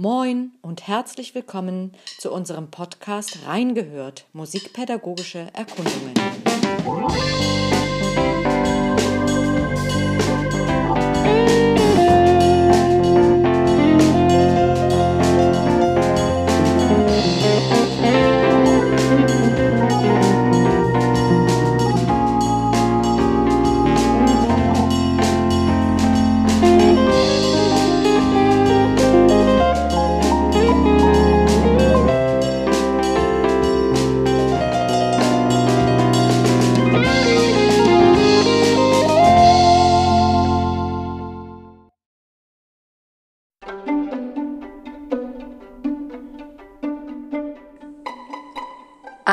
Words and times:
Moin 0.00 0.52
und 0.62 0.86
herzlich 0.86 1.34
willkommen 1.34 1.90
zu 2.18 2.30
unserem 2.30 2.70
Podcast 2.70 3.40
Reingehört 3.46 4.26
Musikpädagogische 4.32 5.48
Erkundungen. 5.54 6.14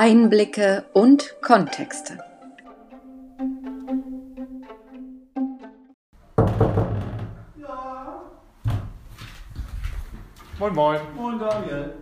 Einblicke 0.06 0.86
und 0.94 1.34
Kontexte. 1.42 2.20
Moin, 10.60 10.76
moin. 10.76 11.00
Moin 11.16 11.40
Daniel. 11.40 11.94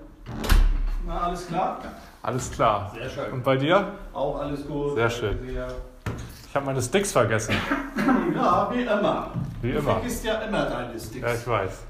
Na, 1.07 1.21
alles 1.21 1.47
klar? 1.47 1.79
Alles 2.21 2.51
klar. 2.51 2.91
Sehr 2.93 3.09
schön. 3.09 3.31
Und 3.31 3.43
bei 3.45 3.55
dir? 3.55 3.93
Auch 4.11 4.37
alles 4.41 4.67
gut. 4.67 4.95
Sehr 4.95 5.09
schön. 5.09 5.39
Ich 6.49 6.55
habe 6.55 6.65
meine 6.65 6.81
Sticks 6.81 7.13
vergessen. 7.13 7.55
Ja, 8.35 8.69
wie 8.73 8.81
immer. 8.81 9.31
Wie 9.61 9.71
Du 9.71 9.77
immer. 9.79 9.91
vergisst 9.93 10.25
ja 10.25 10.41
immer 10.41 10.65
deine 10.65 10.99
Sticks. 10.99 11.21
Ja, 11.21 11.33
ich 11.33 11.47
weiß. 11.47 11.83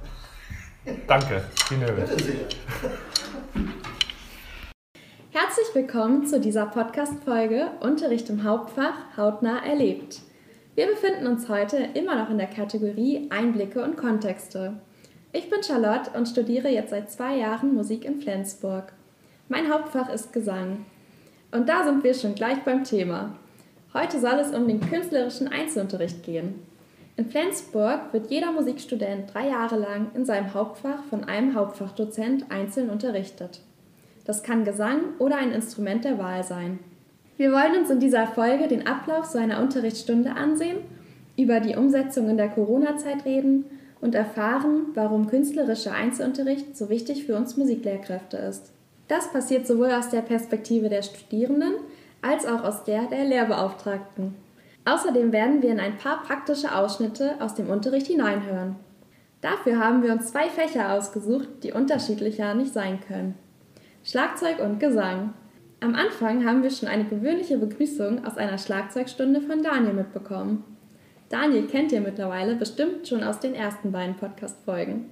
Danke. 1.08 1.44
Bitte 1.69 2.23
sehr. 2.23 2.45
Herzlich 5.36 5.73
willkommen 5.73 6.28
zu 6.28 6.39
dieser 6.39 6.67
Podcast-Folge 6.67 7.72
Unterricht 7.80 8.30
im 8.30 8.44
Hauptfach 8.44 9.17
hautnah 9.17 9.66
erlebt. 9.66 10.20
Wir 10.75 10.86
befinden 10.86 11.25
uns 11.25 11.50
heute 11.50 11.78
immer 11.95 12.16
noch 12.16 12.30
in 12.30 12.38
der 12.38 12.45
Kategorie 12.45 13.31
Einblicke 13.31 13.84
und 13.84 13.98
Kontexte. 13.98 14.73
Ich 15.31 15.50
bin 15.50 15.64
Charlotte 15.64 16.12
und 16.16 16.28
studiere 16.28 16.70
jetzt 16.70 16.92
seit 16.92 17.09
zwei 17.12 17.38
Jahren 17.38 17.73
Musik 17.73 18.06
in 18.06 18.22
Flensburg. 18.22 18.94
Mein 19.50 19.73
Hauptfach 19.73 20.08
ist 20.14 20.34
Gesang. 20.34 20.86
Und 21.52 21.68
da 21.68 21.84
sind 21.84 22.03
wir 22.03 22.14
schon 22.14 22.36
gleich 22.36 22.64
beim 22.64 22.84
Thema. 22.84 23.36
Heute 23.95 24.20
soll 24.20 24.36
es 24.36 24.53
um 24.53 24.68
den 24.68 24.81
künstlerischen 24.81 25.47
Einzelunterricht 25.47 26.22
gehen. 26.22 26.59
In 27.18 27.25
Flensburg 27.25 28.14
wird 28.14 28.30
jeder 28.30 28.52
Musikstudent 28.52 29.34
drei 29.34 29.47
Jahre 29.47 29.80
lang 29.80 30.12
in 30.14 30.25
seinem 30.25 30.53
Hauptfach 30.53 31.03
von 31.09 31.23
einem 31.23 31.56
Hauptfachdozent 31.56 32.52
einzeln 32.52 32.92
unterrichtet. 32.92 33.62
Das 34.25 34.43
kann 34.43 34.63
Gesang 34.63 35.02
oder 35.19 35.38
ein 35.38 35.52
Instrument 35.52 36.05
der 36.05 36.17
Wahl 36.17 36.43
sein. 36.43 36.79
Wir 37.38 37.52
wollen 37.52 37.79
uns 37.79 37.89
in 37.89 37.99
dieser 37.99 38.27
Folge 38.27 38.67
den 38.67 38.88
Ablauf 38.88 39.25
so 39.25 39.38
einer 39.38 39.61
Unterrichtsstunde 39.61 40.35
ansehen, 40.35 40.77
über 41.38 41.59
die 41.59 41.75
Umsetzung 41.75 42.29
in 42.29 42.38
der 42.38 42.49
Corona-Zeit 42.49 43.25
reden 43.25 43.66
und 44.01 44.16
erfahren, 44.16 44.88
warum 44.94 45.27
künstlerischer 45.27 45.94
Einzelunterricht 45.94 46.77
so 46.77 46.89
wichtig 46.89 47.25
für 47.25 47.35
uns 47.35 47.57
Musiklehrkräfte 47.57 48.38
ist. 48.38 48.71
Das 49.07 49.31
passiert 49.31 49.66
sowohl 49.66 49.91
aus 49.91 50.09
der 50.09 50.21
Perspektive 50.21 50.89
der 50.89 51.01
Studierenden 51.01 51.73
als 52.21 52.45
auch 52.45 52.63
aus 52.63 52.83
der 52.83 53.03
der 53.07 53.25
Lehrbeauftragten. 53.25 54.35
Außerdem 54.85 55.31
werden 55.31 55.62
wir 55.62 55.72
in 55.72 55.79
ein 55.79 55.97
paar 55.97 56.23
praktische 56.23 56.75
Ausschnitte 56.75 57.35
aus 57.39 57.56
dem 57.56 57.69
Unterricht 57.69 58.07
hineinhören. 58.07 58.75
Dafür 59.41 59.79
haben 59.79 60.03
wir 60.03 60.12
uns 60.12 60.28
zwei 60.31 60.50
Fächer 60.50 60.94
ausgesucht, 60.94 61.47
die 61.63 61.73
unterschiedlicher 61.73 62.53
nicht 62.53 62.73
sein 62.73 63.00
können. 63.06 63.35
Schlagzeug 64.06 64.59
und 64.59 64.81
Gesang. 64.81 65.34
Am 65.80 65.96
Anfang 65.96 66.46
haben 66.46 66.62
wir 66.62 66.72
schon 66.72 66.90
eine 66.90 67.06
gewöhnliche 67.06 67.58
Begrüßung 67.58 68.25
aus 68.25 68.38
einer 68.38 68.58
Schlagzeugstunde 68.58 69.40
von 69.40 69.64
Daniel 69.64 69.94
mitbekommen. 69.94 70.66
Daniel 71.30 71.68
kennt 71.68 71.94
ihr 71.94 72.02
mittlerweile 72.02 72.56
bestimmt 72.56 73.08
schon 73.08 73.24
aus 73.24 73.40
den 73.40 73.56
ersten 73.56 73.94
beiden 73.94 74.16
Podcast-Folgen. 74.16 75.06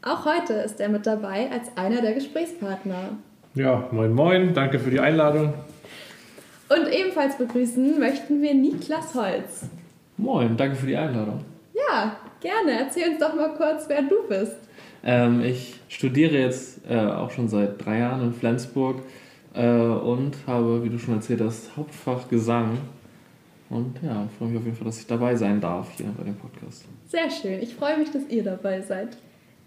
Auch 0.00 0.24
heute 0.24 0.52
ist 0.52 0.80
er 0.80 0.88
mit 0.88 1.06
dabei 1.06 1.50
als 1.50 1.76
einer 1.76 2.00
der 2.00 2.14
Gesprächspartner. 2.14 3.18
Ja, 3.54 3.88
moin, 3.90 4.12
moin. 4.12 4.54
Danke 4.54 4.78
für 4.78 4.90
die 4.90 5.00
Einladung. 5.00 5.52
Und 6.68 6.88
ebenfalls 6.92 7.36
begrüßen 7.36 7.98
möchten 7.98 8.42
wir 8.42 8.54
Niklas 8.54 9.12
Holz. 9.16 9.68
Moin, 10.16 10.56
danke 10.56 10.76
für 10.76 10.86
die 10.86 10.96
Einladung. 10.96 11.44
Ja, 11.74 12.16
gerne. 12.40 12.78
Erzähl 12.78 13.08
uns 13.08 13.18
doch 13.18 13.34
mal 13.34 13.54
kurz, 13.54 13.88
wer 13.88 14.02
du 14.02 14.22
bist. 14.28 14.56
Ähm, 15.08 15.40
ich 15.40 15.78
studiere 15.88 16.36
jetzt 16.36 16.80
äh, 16.90 16.96
auch 16.98 17.30
schon 17.30 17.48
seit 17.48 17.84
drei 17.84 18.00
Jahren 18.00 18.22
in 18.24 18.34
Flensburg 18.34 18.96
äh, 19.54 19.64
und 19.68 20.36
habe, 20.48 20.82
wie 20.82 20.88
du 20.88 20.98
schon 20.98 21.14
erzählt 21.14 21.40
hast, 21.40 21.76
Hauptfach 21.76 22.28
Gesang. 22.28 22.76
Und 23.70 23.96
ja, 24.02 24.26
freue 24.36 24.48
mich 24.48 24.58
auf 24.58 24.64
jeden 24.64 24.76
Fall, 24.76 24.86
dass 24.86 24.98
ich 24.98 25.06
dabei 25.06 25.36
sein 25.36 25.60
darf 25.60 25.90
hier 25.96 26.06
bei 26.18 26.24
dem 26.24 26.34
Podcast. 26.34 26.84
Sehr 27.08 27.30
schön. 27.30 27.62
Ich 27.62 27.74
freue 27.76 27.98
mich, 27.98 28.10
dass 28.10 28.28
ihr 28.28 28.42
dabei 28.42 28.80
seid. 28.80 29.16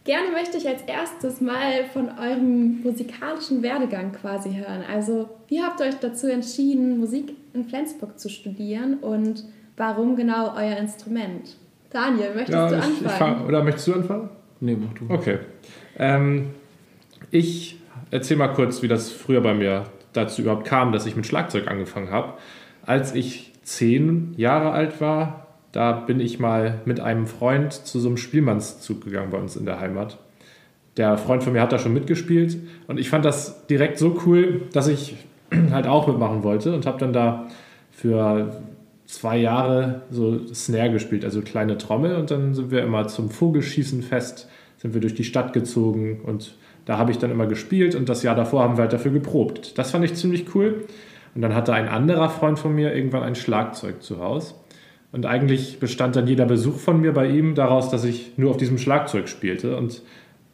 Gerne 0.03 0.31
möchte 0.31 0.57
ich 0.57 0.67
als 0.67 0.81
erstes 0.83 1.39
mal 1.41 1.85
von 1.93 2.09
eurem 2.19 2.81
musikalischen 2.81 3.61
Werdegang 3.63 4.11
quasi 4.11 4.53
hören. 4.53 4.83
Also, 4.91 5.29
wie 5.47 5.61
habt 5.61 5.79
ihr 5.79 5.87
euch 5.87 5.99
dazu 5.99 6.27
entschieden, 6.27 6.97
Musik 6.99 7.33
in 7.53 7.65
Flensburg 7.65 8.19
zu 8.19 8.29
studieren 8.29 8.95
und 8.99 9.45
warum 9.77 10.15
genau 10.15 10.53
euer 10.55 10.77
Instrument? 10.77 11.55
Daniel, 11.91 12.33
möchtest 12.35 12.53
Ja, 12.53 12.69
du 12.69 12.75
ich, 12.77 12.83
ich 13.01 13.07
anfangen? 13.07 13.37
fang, 13.37 13.47
oder 13.47 13.63
möchtest 13.63 13.87
du 13.87 13.93
anfangen? 13.93 14.29
Nee, 14.61 14.77
mach 14.79 14.93
du. 14.93 15.13
Okay. 15.13 15.39
Ähm, 15.97 16.47
ich 17.31 17.79
erzähle 18.11 18.39
mal 18.39 18.47
kurz, 18.49 18.81
wie 18.81 18.87
das 18.87 19.11
früher 19.11 19.41
bei 19.41 19.53
mir 19.53 19.85
dazu 20.13 20.41
überhaupt 20.41 20.65
kam, 20.65 20.91
dass 20.91 21.05
ich 21.05 21.15
mit 21.15 21.25
Schlagzeug 21.25 21.67
angefangen 21.67 22.11
habe. 22.11 22.33
Als 22.85 23.13
ich 23.13 23.53
zehn 23.63 24.33
Jahre 24.35 24.71
alt 24.71 24.99
war, 25.01 25.47
da 25.71 25.91
bin 25.91 26.19
ich 26.19 26.39
mal 26.39 26.81
mit 26.85 26.99
einem 26.99 27.27
Freund 27.27 27.73
zu 27.73 27.99
so 27.99 28.07
einem 28.07 28.17
Spielmannszug 28.17 29.03
gegangen 29.03 29.29
bei 29.29 29.37
uns 29.37 29.55
in 29.55 29.65
der 29.65 29.79
Heimat. 29.79 30.17
Der 30.97 31.17
Freund 31.17 31.43
von 31.43 31.53
mir 31.53 31.61
hat 31.61 31.71
da 31.71 31.77
schon 31.77 31.93
mitgespielt 31.93 32.57
und 32.87 32.99
ich 32.99 33.09
fand 33.09 33.23
das 33.23 33.67
direkt 33.67 33.99
so 33.99 34.19
cool, 34.25 34.63
dass 34.73 34.87
ich 34.87 35.15
halt 35.71 35.87
auch 35.87 36.07
mitmachen 36.07 36.43
wollte 36.43 36.73
und 36.73 36.85
habe 36.85 36.97
dann 36.97 37.13
da 37.13 37.47
für 37.91 38.61
zwei 39.09 39.37
Jahre 39.37 40.03
so 40.11 40.45
Snare 40.53 40.91
gespielt, 40.91 41.25
also 41.25 41.41
kleine 41.41 41.79
Trommel 41.79 42.15
und 42.15 42.29
dann 42.29 42.53
sind 42.53 42.69
wir 42.69 42.83
immer 42.83 43.07
zum 43.07 43.31
Vogelschießenfest, 43.31 44.47
sind 44.77 44.93
wir 44.93 45.01
durch 45.01 45.15
die 45.15 45.23
Stadt 45.23 45.51
gezogen 45.51 46.21
und 46.23 46.55
da 46.85 46.99
habe 46.99 47.11
ich 47.11 47.17
dann 47.17 47.31
immer 47.31 47.47
gespielt 47.47 47.95
und 47.95 48.07
das 48.07 48.21
Jahr 48.21 48.35
davor 48.35 48.61
haben 48.61 48.77
wir 48.77 48.83
halt 48.83 48.93
dafür 48.93 49.11
geprobt. 49.11 49.77
Das 49.79 49.91
fand 49.91 50.05
ich 50.05 50.13
ziemlich 50.13 50.55
cool. 50.55 50.85
Und 51.35 51.41
dann 51.41 51.53
hatte 51.53 51.73
ein 51.73 51.87
anderer 51.87 52.29
Freund 52.29 52.57
von 52.57 52.73
mir 52.73 52.95
irgendwann 52.95 53.21
ein 53.21 53.35
Schlagzeug 53.35 54.01
zu 54.01 54.19
Hause. 54.19 54.55
Und 55.11 55.25
eigentlich 55.25 55.79
bestand 55.79 56.15
dann 56.15 56.27
jeder 56.27 56.45
Besuch 56.45 56.77
von 56.77 57.01
mir 57.01 57.13
bei 57.13 57.27
ihm 57.27 57.53
daraus, 57.55 57.89
dass 57.89 58.03
ich 58.03 58.37
nur 58.37 58.51
auf 58.51 58.57
diesem 58.57 58.77
Schlagzeug 58.77 59.27
spielte. 59.27 59.77
Und 59.77 60.01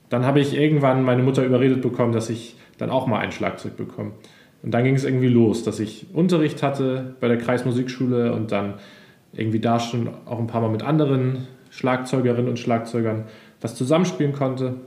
dann 0.09 0.25
habe 0.25 0.41
ich 0.41 0.57
irgendwann 0.57 1.03
meine 1.03 1.23
Mutter 1.23 1.45
überredet 1.45 1.81
bekommen, 1.81 2.11
dass 2.11 2.29
ich 2.29 2.57
dann 2.77 2.89
auch 2.89 3.07
mal 3.07 3.19
ein 3.19 3.31
Schlagzeug 3.31 3.77
bekomme. 3.77 4.11
Und 4.66 4.72
dann 4.72 4.84
ging 4.84 4.96
es 4.96 5.03
irgendwie 5.03 5.28
los, 5.28 5.64
dass 5.64 5.80
ich 5.80 6.08
Unterricht 6.12 6.64
hatte 6.64 7.14
bei 7.20 7.28
der 7.28 7.38
Kreismusikschule 7.38 8.34
und 8.34 8.52
dann 8.52 8.74
irgendwie 9.31 9.59
da 9.59 9.80
schon 9.80 10.09
auch 10.26 10.40
ein 10.40 10.48
paar 10.48 10.59
Mal 10.59 10.72
mit 10.72 10.81
anderen 10.81 11.48
Schlagzeugerinnen 11.70 12.50
und 12.50 12.58
Schlagzeugern 12.58 13.26
was 13.62 13.76
zusammenspielen 13.76 14.34
konnte. 14.34 14.78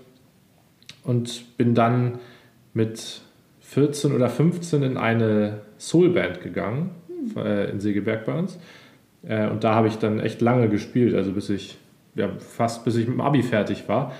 Und 1.04 1.56
bin 1.56 1.76
dann 1.76 2.18
mit 2.74 3.20
14 3.60 4.12
oder 4.14 4.28
15 4.28 4.82
in 4.82 4.96
eine 4.96 5.60
Soulband 5.78 6.40
gegangen, 6.40 6.90
äh, 7.36 7.70
in 7.70 7.78
Segeberg 7.78 8.26
bei 8.26 8.36
uns. 8.36 8.58
Äh, 9.22 9.46
und 9.46 9.62
da 9.62 9.76
habe 9.76 9.86
ich 9.86 9.98
dann 9.98 10.18
echt 10.18 10.40
lange 10.40 10.68
gespielt, 10.68 11.14
also 11.14 11.30
bis 11.30 11.50
ich, 11.50 11.78
ja, 12.16 12.28
fast 12.40 12.84
bis 12.84 12.96
ich 12.96 13.06
mit 13.06 13.14
dem 13.14 13.20
Abi 13.20 13.44
fertig 13.44 13.88
war. 13.88 14.12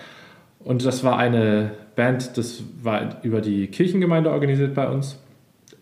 Und 0.61 0.87
das 0.87 1.03
war 1.03 1.19
eine 1.19 1.73
Band, 1.97 2.39
das 2.39 2.63
war 2.81 3.25
über 3.25 3.41
die 3.41 3.67
Kirchengemeinde 3.67 4.31
organisiert 4.31 4.75
bei 4.77 4.89
uns. 4.89 5.19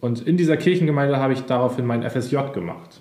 Und 0.01 0.27
in 0.27 0.37
dieser 0.37 0.57
Kirchengemeinde 0.57 1.19
habe 1.19 1.33
ich 1.33 1.43
daraufhin 1.43 1.87
mein 1.87 2.09
FSJ 2.09 2.37
gemacht. 2.53 3.01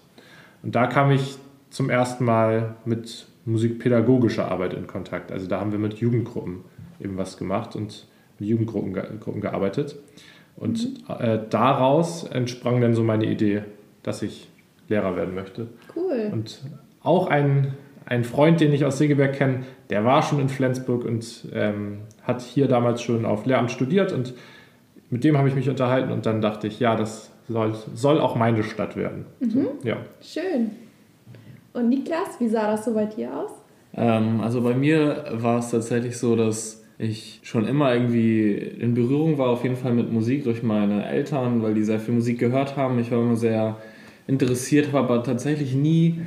Und 0.64 0.76
da 0.76 0.88
kam 0.88 1.12
ich 1.12 1.38
zum 1.70 1.90
ersten 1.90 2.26
Mal 2.26 2.76
mit 2.86 3.28
musikpädagogischer 3.46 4.50
Arbeit 4.50 4.74
in 4.74 4.88
Kontakt. 4.88 5.32
Also 5.32 5.48
da 5.48 5.60
haben 5.60 5.72
wir 5.72 5.80
mit 5.80 5.96
Jugendgruppen 5.96 6.62
eben 7.00 7.18
was 7.18 7.38
gemacht 7.38 7.76
und 7.76 8.08
mit 8.40 8.50
Jugendgruppen 8.50 8.94
ge 8.94 9.04
Gruppen 9.20 9.42
gearbeitet. 9.42 9.96
Und 10.56 11.04
äh, 11.20 11.40
daraus 11.50 12.24
entsprang 12.24 12.80
dann 12.82 12.96
so 12.96 13.04
meine 13.04 13.26
Idee, 13.26 13.64
dass 14.04 14.22
ich 14.22 14.50
Lehrer 14.88 15.16
werden 15.16 15.36
möchte. 15.36 15.68
Cool. 15.96 16.30
Und 16.32 16.62
auch 17.02 17.28
ein, 17.28 17.74
ein 18.06 18.24
Freund, 18.24 18.62
den 18.62 18.72
ich 18.72 18.86
aus 18.86 18.98
Segeberg 18.98 19.34
kenne, 19.34 19.64
der 19.90 20.06
war 20.06 20.22
schon 20.22 20.40
in 20.40 20.50
Flensburg 20.50 21.06
und 21.06 21.48
ähm, 21.54 22.00
hat 22.24 22.42
hier 22.42 22.68
damals 22.68 23.02
schon 23.02 23.26
auf 23.26 23.46
Lehramt 23.46 23.72
studiert 23.72 24.12
und 24.12 24.34
mit 25.10 25.24
dem 25.24 25.38
habe 25.38 25.48
ich 25.48 25.56
mich 25.56 25.70
unterhalten 25.70 26.12
und 26.12 26.26
dann 26.26 26.42
dachte 26.42 26.68
ich, 26.68 26.80
ja, 26.80 26.96
das 26.96 27.32
soll, 27.48 27.74
soll 27.94 28.20
auch 28.20 28.36
meine 28.36 28.64
Stadt 28.64 28.96
werden. 28.96 29.26
Mhm. 29.40 29.50
So, 29.50 29.74
ja. 29.84 29.98
Schön. 30.22 30.72
Und 31.74 31.90
Niklas, 31.90 32.40
wie 32.40 32.48
sah 32.48 32.72
das 32.72 32.86
so 32.86 32.94
bei 32.94 33.06
dir 33.06 33.38
aus? 33.38 33.52
Ähm, 33.96 34.42
also 34.42 34.62
bei 34.62 34.74
mir 34.74 35.26
war 35.32 35.60
es 35.60 35.72
tatsächlich 35.72 36.18
so, 36.18 36.36
dass 36.36 36.84
ich 36.98 37.42
schon 37.44 37.68
immer 37.68 37.94
irgendwie 37.94 38.54
in 38.54 38.94
Berührung 38.94 39.38
war, 39.38 39.50
auf 39.50 39.64
jeden 39.64 39.76
Fall 39.76 39.94
mit 39.94 40.12
Musik 40.12 40.46
durch 40.46 40.64
meine 40.64 41.06
Eltern, 41.06 41.62
weil 41.62 41.74
die 41.74 41.84
sehr 41.84 42.00
viel 42.00 42.14
Musik 42.14 42.40
gehört 42.40 42.78
haben. 42.78 42.98
Ich 43.00 43.12
war 43.12 43.20
immer 43.20 43.36
sehr 43.36 43.78
interessiert, 44.28 44.88
habe 44.94 45.00
aber 45.00 45.24
tatsächlich 45.24 45.76
nie 45.76 46.22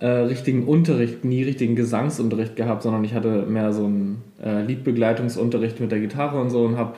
äh, 0.00 0.06
richtigen 0.06 0.66
Unterricht, 0.66 1.24
nie 1.24 1.42
richtigen 1.44 1.76
Gesangsunterricht 1.76 2.56
gehabt, 2.56 2.82
sondern 2.82 3.04
ich 3.04 3.14
hatte 3.14 3.46
mehr 3.46 3.72
so 3.72 3.84
einen 3.84 4.22
äh, 4.42 4.62
Liedbegleitungsunterricht 4.62 5.80
mit 5.80 5.92
der 5.92 6.00
Gitarre 6.00 6.40
und 6.40 6.50
so 6.50 6.64
und 6.64 6.76
habe 6.76 6.94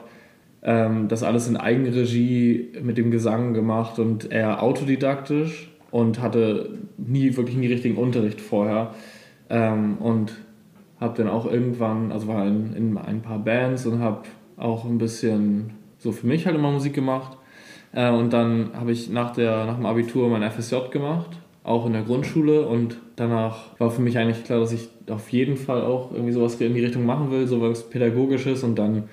ähm, 0.63 1.07
das 1.07 1.23
alles 1.23 1.47
in 1.47 1.57
Eigenregie 1.57 2.69
mit 2.81 2.97
dem 2.97 3.11
Gesang 3.11 3.53
gemacht 3.53 3.99
und 3.99 4.31
eher 4.31 4.61
autodidaktisch 4.61 5.71
und 5.89 6.21
hatte 6.21 6.77
nie 6.97 7.35
wirklich 7.35 7.57
nie 7.57 7.67
richtigen 7.67 7.97
Unterricht 7.97 8.41
vorher. 8.41 8.93
Ähm, 9.49 9.97
und 9.97 10.33
habe 10.99 11.17
dann 11.17 11.27
auch 11.27 11.51
irgendwann, 11.51 12.11
also 12.11 12.27
war 12.27 12.45
in, 12.45 12.73
in 12.73 12.97
ein 12.97 13.21
paar 13.21 13.39
Bands 13.39 13.85
und 13.85 13.99
habe 13.99 14.21
auch 14.55 14.85
ein 14.85 14.99
bisschen 14.99 15.71
so 15.97 16.11
für 16.11 16.27
mich 16.27 16.45
halt 16.45 16.55
immer 16.55 16.71
Musik 16.71 16.93
gemacht. 16.93 17.37
Äh, 17.91 18.11
und 18.11 18.31
dann 18.31 18.69
habe 18.73 18.91
ich 18.91 19.09
nach, 19.09 19.31
der, 19.31 19.65
nach 19.65 19.75
dem 19.75 19.85
Abitur 19.85 20.29
mein 20.29 20.49
FSJ 20.49 20.89
gemacht, 20.91 21.31
auch 21.63 21.85
in 21.87 21.93
der 21.93 22.03
Grundschule. 22.03 22.67
Und 22.67 22.97
danach 23.15 23.79
war 23.79 23.89
für 23.89 24.01
mich 24.01 24.17
eigentlich 24.17 24.43
klar, 24.43 24.59
dass 24.59 24.71
ich 24.71 24.89
auf 25.09 25.29
jeden 25.29 25.57
Fall 25.57 25.81
auch 25.81 26.11
irgendwie 26.11 26.31
sowas 26.31 26.61
in 26.61 26.75
die 26.75 26.85
Richtung 26.85 27.05
machen 27.05 27.31
will, 27.31 27.47
sowas 27.47 27.89
Pädagogisches. 27.89 28.63
Und 28.63 28.77
dann 28.77 29.09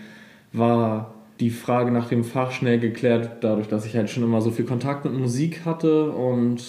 war 0.53 1.15
die 1.41 1.51
Frage 1.51 1.91
nach 1.91 2.09
dem 2.09 2.25
Fach 2.25 2.51
schnell 2.51 2.79
geklärt, 2.79 3.43
dadurch, 3.43 3.69
dass 3.69 3.87
ich 3.87 3.95
halt 3.97 4.11
schon 4.11 4.23
immer 4.25 4.41
so 4.41 4.51
viel 4.51 4.65
Kontakt 4.65 5.05
mit 5.05 5.15
Musik 5.15 5.65
hatte. 5.65 6.11
Und 6.11 6.63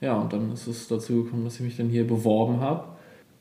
ja, 0.00 0.16
und 0.18 0.32
dann 0.32 0.52
ist 0.52 0.66
es 0.66 0.88
dazu 0.88 1.24
gekommen, 1.24 1.44
dass 1.44 1.54
ich 1.56 1.60
mich 1.62 1.76
dann 1.76 1.88
hier 1.88 2.06
beworben 2.06 2.60
habe. 2.60 2.84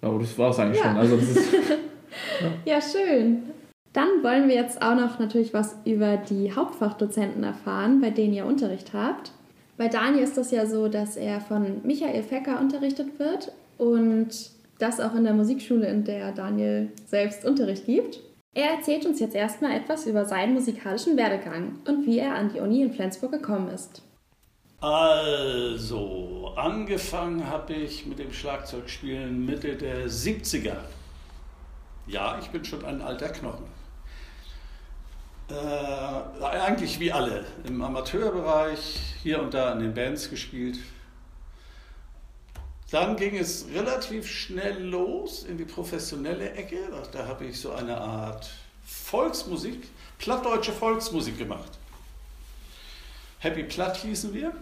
Aber 0.01 0.19
das 0.19 0.38
war 0.38 0.51
es 0.51 0.60
eigentlich 0.60 0.80
Ja. 0.80 0.89
schon. 0.89 0.98
Also 0.98 1.15
ist, 1.18 1.38
Ja, 2.65 2.80
schön. 2.81 3.44
Dann 3.94 4.07
wollen 4.24 4.48
wir 4.48 4.56
jetzt 4.56 4.81
auch 4.81 4.95
noch 4.95 5.19
natürlich 5.19 5.54
was 5.54 5.75
über 5.86 6.18
die 6.18 6.51
Hauptfachdozenten 6.54 7.44
erfahren, 7.44 8.01
bei 8.01 8.09
denen 8.09 8.33
ihr 8.33 8.45
Unterricht 8.45 8.94
habt. 8.94 9.31
Bei 9.77 9.88
Daniel 9.88 10.24
ist 10.24 10.38
das 10.38 10.51
ja 10.51 10.66
so, 10.66 10.88
dass 10.88 11.16
er 11.16 11.39
von 11.42 11.81
Michael 11.83 12.24
Fecker 12.24 12.59
unterrichtet 12.59 13.19
wird 13.19 13.51
und 13.77 14.30
das 14.80 15.00
auch 15.00 15.16
in 15.16 15.24
der 15.24 15.33
Musikschule, 15.33 15.88
in 15.88 16.04
der 16.04 16.31
Daniel 16.31 16.89
selbst 17.06 17.45
Unterricht 17.45 17.86
gibt. 17.86 18.19
Er 18.55 18.75
erzählt 18.75 19.05
uns 19.05 19.19
jetzt 19.19 19.35
erstmal 19.35 19.75
etwas 19.75 20.05
über 20.05 20.25
seinen 20.25 20.53
musikalischen 20.53 21.17
Werdegang 21.17 21.79
und 21.88 22.05
wie 22.05 22.19
er 22.19 22.35
an 22.35 22.53
die 22.53 22.59
Uni 22.59 22.83
in 22.83 22.94
Flensburg 22.94 23.31
gekommen 23.31 23.69
ist. 23.69 24.03
Also, 24.79 26.53
angefangen 26.55 27.47
habe 27.47 27.73
ich 27.73 28.05
mit 28.05 28.19
dem 28.19 28.31
Schlagzeugspielen 28.31 29.45
Mitte 29.45 29.75
der 29.75 30.07
70er. 30.07 30.75
Ja, 32.05 32.38
ich 32.39 32.50
bin 32.50 32.63
schon 32.63 32.85
ein 32.85 33.01
alter 33.01 33.29
Knochen. 33.29 33.65
Äh, 35.49 36.44
eigentlich 36.44 36.99
wie 36.99 37.11
alle. 37.11 37.45
Im 37.67 37.81
Amateurbereich, 37.81 39.15
hier 39.23 39.41
und 39.41 39.53
da 39.53 39.71
in 39.71 39.79
den 39.79 39.94
Bands 39.94 40.29
gespielt. 40.29 40.77
Dann 42.94 43.16
ging 43.16 43.36
es 43.36 43.66
relativ 43.74 44.28
schnell 44.28 44.84
los 44.84 45.45
in 45.45 45.57
die 45.57 45.66
professionelle 45.66 46.51
Ecke. 46.51 46.78
Da, 47.12 47.25
habe 47.25 47.45
ich 47.45 47.60
so 47.60 47.72
eine 47.72 47.98
Art 47.98 48.51
Volksmusik, 48.86 49.88
plattdeutsche 50.19 50.72
Volksmusik 50.72 51.40
gemacht. 51.40 51.72
Happy 53.40 53.63
Platt 53.63 53.98
hießen 53.98 54.31
wir. 54.36 54.54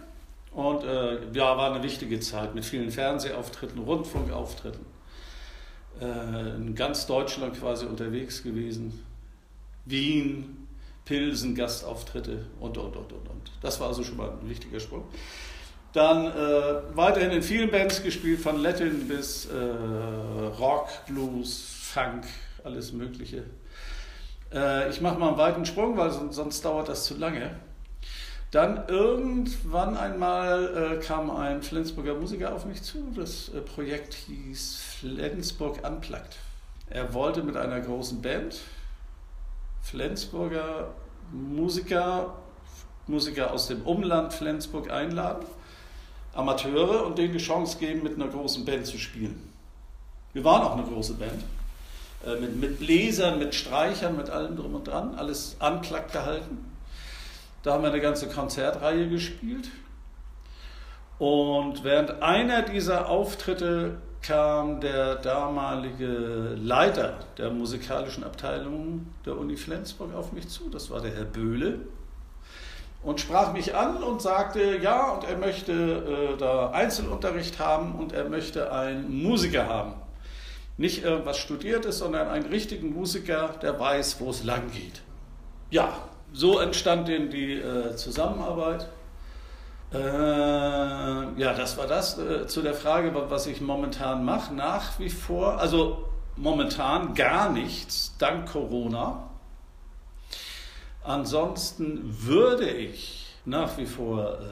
Und 0.50 0.82
äh, 0.82 1.30
ja, 1.34 1.58
war 1.58 1.74
eine 1.74 1.82
wichtige 1.82 2.20
Zeit 2.20 2.54
mit 2.54 2.64
vielen 2.64 2.90
Fernsehauftritten, 2.90 3.78
Rundfunkauftritten. 3.82 4.86
Äh, 6.00 6.56
in 6.56 6.74
ganz 6.74 7.04
Deutschland 7.04 7.60
quasi 7.60 7.84
unterwegs 7.84 8.42
gewesen. 8.42 9.04
Wien, 9.84 10.68
Pilsen, 11.04 11.54
Gastauftritte 11.54 12.46
und, 12.60 12.78
und, 12.78 12.96
und, 12.96 13.12
und, 13.12 13.28
und. 13.28 13.52
Das 13.60 13.78
war 13.78 13.88
also 13.88 14.02
schon 14.02 14.16
mal 14.16 14.30
ein 14.30 14.48
wichtiger 14.48 14.80
Sprung. 14.80 15.04
Dann 15.92 16.26
äh, 16.26 16.96
weiterhin 16.96 17.30
in 17.32 17.42
vielen 17.42 17.70
Bands 17.70 18.02
gespielt, 18.02 18.40
von 18.40 18.56
Latin 18.58 19.08
bis 19.08 19.46
äh, 19.46 19.54
Rock, 20.58 20.88
Blues, 21.06 21.62
Funk, 21.92 22.24
alles 22.64 22.92
Mögliche. 22.92 23.44
Äh, 24.52 24.88
ich 24.88 25.00
mache 25.02 25.18
mal 25.18 25.28
einen 25.28 25.38
weiten 25.38 25.66
Sprung, 25.66 25.96
weil 25.96 26.10
sonst, 26.10 26.36
sonst 26.36 26.64
dauert 26.64 26.88
das 26.88 27.04
zu 27.04 27.16
lange. 27.16 27.50
Dann 28.52 28.86
irgendwann 28.86 29.96
einmal 29.96 30.98
äh, 31.00 31.02
kam 31.02 31.30
ein 31.30 31.62
Flensburger 31.62 32.14
Musiker 32.14 32.54
auf 32.54 32.66
mich 32.66 32.82
zu. 32.82 33.12
Das 33.16 33.48
äh, 33.48 33.60
Projekt 33.60 34.14
hieß 34.14 34.76
Flensburg 35.00 35.86
Unplugged. 35.86 36.36
Er 36.90 37.14
wollte 37.14 37.42
mit 37.42 37.56
einer 37.56 37.80
großen 37.80 38.20
Band 38.20 38.60
Flensburger 39.80 40.90
Musiker, 41.32 42.34
Musiker 43.06 43.52
aus 43.52 43.68
dem 43.68 43.82
Umland 43.82 44.34
Flensburg 44.34 44.90
einladen, 44.90 45.46
Amateure 46.34 47.04
und 47.06 47.18
denen 47.18 47.32
die 47.32 47.38
Chance 47.38 47.78
geben, 47.78 48.02
mit 48.02 48.14
einer 48.14 48.28
großen 48.28 48.64
Band 48.64 48.86
zu 48.86 48.98
spielen. 48.98 49.50
Wir 50.32 50.44
waren 50.44 50.62
auch 50.62 50.76
eine 50.76 50.84
große 50.86 51.14
Band. 51.14 51.44
äh, 52.26 52.40
Mit, 52.40 52.56
mit 52.56 52.78
Bläsern, 52.78 53.38
mit 53.38 53.54
Streichern, 53.54 54.16
mit 54.16 54.30
allem 54.30 54.56
drum 54.56 54.74
und 54.74 54.88
dran, 54.88 55.14
alles 55.16 55.56
unplugged 55.60 56.12
gehalten. 56.12 56.58
Da 57.62 57.74
haben 57.74 57.82
wir 57.82 57.90
eine 57.90 58.00
ganze 58.00 58.28
Konzertreihe 58.28 59.08
gespielt. 59.08 59.68
Und 61.18 61.84
während 61.84 62.22
einer 62.22 62.62
dieser 62.62 63.08
Auftritte 63.08 63.98
kam 64.22 64.80
der 64.80 65.16
damalige 65.16 66.56
Leiter 66.56 67.18
der 67.38 67.50
musikalischen 67.50 68.24
Abteilung 68.24 69.06
der 69.26 69.36
Uni 69.36 69.56
Flensburg 69.56 70.14
auf 70.14 70.32
mich 70.32 70.48
zu, 70.48 70.68
das 70.70 70.90
war 70.90 71.00
der 71.00 71.12
Herr 71.14 71.24
Böhle, 71.24 71.80
und 73.02 73.20
sprach 73.20 73.52
mich 73.52 73.74
an 73.74 74.02
und 74.02 74.22
sagte, 74.22 74.76
ja, 74.78 75.10
und 75.10 75.24
er 75.24 75.36
möchte 75.36 75.72
äh, 75.72 76.36
da 76.38 76.70
Einzelunterricht 76.70 77.58
haben 77.58 77.94
und 77.96 78.12
er 78.12 78.28
möchte 78.28 78.72
einen 78.72 79.22
Musiker 79.22 79.66
haben. 79.68 79.94
Nicht 80.76 81.04
irgendwas 81.04 81.38
Studiertes, 81.38 81.98
sondern 81.98 82.28
einen 82.28 82.46
richtigen 82.46 82.94
Musiker, 82.94 83.50
der 83.60 83.78
weiß, 83.78 84.20
wo 84.20 84.30
es 84.30 84.44
lang 84.44 84.70
geht. 84.72 85.02
Ja, 85.70 85.92
so 86.32 86.58
entstand 86.60 87.08
denn 87.08 87.28
die 87.30 87.54
äh, 87.54 87.94
Zusammenarbeit. 87.96 88.88
Äh, 89.92 89.98
ja, 89.98 91.52
das 91.54 91.76
war 91.76 91.86
das. 91.86 92.18
Äh, 92.18 92.46
zu 92.46 92.62
der 92.62 92.74
Frage, 92.74 93.14
wa- 93.14 93.26
was 93.28 93.46
ich 93.46 93.60
momentan 93.60 94.24
mache, 94.24 94.54
nach 94.54 94.98
wie 94.98 95.10
vor, 95.10 95.58
also 95.58 96.08
momentan 96.36 97.14
gar 97.14 97.50
nichts, 97.50 98.14
dank 98.18 98.50
Corona. 98.50 99.28
Ansonsten 101.04 102.00
würde 102.04 102.70
ich 102.70 103.34
nach 103.44 103.76
wie 103.76 103.86
vor 103.86 104.34
äh, 104.34 104.44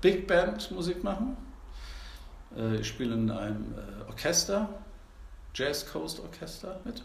Big 0.00 0.26
Band 0.26 0.70
Musik 0.70 1.04
machen. 1.04 1.36
Äh, 2.56 2.76
ich 2.76 2.88
spiele 2.88 3.14
in 3.14 3.30
einem 3.30 3.74
äh, 3.74 4.08
Orchester, 4.08 4.68
Jazz 5.54 5.90
Coast 5.90 6.20
Orchester 6.20 6.80
mit. 6.84 7.02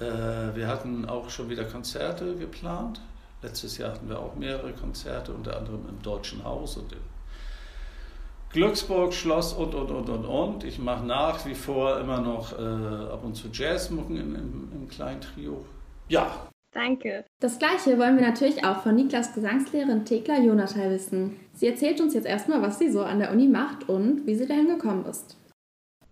Äh, 0.00 0.56
wir 0.56 0.66
hatten 0.66 1.08
auch 1.08 1.30
schon 1.30 1.48
wieder 1.48 1.64
Konzerte 1.64 2.34
geplant. 2.36 3.00
Letztes 3.42 3.78
Jahr 3.78 3.92
hatten 3.92 4.08
wir 4.08 4.18
auch 4.18 4.34
mehrere 4.34 4.72
Konzerte, 4.72 5.32
unter 5.32 5.56
anderem 5.56 5.88
im 5.88 6.02
Deutschen 6.02 6.44
Haus 6.44 6.76
und 6.76 6.92
im 6.92 7.00
Glücksburg 8.50 9.14
Schloss 9.14 9.52
und 9.52 9.74
und 9.74 9.90
und 9.90 10.08
und 10.08 10.24
und. 10.24 10.64
Ich 10.64 10.78
mache 10.78 11.04
nach 11.04 11.44
wie 11.46 11.54
vor 11.54 11.98
immer 11.98 12.20
noch 12.20 12.52
äh, 12.52 13.12
ab 13.12 13.24
und 13.24 13.34
zu 13.34 13.48
Jazzmucken 13.48 14.16
im, 14.16 14.34
im, 14.34 14.72
im 14.72 14.88
kleinen 14.88 15.20
Trio. 15.20 15.64
Ja, 16.08 16.51
Danke. 16.72 17.26
Das 17.38 17.58
gleiche 17.58 17.98
wollen 17.98 18.16
wir 18.16 18.26
natürlich 18.26 18.64
auch 18.64 18.82
von 18.82 18.94
Niklas 18.94 19.34
Gesangslehrerin 19.34 20.06
Thekla 20.06 20.38
Jonathan 20.38 20.90
wissen. 20.90 21.40
Sie 21.52 21.68
erzählt 21.68 22.00
uns 22.00 22.14
jetzt 22.14 22.26
erstmal, 22.26 22.62
was 22.62 22.78
sie 22.78 22.90
so 22.90 23.02
an 23.02 23.18
der 23.18 23.30
Uni 23.30 23.46
macht 23.46 23.90
und 23.90 24.26
wie 24.26 24.34
sie 24.34 24.46
dahin 24.46 24.68
gekommen 24.68 25.04
ist. 25.04 25.36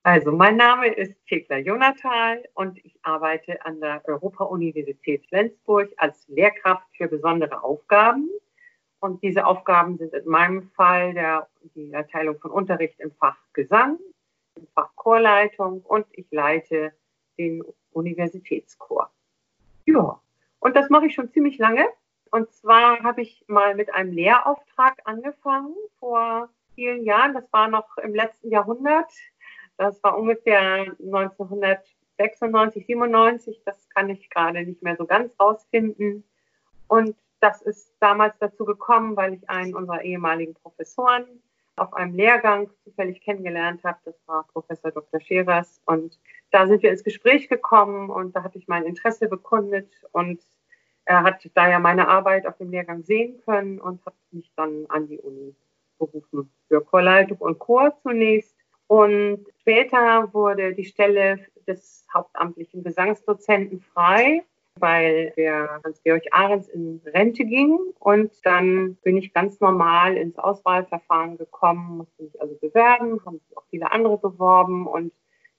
Also, 0.03 0.33
mein 0.33 0.57
Name 0.57 0.89
ist 0.89 1.15
Thekla 1.29 1.59
Jonathan 1.59 2.39
und 2.55 2.79
ich 2.85 2.95
arbeite 3.03 3.65
an 3.65 3.81
der 3.81 4.03
Europa-Universität 4.07 5.27
Flensburg 5.29 5.91
als 5.97 6.29
Lehrkraft 6.29 6.87
für 6.95 7.09
besondere 7.09 7.63
Aufgaben. 7.63 8.29
Und 9.01 9.23
diese 9.23 9.47
Aufgaben 9.47 9.97
sind 9.97 10.13
in 10.13 10.29
meinem 10.29 10.71
Fall 10.73 11.15
der, 11.15 11.49
die 11.75 11.91
Erteilung 11.91 12.39
von 12.39 12.51
Unterricht 12.51 13.01
im 13.01 13.13
Fach 13.13 13.39
Gesang, 13.55 13.99
im 14.57 14.67
Fach 14.75 14.95
Chorleitung 14.97 15.81
und 15.83 16.07
ich 16.13 16.27
leite 16.31 16.93
den 17.39 17.63
Universitätschor. 17.93 19.11
Ja, 19.87 20.21
und 20.61 20.77
das 20.77 20.89
mache 20.91 21.07
ich 21.07 21.15
schon 21.15 21.31
ziemlich 21.31 21.59
lange. 21.59 21.87
Und 22.31 22.53
zwar 22.53 23.03
habe 23.03 23.23
ich 23.23 23.45
mal 23.49 23.75
mit 23.75 23.93
einem 23.93 24.13
Lehrauftrag 24.13 25.01
angefangen 25.05 25.75
vor 25.99 26.49
vielen 26.75 27.05
Jahren. 27.05 27.35
Das 27.35 27.53
war 27.53 27.69
noch 27.69 27.97
im 27.99 28.15
letzten 28.15 28.51
Jahrhundert. 28.51 29.11
Das 29.77 30.03
war 30.05 30.17
ungefähr 30.17 30.95
1996, 31.01 32.87
97. 32.87 33.63
Das 33.65 33.89
kann 33.89 34.11
ich 34.11 34.31
gerade 34.31 34.63
nicht 34.65 34.83
mehr 34.83 34.97
so 34.97 35.07
ganz 35.07 35.35
rausfinden. 35.41 36.25
Und 36.87 37.17
das 37.41 37.63
ist 37.63 37.95
damals 37.99 38.39
dazu 38.39 38.65
gekommen, 38.65 39.17
weil 39.17 39.35
ich 39.35 39.49
einen 39.49 39.75
unserer 39.75 40.03
ehemaligen 40.03 40.55
Professoren 40.55 41.25
auf 41.77 41.95
einem 41.95 42.15
Lehrgang 42.15 42.69
zufällig 42.85 43.23
kennengelernt 43.23 43.83
habe. 43.83 43.99
Das 44.05 44.15
war 44.27 44.47
Professor 44.53 44.91
Dr. 44.91 45.21
Scherers. 45.21 45.81
Und 45.87 46.19
da 46.51 46.67
sind 46.67 46.83
wir 46.83 46.91
ins 46.91 47.05
Gespräch 47.05 47.49
gekommen 47.49 48.11
und 48.11 48.35
da 48.35 48.43
hatte 48.43 48.59
ich 48.59 48.69
mein 48.69 48.85
Interesse 48.85 49.29
bekundet 49.29 49.91
und 50.13 50.43
er 51.05 51.23
hat 51.23 51.49
da 51.55 51.69
ja 51.69 51.79
meine 51.79 52.09
Arbeit 52.09 52.47
auf 52.47 52.57
dem 52.59 52.71
Lehrgang 52.71 53.03
sehen 53.03 53.41
können 53.45 53.81
und 53.81 54.05
hat 54.05 54.15
mich 54.31 54.53
dann 54.57 54.87
an 54.89 55.09
die 55.09 55.19
Uni 55.19 55.55
berufen 55.99 56.51
für 56.69 56.85
Chorleitung 56.85 57.39
und 57.39 57.59
Chor 57.59 57.97
zunächst. 58.03 58.57
Und 58.87 59.47
später 59.61 60.33
wurde 60.33 60.75
die 60.75 60.85
Stelle 60.85 61.47
des 61.67 62.07
hauptamtlichen 62.13 62.83
Gesangsdozenten 62.83 63.81
frei 63.81 64.45
weil 64.81 65.33
der 65.37 65.81
Hans-Georg 65.85 66.23
Ahrens 66.31 66.69
in 66.69 67.01
Rente 67.07 67.45
ging. 67.45 67.79
Und 67.99 68.33
dann 68.45 68.97
bin 68.97 69.17
ich 69.17 69.33
ganz 69.33 69.61
normal 69.61 70.17
ins 70.17 70.39
Auswahlverfahren 70.39 71.37
gekommen, 71.37 71.99
musste 71.99 72.23
mich 72.23 72.41
also 72.41 72.57
bewerben, 72.57 73.21
haben 73.25 73.39
sich 73.39 73.57
auch 73.57 73.65
viele 73.71 73.91
andere 73.93 74.19
beworben. 74.19 74.87
Und 74.87 75.13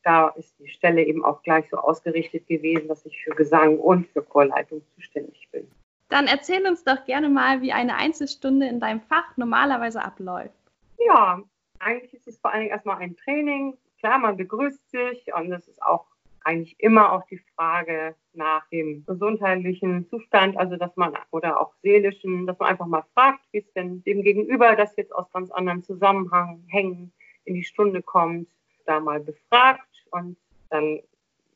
da 0.03 0.29
ist 0.29 0.57
die 0.59 0.69
Stelle 0.69 1.03
eben 1.03 1.23
auch 1.23 1.41
gleich 1.43 1.69
so 1.69 1.77
ausgerichtet 1.77 2.47
gewesen, 2.47 2.87
dass 2.87 3.05
ich 3.05 3.23
für 3.23 3.31
Gesang 3.31 3.77
und 3.79 4.07
für 4.09 4.21
Chorleitung 4.21 4.81
zuständig 4.95 5.47
bin. 5.51 5.67
Dann 6.09 6.27
erzähl 6.27 6.65
uns 6.67 6.83
doch 6.83 7.05
gerne 7.05 7.29
mal, 7.29 7.61
wie 7.61 7.71
eine 7.71 7.95
Einzelstunde 7.95 8.67
in 8.67 8.79
deinem 8.79 9.01
Fach 9.01 9.37
normalerweise 9.37 10.03
abläuft. 10.03 10.53
Ja, 10.99 11.41
eigentlich 11.79 12.13
ist 12.13 12.27
es 12.27 12.37
vor 12.39 12.51
allen 12.51 12.61
Dingen 12.61 12.71
erstmal 12.71 12.97
ein 12.97 13.15
Training. 13.15 13.77
Klar, 13.99 14.19
man 14.19 14.37
begrüßt 14.37 14.91
sich 14.91 15.33
und 15.33 15.51
es 15.51 15.67
ist 15.67 15.81
auch 15.81 16.05
eigentlich 16.43 16.75
immer 16.79 17.13
auch 17.13 17.25
die 17.27 17.39
Frage 17.55 18.15
nach 18.33 18.67
dem 18.69 19.05
gesundheitlichen 19.05 20.07
Zustand, 20.09 20.57
also 20.57 20.75
dass 20.75 20.95
man 20.97 21.13
oder 21.29 21.59
auch 21.59 21.73
seelischen, 21.83 22.47
dass 22.47 22.57
man 22.59 22.69
einfach 22.69 22.87
mal 22.87 23.05
fragt, 23.13 23.41
wie 23.51 23.59
es 23.59 23.73
denn 23.73 24.03
dem 24.03 24.23
Gegenüber, 24.23 24.75
das 24.75 24.95
jetzt 24.95 25.13
aus 25.13 25.31
ganz 25.31 25.51
anderen 25.51 25.83
Zusammenhängen 25.83 27.13
in 27.45 27.53
die 27.53 27.63
Stunde 27.63 28.01
kommt, 28.01 28.47
da 28.85 28.99
mal 28.99 29.19
befragt 29.19 29.87
und 30.11 30.37
dann 30.69 31.01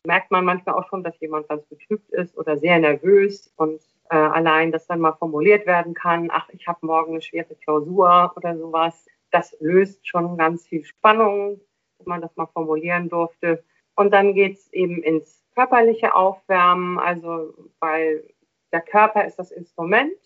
merkt 0.06 0.32
man 0.32 0.46
manchmal 0.46 0.76
auch 0.76 0.88
schon, 0.90 1.04
dass 1.04 1.20
jemand 1.20 1.48
ganz 1.48 1.66
betrübt 1.66 2.12
ist 2.12 2.38
oder 2.38 2.58
sehr 2.58 2.80
nervös 2.80 3.52
und 3.58 3.82
äh, 4.10 4.16
allein, 4.16 4.72
dass 4.72 4.88
dann 4.88 5.00
mal 5.00 5.14
formuliert 5.14 5.66
werden 5.66 5.94
kann, 5.94 6.30
ach, 6.32 6.50
ich 6.50 6.68
habe 6.68 6.86
morgen 6.86 7.14
eine 7.14 7.22
schwere 7.22 7.56
Klausur 7.56 8.34
oder 8.36 8.58
sowas, 8.58 9.06
das 9.32 9.56
löst 9.60 10.08
schon 10.08 10.38
ganz 10.38 10.68
viel 10.68 10.86
Spannung, 10.86 11.60
wenn 11.98 12.08
man 12.08 12.22
das 12.22 12.36
mal 12.36 12.48
formulieren 12.48 13.10
durfte. 13.10 13.64
Und 13.96 14.12
dann 14.12 14.34
geht 14.34 14.58
es 14.58 14.72
eben 14.74 15.02
ins 15.02 15.44
körperliche 15.56 16.14
Aufwärmen, 16.14 17.00
also 17.00 17.54
weil 17.80 18.24
der 18.72 18.82
Körper 18.82 19.26
ist 19.26 19.38
das 19.38 19.52
Instrument 19.52 20.20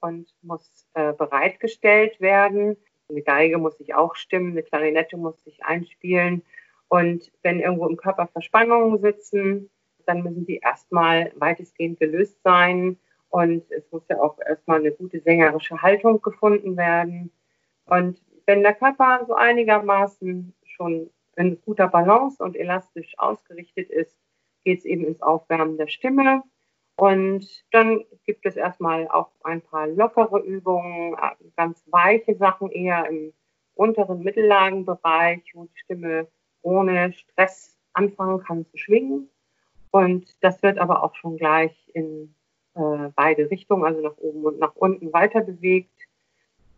und 0.00 0.34
muss 0.42 0.88
äh, 0.94 1.12
bereitgestellt 1.12 2.20
werden. 2.20 2.76
Eine 3.08 3.22
Geige 3.22 3.58
muss 3.58 3.76
sich 3.78 3.94
auch 3.94 4.14
stimmen, 4.14 4.52
eine 4.52 4.62
Klarinette 4.62 5.16
muss 5.16 5.42
sich 5.44 5.64
einspielen. 5.64 6.42
Und 6.90 7.30
wenn 7.42 7.60
irgendwo 7.60 7.86
im 7.86 7.96
Körper 7.96 8.26
Verspannungen 8.26 8.98
sitzen, 9.00 9.70
dann 10.06 10.24
müssen 10.24 10.44
die 10.44 10.56
erstmal 10.56 11.32
weitestgehend 11.36 12.00
gelöst 12.00 12.36
sein. 12.42 12.98
Und 13.28 13.70
es 13.70 13.84
muss 13.92 14.02
ja 14.08 14.20
auch 14.20 14.36
erstmal 14.44 14.80
eine 14.80 14.90
gute 14.90 15.20
sängerische 15.20 15.80
Haltung 15.80 16.20
gefunden 16.20 16.76
werden. 16.76 17.30
Und 17.86 18.20
wenn 18.44 18.64
der 18.64 18.74
Körper 18.74 19.24
so 19.28 19.34
einigermaßen 19.34 20.52
schon 20.64 21.10
in 21.36 21.60
guter 21.62 21.86
Balance 21.86 22.42
und 22.42 22.56
elastisch 22.56 23.14
ausgerichtet 23.18 23.88
ist, 23.88 24.18
geht 24.64 24.80
es 24.80 24.84
eben 24.84 25.04
ins 25.04 25.22
Aufwärmen 25.22 25.78
der 25.78 25.86
Stimme. 25.86 26.42
Und 26.96 27.46
dann 27.70 28.04
gibt 28.26 28.44
es 28.46 28.56
erstmal 28.56 29.06
auch 29.06 29.30
ein 29.44 29.62
paar 29.62 29.86
lockere 29.86 30.40
Übungen, 30.40 31.14
äh, 31.14 31.44
ganz 31.56 31.84
weiche 31.86 32.34
Sachen 32.34 32.68
eher 32.72 33.08
im 33.08 33.32
unteren 33.74 34.24
Mittellagenbereich, 34.24 35.52
wo 35.54 35.66
die 35.66 35.78
Stimme 35.78 36.26
ohne 36.62 37.12
Stress 37.12 37.76
anfangen 37.92 38.42
kann 38.42 38.66
zu 38.66 38.76
schwingen. 38.76 39.28
Und 39.90 40.36
das 40.40 40.62
wird 40.62 40.78
aber 40.78 41.02
auch 41.02 41.14
schon 41.16 41.36
gleich 41.36 41.74
in 41.94 42.34
äh, 42.74 43.08
beide 43.14 43.50
Richtungen, 43.50 43.84
also 43.84 44.00
nach 44.00 44.16
oben 44.18 44.44
und 44.44 44.58
nach 44.58 44.76
unten 44.76 45.12
weiter 45.12 45.40
bewegt. 45.40 45.90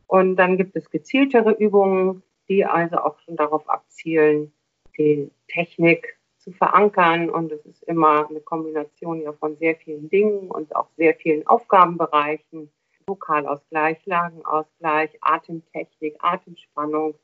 Und 0.07 0.37
dann 0.37 0.57
gibt 0.57 0.77
es 0.77 0.91
gezieltere 0.91 1.53
Übungen, 1.53 2.23
die 2.49 2.65
also 2.65 2.99
auch 2.99 3.19
schon 3.21 3.37
darauf 3.37 3.69
abzielen, 3.69 4.53
die 4.99 5.31
Technik 5.49 6.19
zu 6.39 6.53
verankern. 6.53 7.31
Und 7.31 7.53
es 7.53 7.65
ist 7.67 7.83
immer 7.85 8.29
eine 8.29 8.41
Kombination 8.41 9.23
ja 9.23 9.33
von 9.33 9.57
sehr 9.57 9.77
vielen 9.77 10.09
Dingen 10.09 10.51
und 10.51 10.75
auch 10.75 10.89
sehr 10.97 11.15
vielen 11.15 11.47
Aufgabenbereichen. 11.47 12.71
Vokalausgleich, 13.07 13.99
Lagenausgleich, 14.07 15.11
Atemtechnik, 15.21 16.17
Atemspannung, 16.21 17.15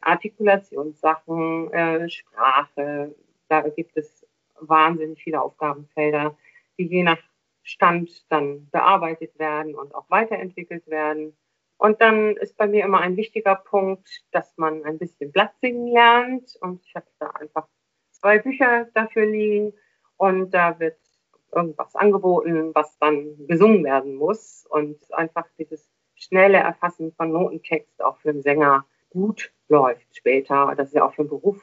Artikulationssachen, 0.00 1.72
äh, 1.72 2.08
Sprache. 2.08 3.14
Da 3.48 3.68
gibt 3.68 3.96
es 3.96 4.26
wahnsinnig 4.60 5.22
viele 5.22 5.40
Aufgabenfelder, 5.42 6.36
die 6.78 6.86
je 6.86 7.02
nach 7.02 7.18
Stand 7.62 8.24
dann 8.30 8.68
bearbeitet 8.70 9.38
werden 9.38 9.74
und 9.74 9.94
auch 9.94 10.08
weiterentwickelt 10.08 10.86
werden. 10.86 11.36
Und 11.76 12.00
dann 12.00 12.36
ist 12.36 12.56
bei 12.56 12.66
mir 12.66 12.84
immer 12.84 13.00
ein 13.00 13.16
wichtiger 13.16 13.54
Punkt, 13.54 14.24
dass 14.32 14.56
man 14.56 14.84
ein 14.84 14.98
bisschen 14.98 15.30
Blatt 15.30 15.52
singen 15.60 15.88
lernt. 15.88 16.56
Und 16.60 16.82
ich 16.84 16.94
habe 16.94 17.06
da 17.20 17.30
einfach 17.30 17.68
zwei 18.10 18.38
Bücher 18.38 18.88
dafür 18.94 19.26
liegen. 19.26 19.72
Und 20.16 20.52
da 20.52 20.80
wird 20.80 20.98
irgendwas 21.54 21.94
angeboten, 21.94 22.74
was 22.74 22.98
dann 22.98 23.46
gesungen 23.46 23.84
werden 23.84 24.16
muss. 24.16 24.66
Und 24.68 24.98
einfach 25.14 25.46
dieses 25.58 25.88
schnelle 26.14 26.58
Erfassen 26.58 27.12
von 27.12 27.30
Notentext 27.30 28.02
auch 28.02 28.18
für 28.18 28.30
einen 28.30 28.42
Sänger 28.42 28.84
gut 29.10 29.52
läuft 29.68 30.16
später. 30.16 30.74
Das 30.76 30.88
ist 30.88 30.94
ja 30.94 31.04
auch 31.04 31.14
für 31.14 31.24
den 31.24 31.30
Beruf 31.30 31.62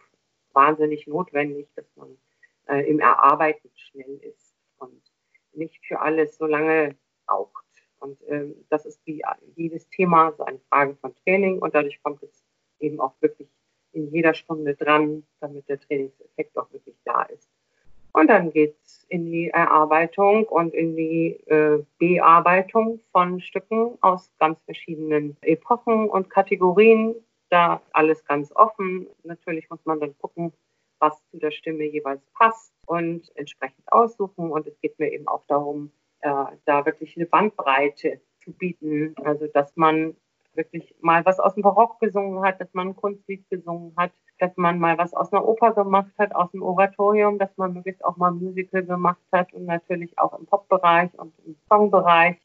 wahnsinnig 0.54 1.08
notwendig, 1.08 1.68
dass 1.76 1.86
man 1.96 2.18
äh, 2.68 2.90
im 2.90 3.00
Erarbeiten 3.00 3.70
schnell 3.76 4.20
ist 4.22 4.56
und 4.78 5.02
nicht 5.54 5.86
für 5.86 6.00
alles 6.00 6.38
so 6.38 6.46
lange 6.46 6.96
braucht. 7.26 7.66
Und 8.00 8.20
ähm, 8.28 8.56
das 8.70 8.86
ist 8.86 9.02
wie 9.06 9.24
jedes 9.56 9.90
Thema 9.90 10.32
so 10.34 10.44
eine 10.44 10.60
Frage 10.70 10.96
von 10.96 11.16
Training 11.24 11.60
und 11.60 11.74
dadurch 11.74 12.02
kommt 12.04 12.22
es 12.24 12.46
eben 12.80 13.00
auch 13.00 13.14
wirklich 13.22 13.50
in 13.94 14.12
jeder 14.12 14.34
Stunde 14.34 14.76
dran, 14.76 15.26
damit 15.40 15.68
der 15.70 15.80
Trainingseffekt 15.80 16.58
auch 16.58 16.72
wirklich 16.72 16.96
da 17.06 17.24
ist. 17.24 17.50
Und 18.12 18.28
dann 18.28 18.52
geht 18.52 18.78
es 18.82 19.06
in 19.10 19.26
die 19.26 19.50
Erarbeitung 19.50 20.46
und 20.46 20.74
in 20.74 20.96
die 20.96 21.32
äh, 21.48 21.84
Bearbeitung 21.98 23.02
von 23.12 23.42
Stücken 23.42 23.98
aus 24.02 24.32
ganz 24.40 24.58
verschiedenen 24.64 25.36
Epochen 25.42 26.10
und 26.10 26.30
Kategorien. 26.30 27.16
Da 27.50 27.82
alles 27.92 28.26
ganz 28.26 28.52
offen. 28.54 29.08
Natürlich 29.24 29.70
muss 29.70 29.86
man 29.86 30.00
dann 30.00 30.18
gucken, 30.18 30.54
was 31.00 31.24
zu 31.30 31.38
der 31.38 31.52
Stimme 31.52 31.86
jeweils 31.86 32.26
passt 32.34 32.74
und 32.86 33.32
entsprechend 33.36 33.92
aussuchen. 33.92 34.52
Und 34.52 34.68
es 34.68 34.80
geht 34.82 34.98
mir 35.00 35.12
eben 35.12 35.28
auch 35.28 35.46
darum, 35.48 35.92
äh, 36.22 36.46
da 36.66 36.86
wirklich 36.86 37.16
eine 37.16 37.26
Bandbreite 37.26 38.22
zu 38.44 38.52
bieten. 38.52 39.16
Also 39.24 39.48
dass 39.48 39.76
man 39.76 40.16
wirklich 40.56 40.96
mal 41.02 41.26
was 41.26 41.40
aus 41.40 41.54
dem 41.54 41.64
Barock 41.64 42.00
gesungen 42.00 42.44
hat, 42.44 42.60
dass 42.62 42.74
man 42.74 42.90
ein 42.90 42.96
Kunstlied 42.96 43.50
gesungen 43.50 43.94
hat, 43.98 44.12
dass 44.40 44.56
man 44.58 44.80
mal 44.80 44.98
was 44.98 45.14
aus 45.14 45.32
einer 45.32 45.48
Oper 45.48 45.74
gemacht 45.74 46.12
hat, 46.18 46.36
aus 46.36 46.52
dem 46.52 46.64
Oratorium, 46.64 47.38
dass 47.38 47.56
man 47.58 47.74
möglichst 47.74 48.04
auch 48.04 48.18
mal 48.18 48.32
Musical 48.32 48.84
gemacht 48.84 49.22
hat 49.32 49.54
und 49.54 49.66
natürlich 49.66 50.18
auch 50.20 50.38
im 50.38 50.46
Pop-Bereich 50.46 51.18
und 51.18 51.34
im 51.46 51.56
Songbereich 51.70 52.38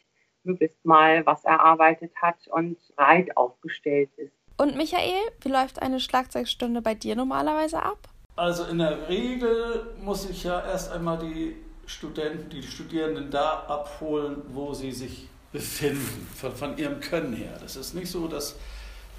möglichst 0.42 0.84
mal 0.84 1.24
was 1.26 1.44
erarbeitet 1.44 2.12
hat 2.16 2.48
und 2.48 2.78
breit 2.96 3.36
aufgestellt 3.36 4.10
ist. 4.16 4.39
Und 4.60 4.76
Michael, 4.76 5.22
wie 5.40 5.48
läuft 5.48 5.80
eine 5.80 6.00
Schlagzeugstunde 6.00 6.82
bei 6.82 6.94
dir 6.94 7.16
normalerweise 7.16 7.82
ab? 7.82 7.96
Also 8.36 8.64
in 8.64 8.76
der 8.76 9.08
Regel 9.08 9.86
muss 10.02 10.28
ich 10.28 10.44
ja 10.44 10.62
erst 10.62 10.92
einmal 10.92 11.18
die 11.18 11.56
Studenten, 11.86 12.50
die 12.50 12.62
Studierenden 12.62 13.30
da 13.30 13.64
abholen, 13.68 14.42
wo 14.48 14.74
sie 14.74 14.92
sich 14.92 15.28
befinden, 15.50 16.28
von, 16.36 16.54
von 16.54 16.76
ihrem 16.76 17.00
Können 17.00 17.32
her. 17.32 17.56
Das 17.58 17.74
ist 17.74 17.94
nicht 17.94 18.10
so, 18.10 18.28
dass 18.28 18.54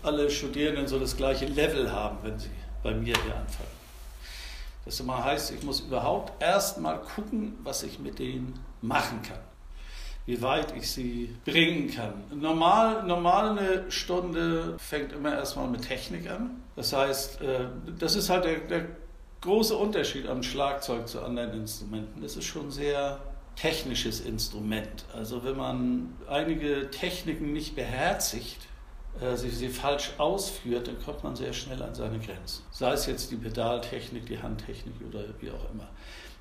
alle 0.04 0.30
Studierenden 0.30 0.88
so 0.88 1.00
das 1.00 1.18
gleiche 1.18 1.48
Level 1.48 1.92
haben, 1.92 2.20
wenn 2.22 2.38
sie 2.38 2.52
bei 2.84 2.94
mir 2.94 3.16
hier 3.24 3.36
anfangen. 3.36 3.82
Das 4.86 5.04
heißt, 5.04 5.54
ich 5.54 5.64
muss 5.64 5.80
überhaupt 5.80 6.40
erst 6.40 6.78
mal 6.78 7.02
gucken, 7.16 7.58
was 7.64 7.82
ich 7.82 7.98
mit 7.98 8.20
denen 8.20 8.64
machen 8.84 9.24
kann. 9.24 9.40
Wie 10.26 10.42
weit 10.42 10.76
ich 10.76 10.92
sie 10.92 11.36
bringen 11.46 11.90
kann. 11.90 12.24
Normal, 12.40 13.04
normal 13.04 13.58
eine 13.58 13.92
Stunde 13.92 14.78
fängt 14.78 15.14
immer 15.14 15.34
erstmal 15.34 15.68
mit 15.68 15.88
Technik 15.88 16.30
an. 16.30 16.62
Das 16.76 16.94
heißt, 16.94 17.42
äh, 17.42 17.66
das 17.98 18.16
ist 18.16 18.30
halt 18.30 18.46
der, 18.46 18.60
der 18.60 18.86
große 19.42 19.76
Unterschied 19.76 20.28
am 20.28 20.44
Schlagzeug 20.44 21.08
zu 21.08 21.22
anderen 21.22 21.54
Instrumenten. 21.54 22.24
Es 22.24 22.38
ist 22.38 22.46
schon 22.46 22.72
sehr 22.72 23.20
technisches 23.56 24.22
Instrument. 24.22 25.06
Also 25.14 25.44
wenn 25.44 25.58
man 25.58 26.14
einige 26.30 26.90
Techniken 26.92 27.52
nicht 27.52 27.76
beherzigt, 27.76 28.68
äh, 29.20 29.36
sie, 29.36 29.50
sie 29.50 29.70
falsch 29.70 30.14
ausführt, 30.18 30.88
dann 30.88 31.02
kommt 31.04 31.24
man 31.24 31.36
sehr 31.36 31.54
schnell 31.54 31.82
an 31.82 31.94
seine 31.94 32.20
Grenzen. 32.20 32.64
Sei 32.72 32.92
es 32.94 33.06
jetzt 33.08 33.32
die 33.32 33.36
Pedaltechnik, 33.36 34.26
die 34.26 34.42
Handtechnik 34.42 34.94
oder 35.08 35.24
wie 35.40 35.50
auch 35.50 35.70
immer. 35.74 35.90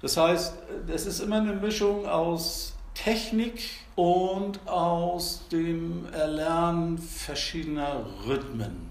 Das 0.02 0.16
heißt, 0.16 0.54
es 0.88 1.06
ist 1.06 1.20
immer 1.20 1.36
eine 1.36 1.52
Mischung 1.52 2.06
aus 2.06 2.74
Technik 3.04 3.62
und 3.96 4.60
aus 4.68 5.48
dem 5.50 6.06
Erlernen 6.12 6.98
verschiedener 6.98 8.04
Rhythmen. 8.26 8.90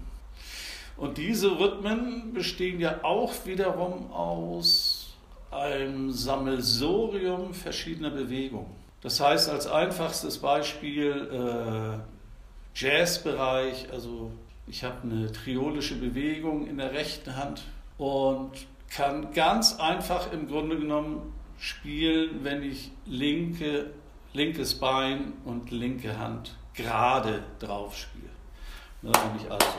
Und 0.96 1.16
diese 1.16 1.58
Rhythmen 1.58 2.34
bestehen 2.34 2.80
ja 2.80 3.04
auch 3.04 3.32
wiederum 3.44 4.10
aus 4.10 5.16
einem 5.52 6.10
Sammelsorium 6.10 7.54
verschiedener 7.54 8.10
Bewegungen. 8.10 8.74
Das 9.00 9.20
heißt, 9.20 9.48
als 9.48 9.68
einfachstes 9.68 10.38
Beispiel 10.38 11.28
äh, 11.32 12.78
Jazzbereich, 12.78 13.92
also 13.92 14.32
ich 14.66 14.82
habe 14.82 15.02
eine 15.04 15.30
triolische 15.30 15.94
Bewegung 15.94 16.66
in 16.66 16.78
der 16.78 16.92
rechten 16.92 17.36
Hand 17.36 17.62
und 17.96 18.50
kann 18.90 19.32
ganz 19.32 19.78
einfach 19.78 20.32
im 20.32 20.48
Grunde 20.48 20.78
genommen 20.78 21.32
spielen, 21.60 22.42
wenn 22.42 22.62
ich 22.62 22.90
linke, 23.06 23.90
linkes 24.32 24.74
Bein 24.74 25.32
und 25.44 25.70
linke 25.70 26.18
Hand 26.18 26.56
gerade 26.74 27.42
drauf 27.58 27.96
spiele. 27.96 28.30
Ne, 29.02 29.12
wenn 29.12 29.44
ich 29.44 29.50
also 29.50 29.78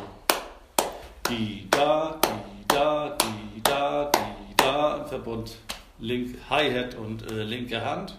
die 1.29 1.67
da, 1.70 2.20
die 2.24 2.67
da, 2.67 3.17
die 3.17 3.62
da, 3.63 4.12
die 4.12 4.55
da 4.58 4.98
im 4.98 5.05
Verbund 5.05 5.58
link, 6.00 6.38
Hi-Hat 6.50 6.96
und 6.96 7.31
äh, 7.31 7.43
linke 7.43 7.84
Hand 7.84 8.17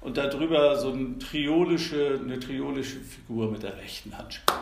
und 0.00 0.16
darüber 0.16 0.76
so 0.76 0.92
eine 0.92 1.18
triolische, 1.18 2.20
eine 2.22 2.38
triolische 2.38 3.00
Figur 3.00 3.50
mit 3.50 3.62
der 3.62 3.76
rechten 3.76 4.16
Hand 4.16 4.34
spiele. 4.34 4.60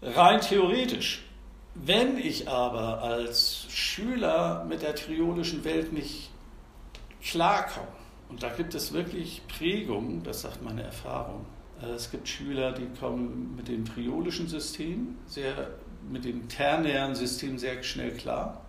Rein 0.00 0.40
theoretisch. 0.40 1.27
Wenn 1.84 2.18
ich 2.18 2.48
aber 2.48 3.02
als 3.02 3.66
Schüler 3.68 4.64
mit 4.68 4.82
der 4.82 4.94
triolischen 4.94 5.64
Welt 5.64 5.92
nicht 5.92 6.30
klarkomme, 7.22 7.86
und 8.28 8.42
da 8.42 8.50
gibt 8.50 8.74
es 8.74 8.92
wirklich 8.92 9.42
Prägungen, 9.48 10.22
das 10.22 10.42
sagt 10.42 10.62
meine 10.62 10.82
Erfahrung. 10.82 11.46
Äh, 11.80 11.90
es 11.90 12.10
gibt 12.10 12.28
Schüler, 12.28 12.72
die 12.72 12.86
kommen 12.98 13.54
mit 13.56 13.68
dem 13.68 13.84
triolischen 13.84 14.48
System, 14.48 15.16
sehr, 15.26 15.70
mit 16.10 16.24
dem 16.24 16.48
ternären 16.48 17.14
System 17.14 17.58
sehr 17.58 17.82
schnell 17.82 18.12
klar. 18.12 18.60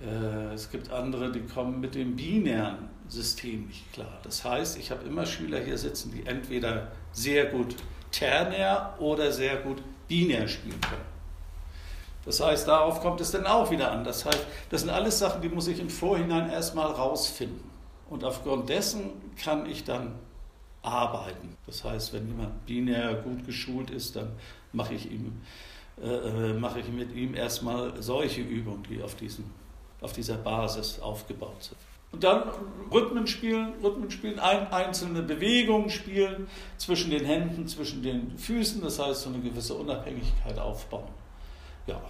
Äh, 0.00 0.54
es 0.54 0.70
gibt 0.70 0.90
andere, 0.90 1.30
die 1.30 1.42
kommen 1.42 1.80
mit 1.80 1.94
dem 1.94 2.16
binären 2.16 2.88
System 3.08 3.66
nicht 3.66 3.92
klar. 3.92 4.18
Das 4.22 4.44
heißt, 4.44 4.78
ich 4.78 4.90
habe 4.90 5.04
immer 5.04 5.26
Schüler 5.26 5.60
hier 5.60 5.78
sitzen, 5.78 6.12
die 6.12 6.26
entweder 6.26 6.92
sehr 7.12 7.46
gut 7.46 7.76
ternär 8.10 8.96
oder 8.98 9.30
sehr 9.32 9.56
gut 9.56 9.82
binär 10.08 10.48
spielen 10.48 10.80
können. 10.80 11.17
Das 12.28 12.40
heißt, 12.40 12.68
darauf 12.68 13.00
kommt 13.00 13.22
es 13.22 13.30
dann 13.30 13.46
auch 13.46 13.70
wieder 13.70 13.90
an. 13.90 14.04
Das 14.04 14.26
heißt, 14.26 14.46
das 14.68 14.82
sind 14.82 14.90
alles 14.90 15.18
Sachen, 15.18 15.40
die 15.40 15.48
muss 15.48 15.66
ich 15.66 15.80
im 15.80 15.88
Vorhinein 15.88 16.50
erstmal 16.50 16.92
rausfinden. 16.92 17.70
Und 18.10 18.22
aufgrund 18.22 18.68
dessen 18.68 19.12
kann 19.42 19.64
ich 19.64 19.84
dann 19.84 20.14
arbeiten. 20.82 21.56
Das 21.64 21.84
heißt, 21.84 22.12
wenn 22.12 22.28
jemand 22.28 22.66
binär 22.66 23.14
gut 23.14 23.46
geschult 23.46 23.88
ist, 23.88 24.14
dann 24.16 24.32
mache 24.74 24.92
ich, 24.92 25.10
ihm, 25.10 25.40
äh, 26.02 26.06
äh 26.06 26.52
mache 26.52 26.80
ich 26.80 26.88
mit 26.88 27.14
ihm 27.14 27.34
erstmal 27.34 27.94
solche 28.02 28.42
Übungen, 28.42 28.82
die 28.82 29.02
auf 29.02 29.14
diesen 29.14 29.50
auf 30.02 30.12
dieser 30.12 30.36
Basis 30.36 31.00
aufgebaut 31.00 31.62
sind. 31.62 31.78
Und 32.12 32.24
dann 32.24 32.44
Rhythmen 32.92 33.26
spielen, 33.26 33.72
Rhythmen 33.82 34.10
spielen, 34.10 34.38
ein, 34.38 34.70
einzelne 34.70 35.22
Bewegungen 35.22 35.88
spielen 35.88 36.46
zwischen 36.76 37.10
den 37.10 37.24
Händen, 37.24 37.66
zwischen 37.68 38.02
den 38.02 38.36
Füßen, 38.36 38.82
das 38.82 38.98
heißt 38.98 39.22
so 39.22 39.30
eine 39.30 39.40
gewisse 39.40 39.74
Unabhängigkeit 39.74 40.58
aufbauen. 40.58 41.08
Ja. 41.86 42.02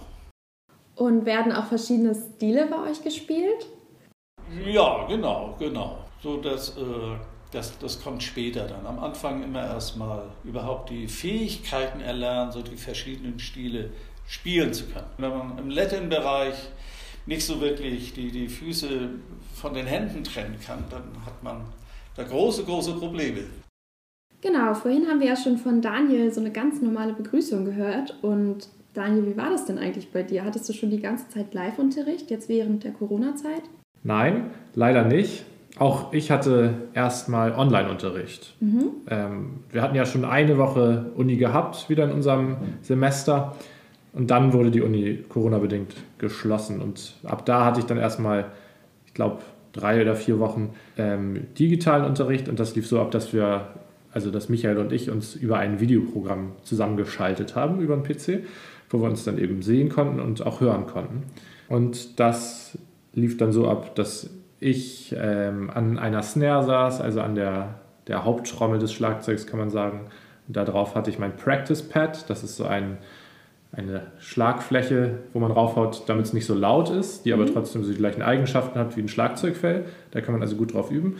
Und 0.99 1.25
werden 1.25 1.53
auch 1.53 1.65
verschiedene 1.67 2.13
Stile 2.13 2.67
bei 2.67 2.91
euch 2.91 3.01
gespielt? 3.01 3.67
Ja, 4.65 5.05
genau, 5.07 5.55
genau. 5.57 5.99
So 6.21 6.37
dass, 6.37 6.75
äh, 6.77 6.81
das, 7.51 7.79
das 7.79 8.03
kommt 8.03 8.21
später 8.21 8.67
dann. 8.67 8.85
Am 8.85 8.99
Anfang 8.99 9.41
immer 9.41 9.63
erstmal 9.63 10.23
überhaupt 10.43 10.89
die 10.89 11.07
Fähigkeiten 11.07 12.01
erlernen, 12.01 12.51
so 12.51 12.61
die 12.61 12.75
verschiedenen 12.75 13.39
Stile 13.39 13.91
spielen 14.27 14.73
zu 14.73 14.87
können. 14.87 15.07
Wenn 15.17 15.37
man 15.37 15.57
im 15.57 15.69
Latin-Bereich 15.69 16.55
nicht 17.25 17.45
so 17.45 17.61
wirklich 17.61 18.11
die, 18.13 18.29
die 18.29 18.49
Füße 18.49 18.89
von 19.55 19.73
den 19.73 19.85
Händen 19.85 20.25
trennen 20.25 20.59
kann, 20.59 20.83
dann 20.89 21.03
hat 21.25 21.41
man 21.41 21.61
da 22.17 22.23
große, 22.23 22.65
große 22.65 22.95
Probleme. 22.95 23.45
Genau, 24.41 24.73
vorhin 24.73 25.07
haben 25.07 25.21
wir 25.21 25.27
ja 25.27 25.37
schon 25.37 25.57
von 25.57 25.81
Daniel 25.81 26.33
so 26.33 26.41
eine 26.41 26.51
ganz 26.51 26.81
normale 26.81 27.13
Begrüßung 27.13 27.63
gehört. 27.63 28.21
Und 28.21 28.67
Daniel, 28.93 29.27
wie 29.27 29.37
war 29.37 29.49
das 29.49 29.65
denn 29.65 29.77
eigentlich 29.77 30.11
bei 30.11 30.23
dir? 30.23 30.43
Hattest 30.43 30.67
du 30.67 30.73
schon 30.73 30.89
die 30.89 30.99
ganze 30.99 31.27
Zeit 31.29 31.53
Live-Unterricht, 31.53 32.31
jetzt 32.31 32.49
während 32.49 32.83
der 32.83 32.91
Corona-Zeit? 32.91 33.63
Nein, 34.03 34.51
leider 34.73 35.03
nicht. 35.03 35.45
Auch 35.77 36.11
ich 36.13 36.31
hatte 36.31 36.73
erstmal 36.93 37.53
Online-Unterricht. 37.53 38.55
Mhm. 38.59 38.91
Ähm, 39.09 39.49
wir 39.71 39.81
hatten 39.81 39.95
ja 39.95 40.05
schon 40.05 40.25
eine 40.25 40.57
Woche 40.57 41.11
Uni 41.15 41.37
gehabt, 41.37 41.89
wieder 41.89 42.05
in 42.05 42.11
unserem 42.11 42.57
Semester. 42.81 43.55
Und 44.13 44.31
dann 44.31 44.53
wurde 44.53 44.71
die 44.71 44.81
Uni 44.81 45.23
Corona-bedingt 45.29 45.95
geschlossen. 46.17 46.81
Und 46.81 47.13
ab 47.23 47.45
da 47.45 47.65
hatte 47.65 47.79
ich 47.79 47.85
dann 47.85 47.97
erstmal, 47.97 48.45
ich 49.05 49.13
glaube, 49.13 49.39
drei 49.71 50.01
oder 50.01 50.15
vier 50.15 50.39
Wochen 50.39 50.71
ähm, 50.97 51.47
digitalen 51.57 52.03
Unterricht. 52.03 52.49
Und 52.49 52.59
das 52.59 52.75
lief 52.75 52.87
so 52.87 52.99
ab, 52.99 53.11
dass 53.11 53.31
wir, 53.31 53.67
also 54.11 54.31
dass 54.31 54.49
Michael 54.49 54.79
und 54.79 54.91
ich 54.91 55.11
uns 55.11 55.35
über 55.35 55.59
ein 55.59 55.79
Videoprogramm 55.79 56.53
zusammengeschaltet 56.63 57.55
haben 57.55 57.79
über 57.79 57.95
den 57.95 58.03
PC, 58.03 58.45
wo 58.89 58.99
wir 58.99 59.09
uns 59.09 59.23
dann 59.23 59.37
eben 59.37 59.61
sehen 59.61 59.89
konnten 59.89 60.19
und 60.19 60.45
auch 60.45 60.61
hören 60.61 60.87
konnten. 60.87 61.23
Und 61.67 62.19
das 62.19 62.77
lief 63.13 63.37
dann 63.37 63.51
so 63.51 63.67
ab, 63.67 63.95
dass 63.95 64.29
ich 64.59 65.15
ähm, 65.17 65.69
an 65.69 65.97
einer 65.97 66.23
Snare 66.23 66.63
saß, 66.63 67.01
also 67.01 67.21
an 67.21 67.35
der, 67.35 67.79
der 68.07 68.25
Haupttrommel 68.25 68.79
des 68.79 68.91
Schlagzeugs, 68.91 69.47
kann 69.47 69.59
man 69.59 69.69
sagen. 69.69 70.07
Und 70.47 70.57
darauf 70.57 70.95
hatte 70.95 71.09
ich 71.09 71.19
mein 71.19 71.35
Practice 71.35 71.83
Pad. 71.83 72.29
Das 72.29 72.43
ist 72.43 72.57
so 72.57 72.65
ein 72.65 72.97
eine 73.71 74.07
Schlagfläche, 74.19 75.19
wo 75.33 75.39
man 75.39 75.51
raufhaut, 75.51 76.03
damit 76.07 76.25
es 76.25 76.33
nicht 76.33 76.45
so 76.45 76.55
laut 76.55 76.89
ist, 76.89 77.25
die 77.25 77.33
aber 77.33 77.43
mhm. 77.43 77.53
trotzdem 77.53 77.83
so 77.83 77.91
die 77.91 77.97
gleichen 77.97 78.21
Eigenschaften 78.21 78.79
hat 78.79 78.97
wie 78.97 79.01
ein 79.01 79.07
Schlagzeugfell. 79.07 79.85
Da 80.11 80.21
kann 80.21 80.33
man 80.33 80.41
also 80.41 80.55
gut 80.55 80.73
drauf 80.73 80.91
üben. 80.91 81.17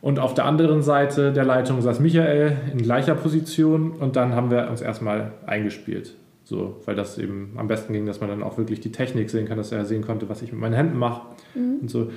Und 0.00 0.18
auf 0.18 0.34
der 0.34 0.46
anderen 0.46 0.82
Seite 0.82 1.32
der 1.32 1.44
Leitung 1.44 1.80
saß 1.80 2.00
Michael 2.00 2.56
in 2.72 2.82
gleicher 2.82 3.14
Position 3.14 3.92
und 3.92 4.16
dann 4.16 4.34
haben 4.34 4.50
wir 4.50 4.68
uns 4.68 4.80
erstmal 4.80 5.30
eingespielt. 5.46 6.14
So, 6.52 6.76
weil 6.84 6.94
das 6.94 7.16
eben 7.16 7.54
am 7.56 7.66
besten 7.66 7.94
ging, 7.94 8.04
dass 8.04 8.20
man 8.20 8.28
dann 8.28 8.42
auch 8.42 8.58
wirklich 8.58 8.78
die 8.80 8.92
Technik 8.92 9.30
sehen 9.30 9.48
kann, 9.48 9.56
dass 9.56 9.72
er 9.72 9.86
sehen 9.86 10.02
konnte, 10.02 10.28
was 10.28 10.42
ich 10.42 10.52
mit 10.52 10.60
meinen 10.60 10.74
Händen 10.74 10.98
mache 10.98 11.22
mhm. 11.54 11.78
und 11.80 11.90
so. 11.90 12.10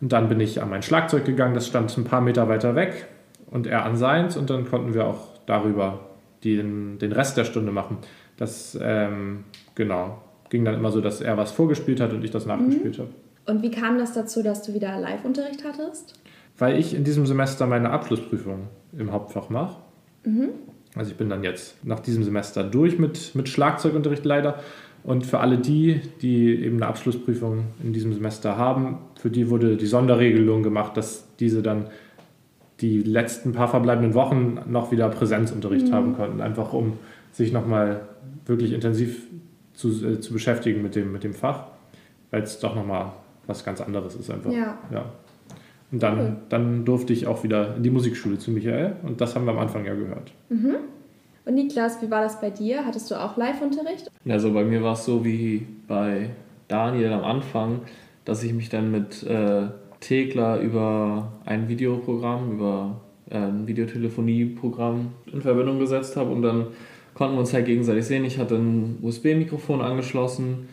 Und 0.00 0.10
dann 0.10 0.30
bin 0.30 0.40
ich 0.40 0.62
an 0.62 0.70
mein 0.70 0.82
Schlagzeug 0.82 1.26
gegangen, 1.26 1.52
das 1.52 1.66
stand 1.66 1.94
ein 1.98 2.04
paar 2.04 2.22
Meter 2.22 2.48
weiter 2.48 2.74
weg 2.76 3.08
und 3.50 3.66
er 3.66 3.84
an 3.84 3.98
seins 3.98 4.38
und 4.38 4.48
dann 4.48 4.64
konnten 4.64 4.94
wir 4.94 5.04
auch 5.04 5.38
darüber 5.44 6.00
den, 6.44 6.98
den 6.98 7.12
Rest 7.12 7.36
der 7.36 7.44
Stunde 7.44 7.72
machen. 7.72 7.98
Das, 8.38 8.78
ähm, 8.80 9.44
genau, 9.74 10.22
ging 10.48 10.64
dann 10.64 10.76
immer 10.76 10.90
so, 10.90 11.02
dass 11.02 11.20
er 11.20 11.36
was 11.36 11.52
vorgespielt 11.52 12.00
hat 12.00 12.14
und 12.14 12.24
ich 12.24 12.30
das 12.30 12.46
nachgespielt 12.46 12.96
mhm. 12.96 13.02
habe. 13.02 13.10
Und 13.44 13.62
wie 13.62 13.70
kam 13.70 13.98
das 13.98 14.14
dazu, 14.14 14.42
dass 14.42 14.62
du 14.62 14.72
wieder 14.72 14.98
Live-Unterricht 14.98 15.62
hattest? 15.62 16.18
Weil 16.56 16.78
ich 16.78 16.94
in 16.94 17.04
diesem 17.04 17.26
Semester 17.26 17.66
meine 17.66 17.90
Abschlussprüfung 17.90 18.68
im 18.96 19.12
Hauptfach 19.12 19.50
mache. 19.50 19.76
Mhm. 20.24 20.48
Also 20.94 21.10
ich 21.10 21.16
bin 21.16 21.28
dann 21.28 21.42
jetzt 21.42 21.84
nach 21.84 22.00
diesem 22.00 22.22
Semester 22.22 22.62
durch 22.64 22.98
mit, 22.98 23.34
mit 23.34 23.48
Schlagzeugunterricht 23.48 24.24
leider. 24.24 24.60
Und 25.02 25.26
für 25.26 25.40
alle 25.40 25.58
die, 25.58 26.00
die 26.22 26.64
eben 26.64 26.76
eine 26.76 26.86
Abschlussprüfung 26.86 27.64
in 27.82 27.92
diesem 27.92 28.14
Semester 28.14 28.56
haben, 28.56 28.98
für 29.20 29.30
die 29.30 29.50
wurde 29.50 29.76
die 29.76 29.86
Sonderregelung 29.86 30.62
gemacht, 30.62 30.96
dass 30.96 31.26
diese 31.38 31.62
dann 31.62 31.86
die 32.80 33.02
letzten 33.02 33.52
paar 33.52 33.68
verbleibenden 33.68 34.14
Wochen 34.14 34.60
noch 34.66 34.92
wieder 34.92 35.08
Präsenzunterricht 35.08 35.88
mhm. 35.88 35.92
haben 35.92 36.16
konnten. 36.16 36.40
Einfach 36.40 36.72
um 36.72 36.94
sich 37.32 37.52
nochmal 37.52 38.00
wirklich 38.46 38.72
intensiv 38.72 39.22
zu, 39.74 39.88
äh, 40.06 40.20
zu 40.20 40.32
beschäftigen 40.32 40.82
mit 40.82 40.94
dem, 40.94 41.12
mit 41.12 41.24
dem 41.24 41.34
Fach, 41.34 41.64
weil 42.30 42.42
es 42.42 42.58
doch 42.58 42.74
nochmal 42.74 43.12
was 43.46 43.64
ganz 43.64 43.80
anderes 43.80 44.14
ist 44.14 44.30
einfach. 44.30 44.50
Ja. 44.50 44.78
ja. 44.90 45.04
Und 45.94 46.02
dann, 46.02 46.18
cool. 46.18 46.36
dann 46.48 46.84
durfte 46.84 47.12
ich 47.12 47.28
auch 47.28 47.44
wieder 47.44 47.76
in 47.76 47.84
die 47.84 47.90
Musikschule 47.90 48.36
zu 48.36 48.50
Michael 48.50 48.96
und 49.04 49.20
das 49.20 49.36
haben 49.36 49.44
wir 49.44 49.52
am 49.52 49.60
Anfang 49.60 49.84
ja 49.84 49.94
gehört. 49.94 50.32
Mhm. 50.48 50.74
Und 51.44 51.54
Niklas, 51.54 52.02
wie 52.02 52.10
war 52.10 52.20
das 52.20 52.40
bei 52.40 52.50
dir? 52.50 52.84
Hattest 52.84 53.12
du 53.12 53.14
auch 53.14 53.36
Live-Unterricht? 53.36 54.10
Also 54.28 54.52
bei 54.52 54.64
mir 54.64 54.82
war 54.82 54.94
es 54.94 55.04
so 55.04 55.24
wie 55.24 55.64
bei 55.86 56.30
Daniel 56.66 57.12
am 57.12 57.22
Anfang, 57.22 57.82
dass 58.24 58.42
ich 58.42 58.52
mich 58.52 58.70
dann 58.70 58.90
mit 58.90 59.22
äh, 59.22 59.68
Thekla 60.00 60.58
über 60.58 61.30
ein 61.44 61.68
Videoprogramm, 61.68 62.50
über 62.50 63.00
äh, 63.30 63.36
ein 63.36 63.68
Videotelefonieprogramm 63.68 65.12
in 65.32 65.42
Verbindung 65.42 65.78
gesetzt 65.78 66.16
habe 66.16 66.32
und 66.32 66.42
dann 66.42 66.66
konnten 67.14 67.36
wir 67.36 67.40
uns 67.40 67.54
halt 67.54 67.66
gegenseitig 67.66 68.04
sehen. 68.04 68.24
Ich 68.24 68.38
hatte 68.38 68.56
ein 68.56 68.98
USB-Mikrofon 69.00 69.80
angeschlossen 69.80 70.68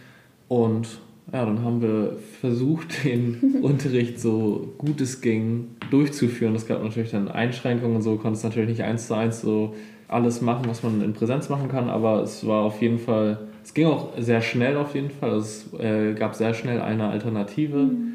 und 0.48 0.88
ja, 1.32 1.46
dann 1.46 1.64
haben 1.64 1.82
wir 1.82 2.18
versucht, 2.40 3.04
den 3.04 3.60
Unterricht 3.62 4.20
so 4.20 4.74
gut 4.78 5.00
es 5.02 5.22
ging 5.22 5.70
durchzuführen. 5.90 6.56
Es 6.56 6.68
gab 6.68 6.84
natürlich 6.84 7.12
dann 7.12 7.28
Einschränkungen 7.28 7.98
und 7.98 8.02
so, 8.02 8.16
konnte 8.18 8.38
es 8.38 8.44
natürlich 8.44 8.70
nicht 8.70 8.84
eins 8.84 9.08
zu 9.08 9.16
eins 9.16 9.42
so 9.42 9.76
alles 10.08 10.42
machen, 10.42 10.66
was 10.68 10.84
man 10.84 11.02
in 11.02 11.14
Präsenz 11.14 11.48
machen 11.48 11.70
kann, 11.70 11.90
aber 11.90 12.22
es 12.22 12.46
war 12.46 12.64
auf 12.64 12.82
jeden 12.82 13.00
Fall, 13.00 13.48
es 13.64 13.74
ging 13.74 13.88
auch 13.88 14.10
sehr 14.18 14.42
schnell 14.42 14.76
auf 14.76 14.94
jeden 14.94 15.10
Fall. 15.10 15.32
Es 15.38 15.74
äh, 15.80 16.14
gab 16.14 16.36
sehr 16.36 16.54
schnell 16.54 16.82
eine 16.82 17.08
Alternative, 17.08 17.78
mhm. 17.78 18.14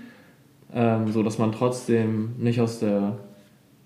ähm, 0.75 1.11
so 1.11 1.23
dass 1.23 1.38
man 1.38 1.53
trotzdem 1.53 2.35
nicht 2.37 2.61
aus 2.61 2.81
der, 2.81 3.16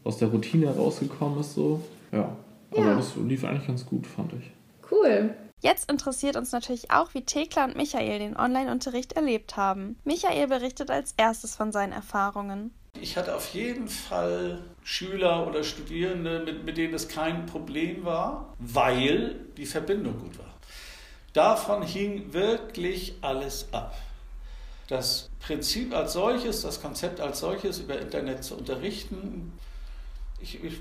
aus 0.03 0.19
der 0.19 0.29
Routine 0.29 0.75
rausgekommen 0.75 1.39
ist. 1.39 1.55
So. 1.55 1.81
Ja, 2.11 2.37
aber 2.73 2.81
ja. 2.81 2.97
das 2.97 3.15
lief 3.17 3.45
eigentlich 3.45 3.69
ganz 3.69 3.87
gut, 3.87 4.09
fand 4.09 4.33
ich. 4.33 4.51
Cool. 4.91 5.31
Jetzt 5.61 5.91
interessiert 5.91 6.37
uns 6.37 6.53
natürlich 6.53 6.91
auch, 6.91 7.13
wie 7.13 7.23
Thekla 7.23 7.67
und 7.67 7.77
Michael 7.77 8.19
den 8.19 8.37
Online-Unterricht 8.37 9.13
erlebt 9.13 9.59
haben. 9.59 9.99
Michael 10.05 10.47
berichtet 10.49 10.91
als 10.91 11.13
erstes 11.19 11.55
von 11.55 11.71
seinen 11.71 11.93
Erfahrungen. 11.93 12.73
Ich 12.99 13.17
hatte 13.17 13.37
auf 13.37 13.53
jeden 13.53 13.89
Fall 13.89 14.63
Schüler 14.83 15.47
oder 15.47 15.63
Studierende, 15.63 16.41
mit, 16.41 16.65
mit 16.65 16.77
denen 16.79 16.95
es 16.95 17.09
kein 17.09 17.45
Problem 17.45 18.05
war, 18.05 18.55
weil 18.59 19.37
die 19.59 19.67
Verbindung 19.67 20.19
gut 20.19 20.39
war. 20.39 20.55
Davon 21.35 21.83
hing 21.83 22.33
wirklich 22.33 23.15
alles 23.21 23.69
ab. 23.73 23.95
Das 24.89 25.31
Prinzip 25.41 25.95
als 25.95 26.15
solches, 26.15 26.63
das 26.63 26.81
Konzept 26.81 27.21
als 27.21 27.41
solches 27.41 27.79
über 27.79 28.01
Internet 28.01 28.43
zu 28.43 28.57
unterrichten, 28.57 29.53
ich, 30.41 30.65
ich 30.65 30.81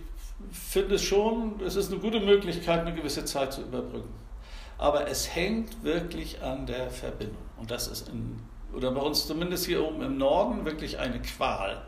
finde 0.52 0.96
es 0.96 1.04
schon, 1.04 1.60
es 1.62 1.76
ist 1.76 1.92
eine 1.92 2.00
gute 2.00 2.22
Möglichkeit, 2.22 2.80
eine 2.80 2.96
gewisse 2.96 3.26
Zeit 3.26 3.54
zu 3.54 3.62
überbrücken. 3.62 4.29
Aber 4.80 5.08
es 5.08 5.36
hängt 5.36 5.84
wirklich 5.84 6.42
an 6.42 6.66
der 6.66 6.90
Verbindung. 6.90 7.44
Und 7.58 7.70
das 7.70 7.88
ist 7.88 8.08
in, 8.08 8.40
oder 8.74 8.92
bei 8.92 9.02
uns 9.02 9.28
zumindest 9.28 9.66
hier 9.66 9.86
oben 9.86 10.02
im 10.02 10.18
Norden 10.18 10.66
wirklich 10.66 10.98
eine 10.98 11.22
Qual. 11.22 11.82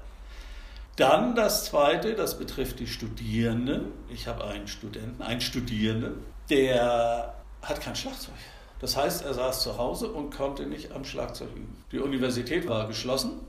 Dann 0.98 1.34
das 1.34 1.66
Zweite, 1.66 2.16
das 2.16 2.38
betrifft 2.38 2.80
die 2.80 2.88
Studierenden. 2.88 3.94
Ich 4.10 4.28
habe 4.28 4.44
einen 4.44 4.68
Studenten, 4.68 5.22
einen 5.24 5.40
Studierenden, 5.40 6.16
der 6.50 7.34
hat 7.62 7.80
kein 7.80 7.96
Schlagzeug. 7.96 8.36
Das 8.80 8.98
heißt, 8.98 9.24
er 9.24 9.34
saß 9.36 9.64
zu 9.64 9.78
Hause 9.78 10.12
und 10.12 10.36
konnte 10.36 10.66
nicht 10.66 10.92
am 10.92 11.06
Schlagzeug 11.06 11.50
üben. 11.56 11.84
Die 11.94 12.00
Universität 12.00 12.68
war 12.68 12.88
geschlossen. 12.88 13.40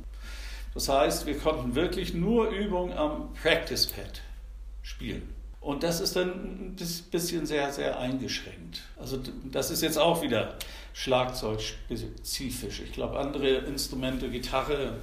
Das 0.72 0.88
heißt, 0.88 1.26
wir 1.26 1.36
konnten 1.36 1.74
wirklich 1.74 2.14
nur 2.14 2.50
Übungen 2.50 2.96
am 2.96 3.32
Practice 3.34 3.88
Pad 3.88 4.22
spielen. 4.82 5.34
Und 5.62 5.84
das 5.84 6.00
ist 6.00 6.16
dann 6.16 6.28
ein 6.28 6.76
bisschen 7.10 7.46
sehr, 7.46 7.72
sehr 7.72 7.98
eingeschränkt. 7.98 8.82
Also 8.98 9.20
das 9.52 9.70
ist 9.70 9.80
jetzt 9.80 9.96
auch 9.96 10.20
wieder 10.20 10.56
Schlagzeugspezifisch. 10.92 12.80
Ich 12.80 12.92
glaube, 12.92 13.18
andere 13.18 13.58
Instrumente, 13.58 14.28
Gitarre 14.28 14.96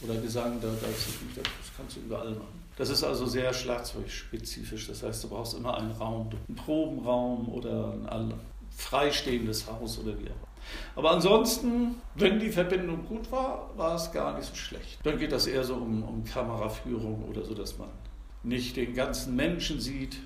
oder 0.00 0.14
Gesang, 0.14 0.60
da, 0.60 0.68
das, 0.68 1.06
kannst 1.76 1.96
du 1.96 2.00
überall 2.00 2.30
machen. 2.30 2.62
Das 2.76 2.88
ist 2.88 3.02
also 3.02 3.26
sehr 3.26 3.52
schlagzeugspezifisch. 3.52 4.86
Das 4.86 5.02
heißt, 5.02 5.24
du 5.24 5.28
brauchst 5.28 5.54
immer 5.54 5.76
einen 5.76 5.90
Raum, 5.90 6.30
einen 6.46 6.56
Probenraum 6.56 7.48
oder 7.48 7.94
ein 8.08 8.32
freistehendes 8.76 9.66
Haus 9.66 9.98
oder 9.98 10.16
wie 10.20 10.30
auch. 10.30 10.46
Aber 10.94 11.10
ansonsten, 11.10 11.96
wenn 12.14 12.38
die 12.38 12.50
Verbindung 12.50 13.06
gut 13.06 13.30
war, 13.32 13.70
war 13.76 13.96
es 13.96 14.12
gar 14.12 14.36
nicht 14.36 14.48
so 14.48 14.54
schlecht. 14.54 14.98
Dann 15.02 15.18
geht 15.18 15.32
das 15.32 15.48
eher 15.48 15.64
so 15.64 15.74
um, 15.74 16.02
um 16.04 16.24
Kameraführung 16.24 17.24
oder 17.28 17.44
so, 17.44 17.54
dass 17.54 17.76
man 17.76 17.88
nicht 18.42 18.76
den 18.76 18.94
ganzen 18.94 19.36
Menschen 19.36 19.80
sieht. 19.80 20.18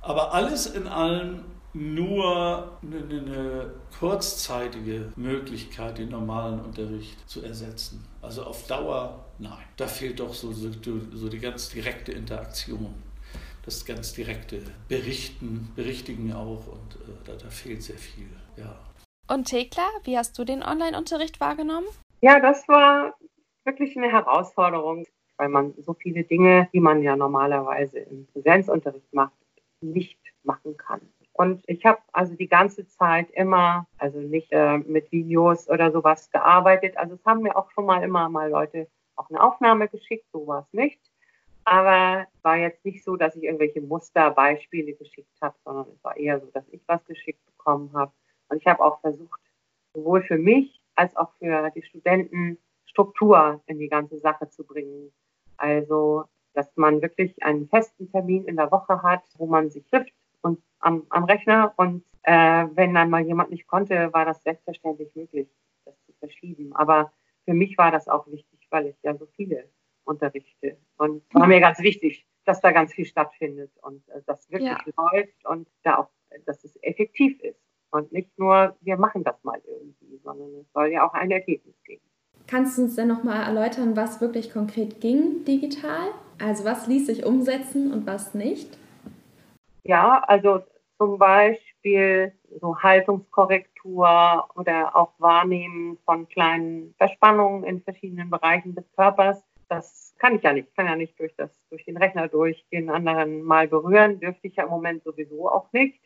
Aber 0.00 0.34
alles 0.34 0.66
in 0.66 0.86
allem 0.86 1.44
nur 1.74 2.78
eine, 2.82 2.98
eine, 2.98 3.74
kurzzeitige 3.98 5.12
Möglichkeit, 5.16 5.98
den 5.98 6.10
normalen 6.10 6.60
Unterricht 6.60 7.28
zu 7.28 7.42
ersetzen. 7.42 8.04
Also 8.22 8.44
auf 8.44 8.66
Dauer, 8.66 9.24
nein. 9.38 9.64
Da 9.76 9.86
fehlt 9.86 10.20
doch 10.20 10.32
so, 10.34 10.52
so, 10.52 10.70
so 11.12 11.28
die 11.28 11.38
ganz 11.38 11.70
direkte 11.70 12.12
Interaktion, 12.12 12.94
das 13.64 13.84
ganz 13.84 14.12
direkte 14.12 14.62
Berichten, 14.88 15.72
Berichtigen 15.74 16.32
auch 16.32 16.66
und 16.66 16.94
äh, 16.96 17.24
da, 17.24 17.32
da 17.34 17.50
fehlt 17.50 17.82
sehr 17.82 17.98
viel, 17.98 18.28
ja. 18.56 18.76
Und 19.28 19.48
Thekla, 19.48 19.88
wie 20.04 20.18
hast 20.18 20.38
du 20.38 20.44
den 20.44 20.62
Online-Unterricht 20.62 21.40
wahrgenommen? 21.40 21.86
Ja, 22.20 22.40
das 22.40 22.66
war 22.68 23.14
wirklich 23.64 23.96
eine 23.96 24.10
Herausforderung 24.10 25.06
weil 25.36 25.48
man 25.48 25.74
so 25.78 25.94
viele 25.94 26.24
Dinge, 26.24 26.68
die 26.72 26.80
man 26.80 27.02
ja 27.02 27.16
normalerweise 27.16 28.00
im 28.00 28.26
Präsenzunterricht 28.32 29.12
macht, 29.12 29.32
nicht 29.80 30.18
machen 30.42 30.76
kann. 30.76 31.00
Und 31.32 31.64
ich 31.66 31.84
habe 31.84 31.98
also 32.12 32.34
die 32.34 32.48
ganze 32.48 32.86
Zeit 32.86 33.28
immer, 33.32 33.86
also 33.98 34.20
nicht 34.20 34.52
äh, 34.52 34.78
mit 34.78 35.10
Videos 35.10 35.68
oder 35.68 35.90
sowas 35.90 36.30
gearbeitet. 36.30 36.96
Also 36.96 37.14
es 37.14 37.24
haben 37.24 37.42
mir 37.42 37.56
auch 37.56 37.70
schon 37.72 37.86
mal 37.86 38.04
immer 38.04 38.28
mal 38.28 38.50
Leute 38.50 38.86
auch 39.16 39.28
eine 39.30 39.42
Aufnahme 39.42 39.88
geschickt, 39.88 40.26
so 40.32 40.46
war 40.46 40.60
es 40.60 40.72
nicht. 40.72 41.00
Aber 41.64 42.26
war 42.42 42.56
jetzt 42.56 42.84
nicht 42.84 43.02
so, 43.02 43.16
dass 43.16 43.34
ich 43.34 43.44
irgendwelche 43.44 43.80
Musterbeispiele 43.80 44.92
geschickt 44.92 45.36
habe, 45.40 45.56
sondern 45.64 45.86
es 45.92 46.04
war 46.04 46.16
eher 46.16 46.38
so, 46.38 46.46
dass 46.52 46.68
ich 46.68 46.82
was 46.86 47.04
geschickt 47.06 47.44
bekommen 47.46 47.90
habe. 47.94 48.12
Und 48.48 48.58
ich 48.58 48.66
habe 48.66 48.84
auch 48.84 49.00
versucht, 49.00 49.40
sowohl 49.92 50.22
für 50.22 50.38
mich 50.38 50.80
als 50.94 51.16
auch 51.16 51.32
für 51.38 51.70
die 51.74 51.82
Studenten 51.82 52.58
Struktur 52.86 53.60
in 53.66 53.78
die 53.80 53.88
ganze 53.88 54.18
Sache 54.18 54.48
zu 54.50 54.64
bringen. 54.64 55.12
Also, 55.56 56.24
dass 56.54 56.68
man 56.76 57.02
wirklich 57.02 57.42
einen 57.42 57.68
festen 57.68 58.10
Termin 58.10 58.44
in 58.44 58.56
der 58.56 58.70
Woche 58.70 59.02
hat, 59.02 59.22
wo 59.36 59.46
man 59.46 59.70
sich 59.70 59.84
trifft 59.86 60.12
und 60.40 60.62
am, 60.80 61.06
am 61.10 61.24
Rechner. 61.24 61.72
Und 61.76 62.04
äh, 62.22 62.66
wenn 62.74 62.94
dann 62.94 63.10
mal 63.10 63.24
jemand 63.24 63.50
nicht 63.50 63.66
konnte, 63.66 64.12
war 64.12 64.24
das 64.24 64.42
selbstverständlich 64.42 65.14
möglich, 65.14 65.48
das 65.84 65.94
zu 66.06 66.12
verschieben. 66.18 66.74
Aber 66.74 67.12
für 67.44 67.54
mich 67.54 67.76
war 67.76 67.90
das 67.90 68.08
auch 68.08 68.26
wichtig, 68.28 68.66
weil 68.70 68.86
ich 68.86 68.96
ja 69.02 69.16
so 69.16 69.26
viele 69.36 69.68
unterrichte. 70.04 70.76
Und 70.96 71.22
war 71.32 71.46
mir 71.46 71.60
ganz 71.60 71.80
wichtig, 71.80 72.26
dass 72.44 72.60
da 72.60 72.72
ganz 72.72 72.92
viel 72.92 73.06
stattfindet 73.06 73.70
und 73.82 74.06
äh, 74.08 74.20
das 74.26 74.50
wirklich 74.50 74.70
ja. 74.70 74.92
läuft 74.96 75.44
und 75.46 75.68
da 75.82 75.98
auch, 75.98 76.08
dass 76.46 76.62
es 76.64 76.76
effektiv 76.82 77.40
ist. 77.40 77.60
Und 77.90 78.12
nicht 78.12 78.36
nur, 78.38 78.76
wir 78.80 78.96
machen 78.96 79.22
das 79.22 79.42
mal 79.44 79.60
irgendwie, 79.64 80.18
sondern 80.18 80.52
es 80.56 80.72
soll 80.72 80.88
ja 80.88 81.06
auch 81.06 81.14
ein 81.14 81.30
Ergebnis 81.30 81.80
geben. 81.84 82.04
Kannst 82.46 82.76
du 82.76 82.82
uns 82.82 82.96
denn 82.96 83.08
nochmal 83.08 83.42
erläutern, 83.42 83.96
was 83.96 84.20
wirklich 84.20 84.52
konkret 84.52 85.00
ging 85.00 85.44
digital? 85.44 86.08
Also 86.38 86.64
was 86.64 86.86
ließ 86.86 87.06
sich 87.06 87.24
umsetzen 87.24 87.92
und 87.92 88.06
was 88.06 88.34
nicht? 88.34 88.76
Ja, 89.84 90.22
also 90.26 90.62
zum 90.98 91.18
Beispiel 91.18 92.32
so 92.60 92.78
Haltungskorrektur 92.78 94.48
oder 94.54 94.94
auch 94.94 95.12
Wahrnehmen 95.18 95.98
von 96.04 96.28
kleinen 96.28 96.94
Verspannungen 96.98 97.64
in 97.64 97.82
verschiedenen 97.82 98.30
Bereichen 98.30 98.74
des 98.74 98.84
Körpers. 98.92 99.42
Das 99.68 100.14
kann 100.18 100.36
ich 100.36 100.42
ja 100.42 100.52
nicht. 100.52 100.68
Ich 100.68 100.76
kann 100.76 100.86
ja 100.86 100.96
nicht 100.96 101.18
durch, 101.18 101.34
das, 101.36 101.50
durch 101.70 101.84
den 101.84 101.96
Rechner 101.96 102.28
durchgehen, 102.28 102.90
anderen 102.90 103.42
mal 103.42 103.68
berühren. 103.68 104.20
Dürfte 104.20 104.46
ich 104.46 104.56
ja 104.56 104.64
im 104.64 104.70
Moment 104.70 105.02
sowieso 105.04 105.50
auch 105.50 105.72
nicht. 105.72 106.00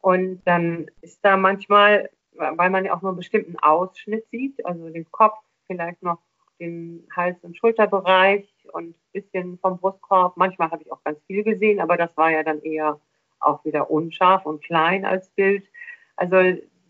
Und 0.00 0.42
dann 0.44 0.90
ist 1.02 1.24
da 1.24 1.36
manchmal, 1.36 2.10
weil 2.32 2.70
man 2.70 2.84
ja 2.84 2.94
auch 2.94 3.02
nur 3.02 3.10
einen 3.10 3.18
bestimmten 3.18 3.58
Ausschnitt 3.58 4.26
sieht, 4.30 4.64
also 4.64 4.88
den 4.88 5.10
Kopf 5.10 5.38
vielleicht 5.66 6.02
noch 6.02 6.18
den 6.58 7.06
Hals- 7.14 7.42
und 7.42 7.56
Schulterbereich 7.56 8.48
und 8.72 8.90
ein 8.90 8.94
bisschen 9.12 9.58
vom 9.58 9.78
Brustkorb. 9.78 10.36
Manchmal 10.36 10.70
habe 10.70 10.82
ich 10.82 10.92
auch 10.92 11.02
ganz 11.04 11.18
viel 11.26 11.42
gesehen, 11.44 11.80
aber 11.80 11.96
das 11.96 12.16
war 12.16 12.30
ja 12.30 12.42
dann 12.42 12.62
eher 12.62 12.98
auch 13.40 13.64
wieder 13.64 13.90
unscharf 13.90 14.46
und 14.46 14.64
klein 14.64 15.04
als 15.04 15.28
Bild. 15.30 15.64
Also 16.16 16.36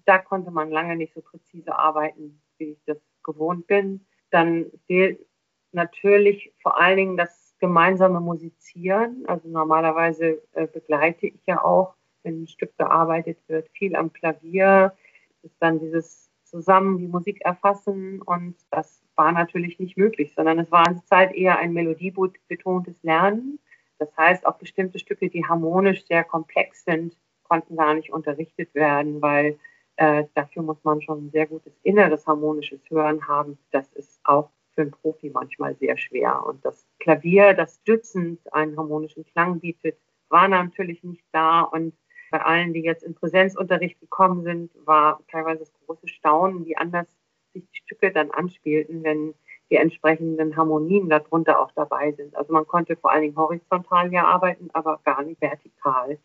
da 0.05 0.19
konnte 0.19 0.51
man 0.51 0.71
lange 0.71 0.97
nicht 0.97 1.15
so 1.15 1.21
präzise 1.21 1.77
arbeiten, 1.77 2.41
wie 2.59 2.73
ich 2.73 2.85
das 2.87 2.99
gewohnt 3.25 3.67
bin. 3.67 4.07
Dann 4.31 4.67
fehlt 4.87 5.27
natürlich 5.73 6.53
vor 6.63 6.81
allen 6.81 6.97
Dingen 6.97 7.17
das 7.17 7.55
gemeinsame 7.59 8.21
Musizieren. 8.21 9.25
Also 9.27 9.49
normalerweise 9.49 10.43
äh, 10.53 10.67
begleite 10.67 11.27
ich 11.27 11.45
ja 11.47 11.63
auch, 11.65 11.95
wenn 12.23 12.43
ein 12.43 12.49
Stück 12.49 12.77
gearbeitet 12.79 13.39
wird, 13.49 13.69
viel 13.71 13.97
am 13.97 14.13
Klavier. 14.13 14.95
Das 15.43 15.51
ist 15.51 15.57
dann 15.61 15.81
dieses 15.81 16.26
zusammen 16.47 16.99
die 16.99 17.09
Musik 17.09 17.41
erfassen 17.43 18.23
und 18.23 18.57
das 18.71 19.03
war 19.17 19.33
natürlich 19.33 19.79
nicht 19.79 19.97
möglich, 19.97 20.33
sondern 20.35 20.59
es 20.59 20.71
war 20.71 20.87
in 20.87 20.95
der 20.95 21.05
Zeit 21.05 21.35
eher 21.35 21.59
ein 21.59 21.73
melodiebetontes 21.73 23.03
Lernen. 23.03 23.59
Das 23.99 24.15
heißt, 24.17 24.47
auch 24.47 24.59
bestimmte 24.59 24.99
Stücke, 24.99 25.29
die 25.29 25.45
harmonisch 25.45 26.07
sehr 26.07 26.25
komplex 26.25 26.85
sind, 26.85 27.17
konnten 27.43 27.77
gar 27.77 27.95
nicht 27.95 28.13
unterrichtet 28.13 28.75
werden, 28.75 29.23
weil 29.23 29.59
äh, 29.97 30.25
dafür 30.35 30.63
muss 30.63 30.83
man 30.85 31.01
schon 31.01 31.27
ein 31.27 31.31
sehr 31.31 31.47
gutes 31.47 31.73
inneres 31.83 32.27
harmonisches 32.27 32.81
Hören 32.91 33.27
haben. 33.27 33.59
Das 33.71 33.91
ist 33.95 34.21
auch 34.25 34.51
für 34.75 34.83
einen 34.83 34.91
Profi 34.91 35.31
manchmal 35.31 35.75
sehr 35.77 35.97
schwer. 35.97 36.45
Und 36.45 36.65
das 36.65 36.87
Klavier, 36.99 37.55
das 37.55 37.77
stützend 37.83 38.41
einen 38.53 38.77
harmonischen 38.77 39.25
Klang 39.25 39.61
bietet, 39.61 39.99
war 40.29 40.49
natürlich 40.49 41.03
nicht 41.03 41.25
da. 41.33 41.63
Und 41.63 41.95
bei 42.31 42.41
allen, 42.43 42.73
die 42.73 42.83
jetzt 42.83 43.03
in 43.03 43.15
Präsenzunterricht 43.15 44.01
gekommen 44.01 44.43
sind, 44.43 44.73
war 44.85 45.21
teilweise 45.31 45.61
das 45.61 45.73
große 45.87 46.09
Staunen, 46.09 46.67
wie 46.67 46.77
anders 46.77 47.07
sich 47.53 47.65
die 47.71 47.79
Stücke 47.85 48.11
dann 48.13 48.31
anspielten, 48.31 49.03
wenn 49.03 49.35
die 49.71 49.77
entsprechenden 49.77 50.57
Harmonien 50.57 51.09
darunter 51.09 51.61
auch 51.61 51.73
dabei 51.73 52.13
sind. 52.13 52.37
Also 52.37 52.53
man 52.53 52.67
konnte 52.67 52.97
vor 52.97 53.11
allen 53.11 53.23
Dingen 53.23 53.37
horizontal 53.37 54.11
hier 54.11 54.25
arbeiten, 54.25 54.69
aber 54.73 55.01
gar 55.05 55.23
nicht 55.23 55.41
vertikal. 55.41 56.19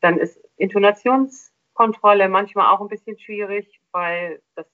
Dann 0.00 0.18
ist 0.18 0.38
Intonationskontrolle 0.56 2.28
manchmal 2.28 2.74
auch 2.74 2.80
ein 2.80 2.88
bisschen 2.88 3.18
schwierig, 3.18 3.80
weil 3.92 4.42
das 4.54 4.66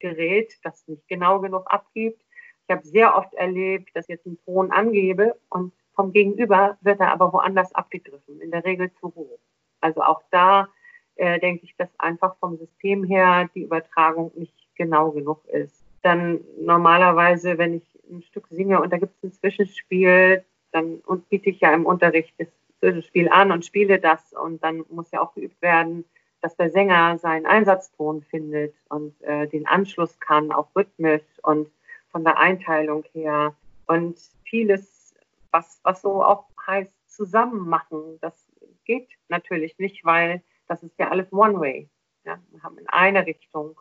Gerät, 0.00 0.58
das 0.64 0.88
nicht 0.88 1.06
genau 1.08 1.40
genug 1.40 1.70
abgibt. 1.70 2.20
Ich 2.66 2.74
habe 2.74 2.86
sehr 2.86 3.16
oft 3.16 3.34
erlebt, 3.34 3.90
dass 3.94 4.06
ich 4.06 4.16
jetzt 4.16 4.26
einen 4.26 4.38
Ton 4.44 4.72
angebe 4.72 5.36
und 5.50 5.72
vom 5.94 6.12
Gegenüber 6.12 6.78
wird 6.80 7.00
er 7.00 7.12
aber 7.12 7.32
woanders 7.32 7.74
abgegriffen, 7.74 8.40
in 8.40 8.50
der 8.50 8.64
Regel 8.64 8.90
zu 8.94 9.14
hoch. 9.14 9.38
Also 9.80 10.02
auch 10.02 10.22
da 10.30 10.68
äh, 11.16 11.38
denke 11.38 11.64
ich, 11.64 11.76
dass 11.76 11.88
einfach 11.98 12.36
vom 12.36 12.56
System 12.56 13.04
her 13.04 13.48
die 13.54 13.64
Übertragung 13.64 14.32
nicht 14.34 14.54
genau 14.74 15.10
genug 15.10 15.44
ist. 15.46 15.84
Dann 16.02 16.40
normalerweise, 16.58 17.58
wenn 17.58 17.74
ich 17.74 17.98
ein 18.10 18.22
Stück 18.22 18.46
singe 18.50 18.80
und 18.80 18.92
da 18.92 18.98
gibt 18.98 19.14
es 19.16 19.22
ein 19.22 19.32
Zwischenspiel, 19.32 20.44
dann 20.72 20.96
und 21.06 21.28
biete 21.28 21.50
ich 21.50 21.60
ja 21.60 21.74
im 21.74 21.86
Unterricht 21.86 22.34
das 22.38 22.48
Zwischenspiel 22.78 23.28
an 23.28 23.52
und 23.52 23.64
spiele 23.64 23.98
das 23.98 24.32
und 24.32 24.62
dann 24.64 24.84
muss 24.88 25.10
ja 25.10 25.20
auch 25.20 25.34
geübt 25.34 25.60
werden, 25.60 26.04
dass 26.40 26.56
der 26.56 26.70
Sänger 26.70 27.18
seinen 27.18 27.46
Einsatzton 27.46 28.22
findet 28.22 28.74
und 28.88 29.20
äh, 29.22 29.46
den 29.46 29.66
Anschluss 29.66 30.18
kann, 30.20 30.52
auch 30.52 30.68
rhythmisch 30.74 31.22
und 31.42 31.70
von 32.10 32.24
der 32.24 32.38
Einteilung 32.38 33.04
her. 33.12 33.54
Und 33.86 34.18
vieles, 34.44 35.14
was, 35.50 35.80
was 35.82 36.00
so 36.00 36.24
auch 36.24 36.46
heißt, 36.66 36.94
zusammen 37.10 37.68
machen, 37.68 38.18
das 38.20 38.49
geht 38.84 39.08
natürlich 39.28 39.78
nicht, 39.78 40.04
weil 40.04 40.42
das 40.66 40.82
ist 40.82 40.98
ja 40.98 41.08
alles 41.08 41.32
One-Way. 41.32 41.88
Ja? 42.24 42.38
Wir 42.50 42.62
haben 42.62 42.78
in 42.78 42.88
eine 42.88 43.26
Richtung 43.26 43.80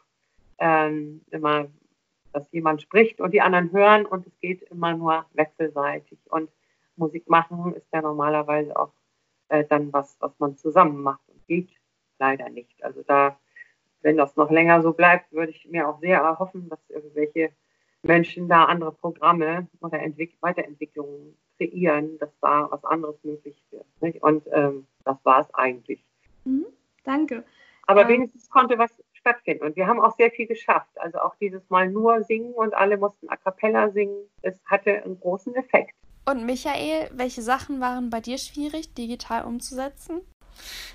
ähm, 0.58 1.22
immer, 1.32 1.68
dass 2.34 2.52
jemand 2.52 2.82
spricht 2.82 3.22
und 3.22 3.32
die 3.32 3.42
anderen 3.42 3.72
hören 3.72 4.06
und 4.06 4.28
es 4.28 4.40
geht 4.40 4.64
immer 4.64 4.94
nur 4.96 5.26
wechselseitig. 5.34 6.20
Und 6.30 6.50
Musik 6.96 7.30
machen 7.30 7.74
ist 7.76 7.88
ja 7.94 8.02
normalerweise 8.02 8.78
auch 8.78 8.94
äh, 9.50 9.66
dann 9.66 9.92
was, 9.94 10.18
was 10.20 10.38
man 10.40 10.58
zusammen 10.58 11.02
macht 11.02 11.28
und 11.28 11.46
geht 11.48 11.70
leider 12.20 12.50
nicht. 12.50 12.84
Also 12.84 13.04
da, 13.04 13.40
wenn 14.02 14.18
das 14.18 14.36
noch 14.36 14.52
länger 14.52 14.82
so 14.82 14.94
bleibt, 14.94 15.32
würde 15.32 15.52
ich 15.52 15.66
mir 15.70 15.88
auch 15.88 16.00
sehr 16.00 16.20
erhoffen, 16.20 16.70
dass 16.70 16.80
irgendwelche 16.90 17.52
Menschen 18.04 18.48
da 18.48 18.66
andere 18.66 18.92
Programme 18.92 19.68
oder 19.82 20.00
Entwick 20.00 20.38
Weiterentwicklungen 20.42 21.38
kreieren, 21.60 22.18
dass 22.20 22.32
da 22.42 22.68
was 22.72 22.84
anderes 22.86 23.16
möglich 23.24 23.62
wird. 23.72 23.86
Nicht? 24.02 24.24
Und 24.24 24.44
ähm, 24.52 24.88
das 25.04 25.18
war 25.24 25.42
es 25.42 25.54
eigentlich. 25.54 26.04
Mhm, 26.46 26.66
danke. 27.04 27.44
Aber 27.86 28.04
ähm, 28.04 28.08
wenigstens 28.08 28.50
konnte 28.50 28.78
was 28.78 28.92
stattfinden. 29.14 29.66
Und 29.66 29.76
wir 29.76 29.88
haben 29.88 30.00
auch 30.00 30.16
sehr 30.16 30.32
viel 30.32 30.48
geschafft. 30.48 30.90
Also 30.96 31.20
auch 31.20 31.36
dieses 31.36 31.70
Mal 31.70 31.90
nur 31.90 32.24
singen 32.24 32.54
und 32.54 32.74
alle 32.74 32.98
mussten 32.98 33.30
a 33.30 33.36
cappella 33.36 33.92
singen. 33.92 34.30
Es 34.42 34.56
hatte 34.66 35.04
einen 35.04 35.20
großen 35.20 35.54
Effekt. 35.56 35.94
Und 36.26 36.46
Michael, 36.46 37.10
welche 37.14 37.42
Sachen 37.42 37.82
waren 37.82 38.10
bei 38.10 38.22
dir 38.22 38.38
schwierig, 38.38 38.94
digital 38.94 39.44
umzusetzen? 39.46 40.22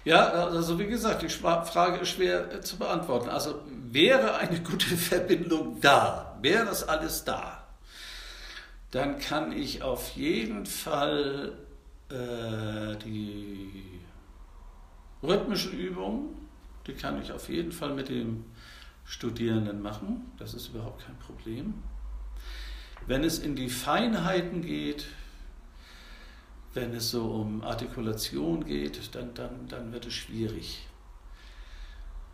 Ja, 0.05 0.27
also 0.29 0.79
wie 0.79 0.87
gesagt, 0.87 1.23
die 1.23 1.29
Frage 1.29 1.99
ist 1.99 2.11
schwer 2.11 2.53
äh, 2.53 2.61
zu 2.61 2.79
beantworten. 2.79 3.31
Also 3.31 3.61
wäre 3.67 4.37
eine 4.37 4.61
gute 4.61 4.87
Verbindung 4.97 5.81
da, 5.81 6.39
wäre 6.41 6.67
das 6.67 6.87
alles 6.87 7.25
da, 7.25 7.64
dann 8.95 9.19
kann 9.19 9.51
ich 9.51 9.83
auf 9.83 10.15
jeden 10.15 10.67
Fall 10.67 11.53
äh, 12.11 12.97
die 13.05 13.99
rhythmischen 15.21 15.73
Übungen, 15.73 16.29
die 16.87 16.93
kann 16.93 17.21
ich 17.21 17.33
auf 17.33 17.49
jeden 17.49 17.73
Fall 17.73 17.93
mit 17.93 18.09
dem 18.09 18.45
Studierenden 19.05 19.83
machen. 19.83 20.31
Das 20.39 20.55
ist 20.55 20.69
überhaupt 20.69 21.05
kein 21.05 21.19
Problem. 21.19 21.75
Wenn 23.09 23.25
es 23.25 23.41
in 23.41 23.57
die 23.57 23.69
Feinheiten 23.69 24.63
geht, 24.63 25.07
wenn 26.73 26.95
es 26.95 27.11
so 27.11 27.25
um 27.33 27.65
Artikulation 27.65 28.65
geht, 28.65 29.13
dann, 29.17 29.35
dann, 29.35 29.67
dann 29.67 29.93
wird 29.93 30.07
es 30.07 30.15
schwierig. 30.15 30.87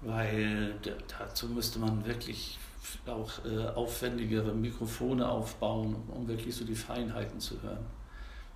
Weil 0.02 0.74
dazu 1.18 1.48
müsste 1.48 1.78
man 1.78 2.04
wirklich 2.04 2.58
auch 3.06 3.44
äh, 3.44 3.66
aufwendigere 3.74 4.52
Mikrofone 4.52 5.28
aufbauen, 5.28 5.96
um 6.08 6.26
wirklich 6.28 6.54
so 6.54 6.64
die 6.64 6.74
Feinheiten 6.74 7.40
zu 7.40 7.60
hören. 7.62 7.84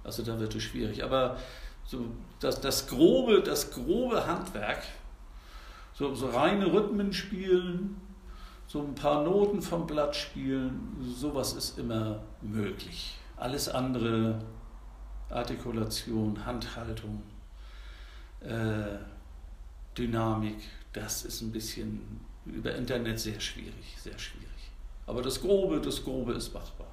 Also 0.02 0.22
da 0.22 0.38
wird 0.38 0.54
es 0.54 0.62
schwierig. 0.62 1.04
Aber 1.04 1.36
so 1.84 2.06
das, 2.40 2.60
das, 2.60 2.86
grobe, 2.86 3.42
das 3.42 3.70
grobe 3.70 4.26
Handwerk, 4.26 4.82
so, 5.92 6.14
so 6.14 6.28
reine 6.28 6.72
Rhythmen 6.72 7.12
spielen, 7.12 8.00
so 8.66 8.80
ein 8.80 8.94
paar 8.94 9.22
Noten 9.22 9.60
vom 9.60 9.86
Blatt 9.86 10.16
spielen, 10.16 10.96
sowas 11.16 11.52
ist 11.52 11.78
immer 11.78 12.22
möglich. 12.40 13.18
Alles 13.36 13.68
andere 13.68 14.40
Artikulation, 15.28 16.44
Handhaltung, 16.44 17.22
äh, 18.40 18.98
Dynamik, 19.96 20.58
das 20.92 21.24
ist 21.24 21.42
ein 21.42 21.52
bisschen 21.52 22.20
über 22.46 22.74
Internet 22.74 23.18
sehr 23.18 23.40
schwierig, 23.40 23.96
sehr 23.98 24.18
schwierig. 24.18 24.48
Aber 25.06 25.22
das 25.22 25.40
Grobe, 25.40 25.80
das 25.80 26.04
Grobe 26.04 26.32
ist 26.32 26.52
machbar. 26.52 26.86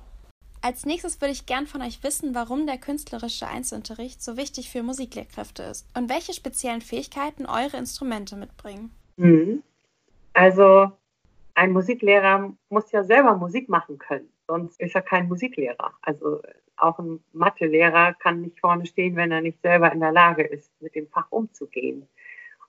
Als 0.63 0.85
nächstes 0.85 1.19
würde 1.19 1.31
ich 1.31 1.47
gern 1.47 1.65
von 1.65 1.81
euch 1.81 2.03
wissen, 2.03 2.35
warum 2.35 2.67
der 2.67 2.77
künstlerische 2.77 3.47
Einzelunterricht 3.47 4.21
so 4.21 4.37
wichtig 4.37 4.69
für 4.69 4.83
Musiklehrkräfte 4.83 5.63
ist 5.63 5.87
und 5.97 6.07
welche 6.07 6.33
speziellen 6.33 6.81
Fähigkeiten 6.81 7.47
eure 7.47 7.77
Instrumente 7.77 8.35
mitbringen. 8.35 8.91
Mhm. 9.17 9.63
Also 10.33 10.91
ein 11.55 11.71
Musiklehrer 11.71 12.53
muss 12.69 12.91
ja 12.91 13.03
selber 13.03 13.35
Musik 13.35 13.69
machen 13.69 13.97
können, 13.97 14.29
sonst 14.47 14.79
ist 14.79 14.93
er 14.93 15.01
kein 15.01 15.27
Musiklehrer. 15.27 15.93
Also 16.03 16.41
auch 16.77 16.99
ein 16.99 17.23
Mathelehrer 17.33 18.13
kann 18.13 18.41
nicht 18.41 18.59
vorne 18.59 18.85
stehen, 18.85 19.15
wenn 19.15 19.31
er 19.31 19.41
nicht 19.41 19.61
selber 19.61 19.91
in 19.91 19.99
der 19.99 20.11
Lage 20.11 20.43
ist, 20.43 20.71
mit 20.79 20.95
dem 20.95 21.07
Fach 21.07 21.27
umzugehen. 21.31 22.07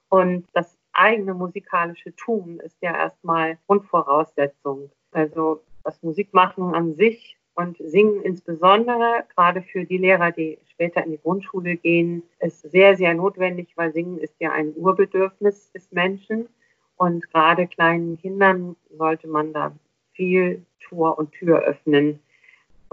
Und 0.09 0.47
das 0.53 0.77
eigene 0.93 1.33
musikalische 1.33 2.15
Tun 2.15 2.59
ist 2.59 2.77
ja 2.81 2.95
erstmal 2.95 3.57
Grundvoraussetzung. 3.67 4.89
Also 5.11 5.61
das 5.83 6.01
Musikmachen 6.01 6.73
an 6.73 6.93
sich 6.93 7.37
und 7.55 7.77
Singen 7.77 8.21
insbesondere, 8.21 9.25
gerade 9.35 9.61
für 9.61 9.85
die 9.85 9.97
Lehrer, 9.97 10.31
die 10.31 10.57
später 10.71 11.03
in 11.03 11.11
die 11.11 11.21
Grundschule 11.21 11.75
gehen, 11.75 12.23
ist 12.39 12.61
sehr, 12.71 12.95
sehr 12.95 13.13
notwendig, 13.13 13.69
weil 13.75 13.93
Singen 13.93 14.17
ist 14.17 14.35
ja 14.39 14.51
ein 14.51 14.73
Urbedürfnis 14.75 15.71
des 15.71 15.91
Menschen. 15.91 16.47
Und 16.95 17.29
gerade 17.31 17.67
kleinen 17.67 18.17
Kindern 18.17 18.75
sollte 18.91 19.27
man 19.27 19.53
da 19.53 19.75
viel 20.13 20.65
Tor 20.79 21.17
und 21.17 21.31
Tür 21.31 21.61
öffnen, 21.61 22.19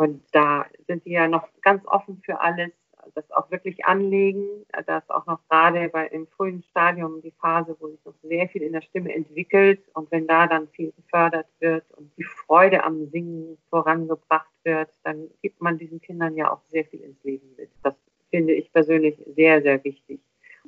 und 0.00 0.22
da 0.32 0.64
sind 0.86 1.04
die 1.04 1.10
ja 1.10 1.28
noch 1.28 1.46
ganz 1.60 1.86
offen 1.86 2.22
für 2.24 2.40
alles, 2.40 2.70
das 3.14 3.30
auch 3.30 3.50
wirklich 3.50 3.84
anlegen. 3.84 4.46
Da 4.86 4.98
ist 4.98 5.10
auch 5.10 5.26
noch 5.26 5.40
gerade 5.48 5.88
bei, 5.88 6.06
im 6.08 6.26
frühen 6.26 6.62
Stadium 6.70 7.20
die 7.22 7.32
Phase, 7.40 7.76
wo 7.78 7.88
sich 7.88 8.04
noch 8.04 8.14
sehr 8.22 8.48
viel 8.48 8.62
in 8.62 8.72
der 8.72 8.82
Stimme 8.82 9.14
entwickelt. 9.14 9.80
Und 9.94 10.10
wenn 10.10 10.26
da 10.26 10.46
dann 10.46 10.68
viel 10.68 10.92
gefördert 10.92 11.46
wird 11.60 11.84
und 11.96 12.10
die 12.16 12.24
Freude 12.24 12.84
am 12.84 13.08
Singen 13.10 13.58
vorangebracht 13.68 14.50
wird, 14.64 14.90
dann 15.04 15.28
gibt 15.42 15.60
man 15.60 15.78
diesen 15.78 16.00
Kindern 16.00 16.36
ja 16.36 16.52
auch 16.52 16.62
sehr 16.68 16.84
viel 16.84 17.00
ins 17.00 17.22
Leben 17.24 17.54
mit. 17.56 17.70
Das 17.82 17.94
finde 18.30 18.54
ich 18.54 18.72
persönlich 18.72 19.16
sehr, 19.34 19.62
sehr 19.62 19.82
wichtig. 19.84 20.20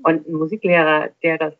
Und 0.03 0.27
ein 0.27 0.35
Musiklehrer, 0.35 1.11
der 1.23 1.38
das 1.38 1.55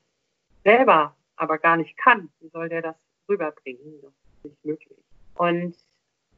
selber 0.65 1.15
aber 1.37 1.59
gar 1.59 1.77
nicht 1.77 1.97
kann, 1.97 2.31
wie 2.41 2.49
soll 2.49 2.69
der 2.69 2.83
das 2.83 2.97
rüberbringen? 3.29 4.01
Das 4.03 4.13
ist 4.13 4.45
nicht 4.45 4.65
möglich. 4.65 4.99
Und 5.35 5.77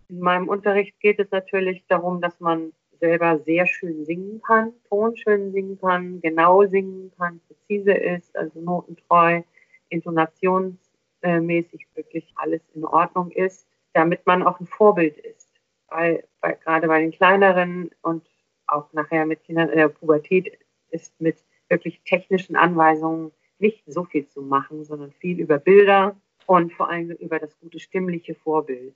in 0.09 0.21
meinem 0.21 0.49
Unterricht 0.49 0.99
geht 1.01 1.19
es 1.19 1.31
natürlich 1.31 1.85
darum, 1.89 2.21
dass 2.21 2.39
man 2.41 2.73
selber 3.05 3.39
sehr 3.41 3.67
schön 3.67 4.07
singen 4.07 4.41
kann, 4.41 4.73
tonschön 4.89 5.53
singen 5.53 5.79
kann, 5.79 6.23
genau 6.23 6.65
singen 6.65 7.13
kann, 7.19 7.39
präzise 7.47 7.93
ist, 7.93 8.35
also 8.35 8.59
notentreu, 8.63 9.43
intonationsmäßig 9.91 11.87
wirklich 11.95 12.33
alles 12.37 12.63
in 12.75 12.87
Ordnung 12.87 13.31
ist, 13.31 13.69
damit 13.93 14.27
man 14.27 14.43
auch 14.43 14.59
ein 14.59 14.67
Vorbild 14.67 15.19
ist. 15.19 15.51
Weil, 15.89 16.25
weil 16.41 16.57
gerade 16.65 16.87
bei 16.89 17.01
den 17.01 17.11
kleineren 17.11 17.91
und 18.01 18.27
auch 18.67 18.91
nachher 18.95 19.27
mit 19.27 19.45
Kindern 19.45 19.69
in 19.69 19.77
der 19.77 19.89
Pubertät 19.89 20.59
ist 20.91 21.13
mit 21.21 21.37
wirklich 21.69 22.01
technischen 22.05 22.57
Anweisungen 22.57 23.33
nicht 23.59 23.83
so 23.87 24.05
viel 24.05 24.27
zu 24.29 24.41
machen, 24.41 24.85
sondern 24.85 25.13
viel 25.13 25.41
über 25.41 25.59
Bilder 25.59 26.17
und 26.47 26.73
vor 26.73 26.89
allem 26.89 27.11
über 27.11 27.39
das 27.39 27.59
gute 27.61 27.79
stimmliche 27.79 28.35
Vorbild. 28.35 28.95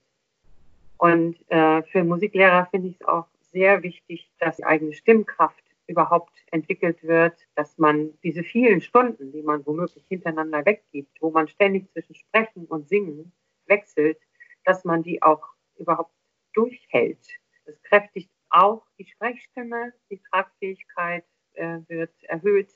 Und 0.96 1.36
äh, 1.50 1.82
für 1.82 2.04
Musiklehrer 2.04 2.66
finde 2.70 2.88
ich 2.88 2.96
es 2.98 3.06
auch 3.06 3.26
sehr 3.52 3.82
wichtig, 3.82 4.30
dass 4.38 4.56
die 4.56 4.64
eigene 4.64 4.92
Stimmkraft 4.92 5.62
überhaupt 5.86 6.32
entwickelt 6.50 7.02
wird, 7.02 7.34
dass 7.54 7.78
man 7.78 8.12
diese 8.22 8.44
vielen 8.44 8.80
Stunden, 8.80 9.32
die 9.32 9.42
man 9.42 9.64
womöglich 9.66 10.04
hintereinander 10.08 10.64
weggibt, 10.66 11.20
wo 11.20 11.30
man 11.30 11.48
ständig 11.48 11.90
zwischen 11.92 12.14
Sprechen 12.14 12.66
und 12.66 12.88
Singen 12.88 13.32
wechselt, 13.66 14.18
dass 14.64 14.84
man 14.84 15.02
die 15.02 15.22
auch 15.22 15.42
überhaupt 15.76 16.12
durchhält. 16.52 17.18
Das 17.64 17.82
kräftigt 17.82 18.30
auch 18.50 18.82
die 18.98 19.06
Sprechstimme, 19.06 19.92
die 20.10 20.20
Tragfähigkeit 20.30 21.24
äh, 21.54 21.78
wird 21.88 22.12
erhöht. 22.24 22.72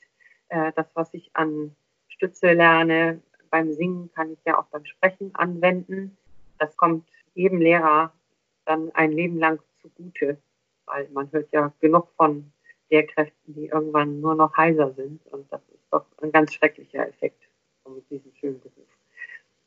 Äh, 0.48 0.72
das, 0.74 0.87
was 0.94 1.12
ich 1.14 1.30
an 1.35 1.74
Stütze 2.08 2.52
lerne 2.52 3.22
beim 3.50 3.72
Singen, 3.72 4.11
kann 4.12 4.32
ich 4.32 4.38
ja 4.46 4.58
auch 4.58 4.66
beim 4.66 4.85
Sprechen 4.85 5.35
anwenden. 5.35 6.16
Das 6.58 6.76
kommt 6.76 7.08
jedem 7.35 7.61
Lehrer 7.61 8.12
dann 8.64 8.90
ein 8.94 9.12
Leben 9.12 9.38
lang 9.38 9.61
zugute, 9.80 10.38
weil 10.87 11.09
man 11.11 11.31
hört 11.33 11.53
ja 11.53 11.73
genug 11.81 12.09
von 12.16 12.53
Lehrkräften, 12.90 13.55
die 13.55 13.66
irgendwann 13.66 14.21
nur 14.21 14.35
noch 14.35 14.57
heiser 14.57 14.92
sind 14.92 15.27
und 15.33 15.51
das 15.53 15.62
ist 15.71 15.87
doch 15.90 16.05
ein 16.21 16.33
ganz 16.33 16.53
schrecklicher 16.53 17.09
Effekt 17.09 17.42
von 17.83 18.03
diesem 18.11 18.33
schönen 18.35 18.61
Beruf. 18.61 18.88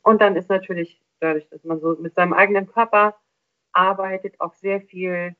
Und 0.04 0.22
dann 0.22 0.36
ist 0.36 0.50
natürlich 0.50 1.02
dadurch, 1.20 1.48
dass 1.50 1.64
man 1.64 1.80
so 1.80 1.96
mit 2.00 2.14
seinem 2.14 2.34
eigenen 2.34 2.68
Körper 2.68 3.16
arbeitet, 3.72 4.40
auch 4.40 4.54
sehr 4.54 4.82
viel 4.82 5.36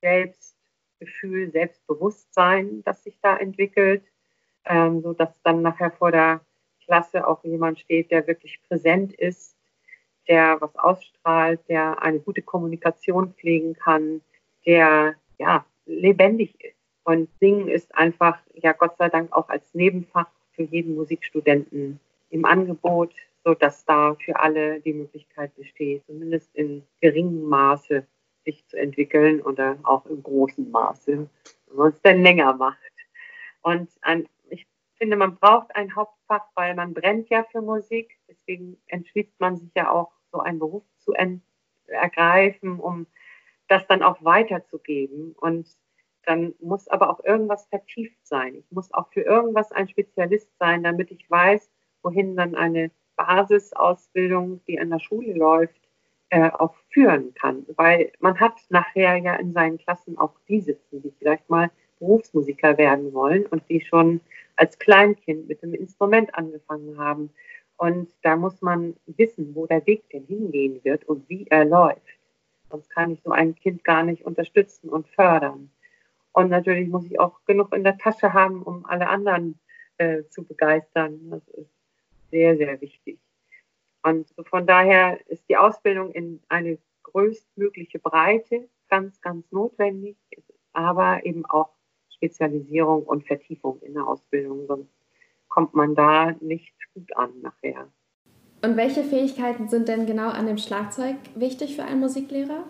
Selbstgefühl, 0.00 1.50
Selbstbewusstsein, 1.50 2.82
das 2.84 3.02
sich 3.02 3.18
da 3.20 3.36
entwickelt, 3.36 4.04
ähm, 4.64 5.02
so 5.02 5.12
dass 5.12 5.30
dann 5.42 5.62
nachher 5.62 5.90
vor 5.90 6.12
der 6.12 6.40
Klasse 6.84 7.26
auch 7.26 7.42
jemand 7.44 7.80
steht, 7.80 8.10
der 8.10 8.26
wirklich 8.26 8.60
präsent 8.68 9.12
ist, 9.14 9.56
der 10.28 10.60
was 10.60 10.76
ausstrahlt, 10.76 11.60
der 11.68 12.02
eine 12.02 12.20
gute 12.20 12.42
Kommunikation 12.42 13.34
pflegen 13.34 13.74
kann, 13.74 14.22
der 14.66 15.14
ja 15.38 15.64
lebendig 15.86 16.54
ist. 16.62 16.76
Und 17.04 17.28
Singen 17.38 17.68
ist 17.68 17.94
einfach, 17.94 18.38
ja 18.54 18.72
Gott 18.72 18.96
sei 18.96 19.08
Dank 19.08 19.32
auch 19.32 19.48
als 19.48 19.74
Nebenfach 19.74 20.28
für 20.52 20.62
jeden 20.62 20.94
Musikstudenten 20.94 22.00
im 22.30 22.44
Angebot, 22.44 23.14
so 23.44 23.54
dass 23.54 23.84
da 23.84 24.14
für 24.14 24.40
alle 24.40 24.80
die 24.80 24.94
Möglichkeit 24.94 25.54
besteht, 25.56 26.04
zumindest 26.06 26.54
in 26.54 26.82
geringem 27.00 27.44
Maße 27.44 28.06
sich 28.44 28.66
zu 28.66 28.78
entwickeln 28.78 29.40
oder 29.42 29.76
auch 29.82 30.06
im 30.06 30.22
großen 30.22 30.70
Maße, 30.70 31.28
wenn 31.66 31.76
man 31.76 31.90
es 31.90 32.00
dann 32.02 32.22
länger 32.22 32.54
macht. 32.54 32.78
Und 33.62 33.90
ein, 34.02 34.28
ich 34.50 34.66
finde, 34.96 35.16
man 35.16 35.36
braucht 35.36 35.74
ein 35.76 35.94
Hauptfach, 35.94 36.46
weil 36.54 36.74
man 36.74 36.94
brennt 36.94 37.28
ja 37.30 37.44
für 37.44 37.62
Musik. 37.62 38.18
Deswegen 38.28 38.76
entschließt 38.86 39.40
man 39.40 39.56
sich 39.56 39.70
ja 39.74 39.90
auch, 39.90 40.12
so 40.32 40.40
einen 40.40 40.58
Beruf 40.58 40.82
zu 40.98 41.12
ergreifen, 41.86 42.80
um 42.80 43.06
das 43.68 43.86
dann 43.86 44.02
auch 44.02 44.22
weiterzugeben. 44.24 45.34
Und 45.40 45.68
dann 46.24 46.54
muss 46.60 46.88
aber 46.88 47.10
auch 47.10 47.24
irgendwas 47.24 47.66
vertieft 47.66 48.26
sein. 48.26 48.54
Ich 48.56 48.70
muss 48.70 48.92
auch 48.92 49.08
für 49.12 49.22
irgendwas 49.22 49.72
ein 49.72 49.88
Spezialist 49.88 50.50
sein, 50.58 50.82
damit 50.82 51.10
ich 51.10 51.30
weiß, 51.30 51.70
wohin 52.02 52.36
dann 52.36 52.54
eine 52.54 52.90
Basisausbildung, 53.16 54.60
die 54.66 54.80
an 54.80 54.90
der 54.90 55.00
Schule 55.00 55.34
läuft, 55.34 55.80
äh, 56.30 56.50
auch 56.50 56.74
führen 56.90 57.34
kann. 57.34 57.64
Weil 57.76 58.12
man 58.18 58.38
hat 58.40 58.60
nachher 58.68 59.16
ja 59.16 59.36
in 59.36 59.52
seinen 59.52 59.78
Klassen 59.78 60.18
auch 60.18 60.32
die 60.48 60.60
sitzen, 60.60 61.02
die 61.02 61.12
vielleicht 61.18 61.48
mal 61.48 61.70
Berufsmusiker 61.98 62.76
werden 62.76 63.12
wollen 63.12 63.46
und 63.46 63.62
die 63.68 63.80
schon 63.80 64.20
als 64.56 64.78
Kleinkind 64.78 65.48
mit 65.48 65.62
dem 65.62 65.74
Instrument 65.74 66.34
angefangen 66.34 66.98
haben. 66.98 67.30
Und 67.76 68.10
da 68.22 68.36
muss 68.36 68.60
man 68.62 68.94
wissen, 69.06 69.54
wo 69.54 69.66
der 69.66 69.86
Weg 69.86 70.08
denn 70.10 70.24
hingehen 70.26 70.80
wird 70.84 71.04
und 71.08 71.28
wie 71.28 71.46
er 71.48 71.64
läuft. 71.64 72.02
Sonst 72.74 72.90
kann 72.90 73.12
ich 73.12 73.22
so 73.22 73.30
ein 73.30 73.54
Kind 73.54 73.84
gar 73.84 74.02
nicht 74.02 74.24
unterstützen 74.24 74.88
und 74.88 75.06
fördern. 75.06 75.70
Und 76.32 76.50
natürlich 76.50 76.88
muss 76.88 77.06
ich 77.06 77.20
auch 77.20 77.38
genug 77.44 77.72
in 77.72 77.84
der 77.84 77.98
Tasche 77.98 78.32
haben, 78.32 78.64
um 78.64 78.84
alle 78.84 79.08
anderen 79.08 79.60
äh, 79.98 80.24
zu 80.30 80.42
begeistern. 80.42 81.30
Das 81.30 81.46
ist 81.50 81.70
sehr, 82.32 82.56
sehr 82.56 82.80
wichtig. 82.80 83.20
Und 84.02 84.26
von 84.48 84.66
daher 84.66 85.20
ist 85.28 85.48
die 85.48 85.56
Ausbildung 85.56 86.10
in 86.10 86.42
eine 86.48 86.78
größtmögliche 87.04 88.00
Breite 88.00 88.68
ganz, 88.88 89.20
ganz 89.20 89.52
notwendig, 89.52 90.16
aber 90.72 91.24
eben 91.24 91.46
auch 91.46 91.70
Spezialisierung 92.16 93.04
und 93.04 93.24
Vertiefung 93.24 93.80
in 93.82 93.94
der 93.94 94.08
Ausbildung, 94.08 94.66
sonst 94.66 94.90
kommt 95.46 95.74
man 95.74 95.94
da 95.94 96.32
nicht 96.40 96.74
gut 96.92 97.16
an 97.16 97.40
nachher. 97.40 97.88
Und 98.64 98.78
welche 98.78 99.04
Fähigkeiten 99.04 99.68
sind 99.68 99.88
denn 99.88 100.06
genau 100.06 100.30
an 100.30 100.46
dem 100.46 100.56
Schlagzeug 100.56 101.16
wichtig 101.34 101.76
für 101.76 101.84
einen 101.84 102.00
Musiklehrer? 102.00 102.64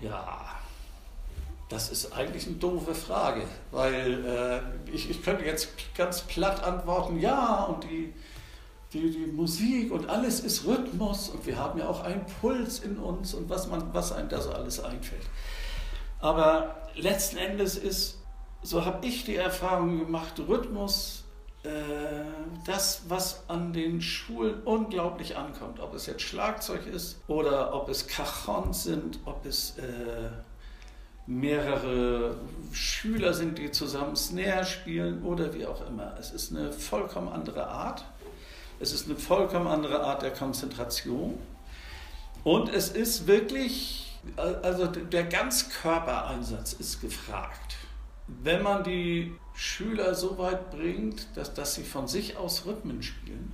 Ja, 0.00 0.46
das 1.68 1.90
ist 1.90 2.16
eigentlich 2.16 2.46
eine 2.46 2.56
doofe 2.56 2.94
Frage, 2.94 3.42
weil 3.70 4.24
äh, 4.24 4.90
ich, 4.90 5.10
ich 5.10 5.22
könnte 5.22 5.44
jetzt 5.44 5.68
ganz 5.94 6.22
platt 6.22 6.64
antworten, 6.64 7.20
ja, 7.20 7.64
und 7.64 7.84
die, 7.84 8.14
die, 8.94 9.10
die 9.10 9.26
Musik 9.26 9.92
und 9.92 10.08
alles 10.08 10.40
ist 10.40 10.64
Rhythmus 10.66 11.28
und 11.28 11.44
wir 11.44 11.58
haben 11.58 11.78
ja 11.78 11.86
auch 11.86 12.02
einen 12.02 12.24
Puls 12.40 12.78
in 12.78 12.96
uns 12.96 13.34
und 13.34 13.50
was, 13.50 13.68
man, 13.68 13.92
was 13.92 14.12
einem 14.12 14.30
da 14.30 14.40
so 14.40 14.52
alles 14.52 14.82
einfällt. 14.82 15.26
Aber 16.20 16.76
letzten 16.94 17.36
Endes 17.36 17.76
ist, 17.76 18.22
so 18.62 18.86
habe 18.86 19.06
ich 19.06 19.24
die 19.24 19.36
Erfahrung 19.36 19.98
gemacht, 19.98 20.40
Rhythmus 20.48 21.17
äh, 21.64 21.70
das, 22.66 23.02
was 23.08 23.48
an 23.48 23.72
den 23.72 24.00
Schulen 24.00 24.62
unglaublich 24.64 25.36
ankommt, 25.36 25.80
ob 25.80 25.94
es 25.94 26.06
jetzt 26.06 26.22
Schlagzeug 26.22 26.86
ist 26.86 27.20
oder 27.26 27.74
ob 27.74 27.88
es 27.88 28.06
Cajons 28.06 28.84
sind, 28.84 29.18
ob 29.24 29.44
es 29.44 29.76
äh, 29.78 30.30
mehrere 31.26 32.36
Schüler 32.72 33.34
sind, 33.34 33.58
die 33.58 33.70
zusammen 33.70 34.16
Snare 34.16 34.64
spielen 34.64 35.22
oder 35.24 35.52
wie 35.52 35.66
auch 35.66 35.86
immer. 35.86 36.14
Es 36.18 36.30
ist 36.30 36.54
eine 36.54 36.72
vollkommen 36.72 37.28
andere 37.28 37.66
Art. 37.66 38.04
Es 38.80 38.92
ist 38.92 39.06
eine 39.06 39.16
vollkommen 39.16 39.66
andere 39.66 40.02
Art 40.02 40.22
der 40.22 40.30
Konzentration. 40.30 41.38
Und 42.44 42.72
es 42.72 42.88
ist 42.88 43.26
wirklich, 43.26 44.18
also 44.36 44.86
der 44.86 45.24
Ganzkörpereinsatz 45.24 46.72
ist 46.74 47.00
gefragt. 47.00 47.76
Wenn 48.26 48.62
man 48.62 48.84
die 48.84 49.34
Schüler 49.58 50.14
so 50.14 50.38
weit 50.38 50.70
bringt, 50.70 51.26
dass, 51.34 51.52
dass 51.52 51.74
sie 51.74 51.82
von 51.82 52.06
sich 52.06 52.36
aus 52.36 52.64
Rhythmen 52.64 53.02
spielen, 53.02 53.52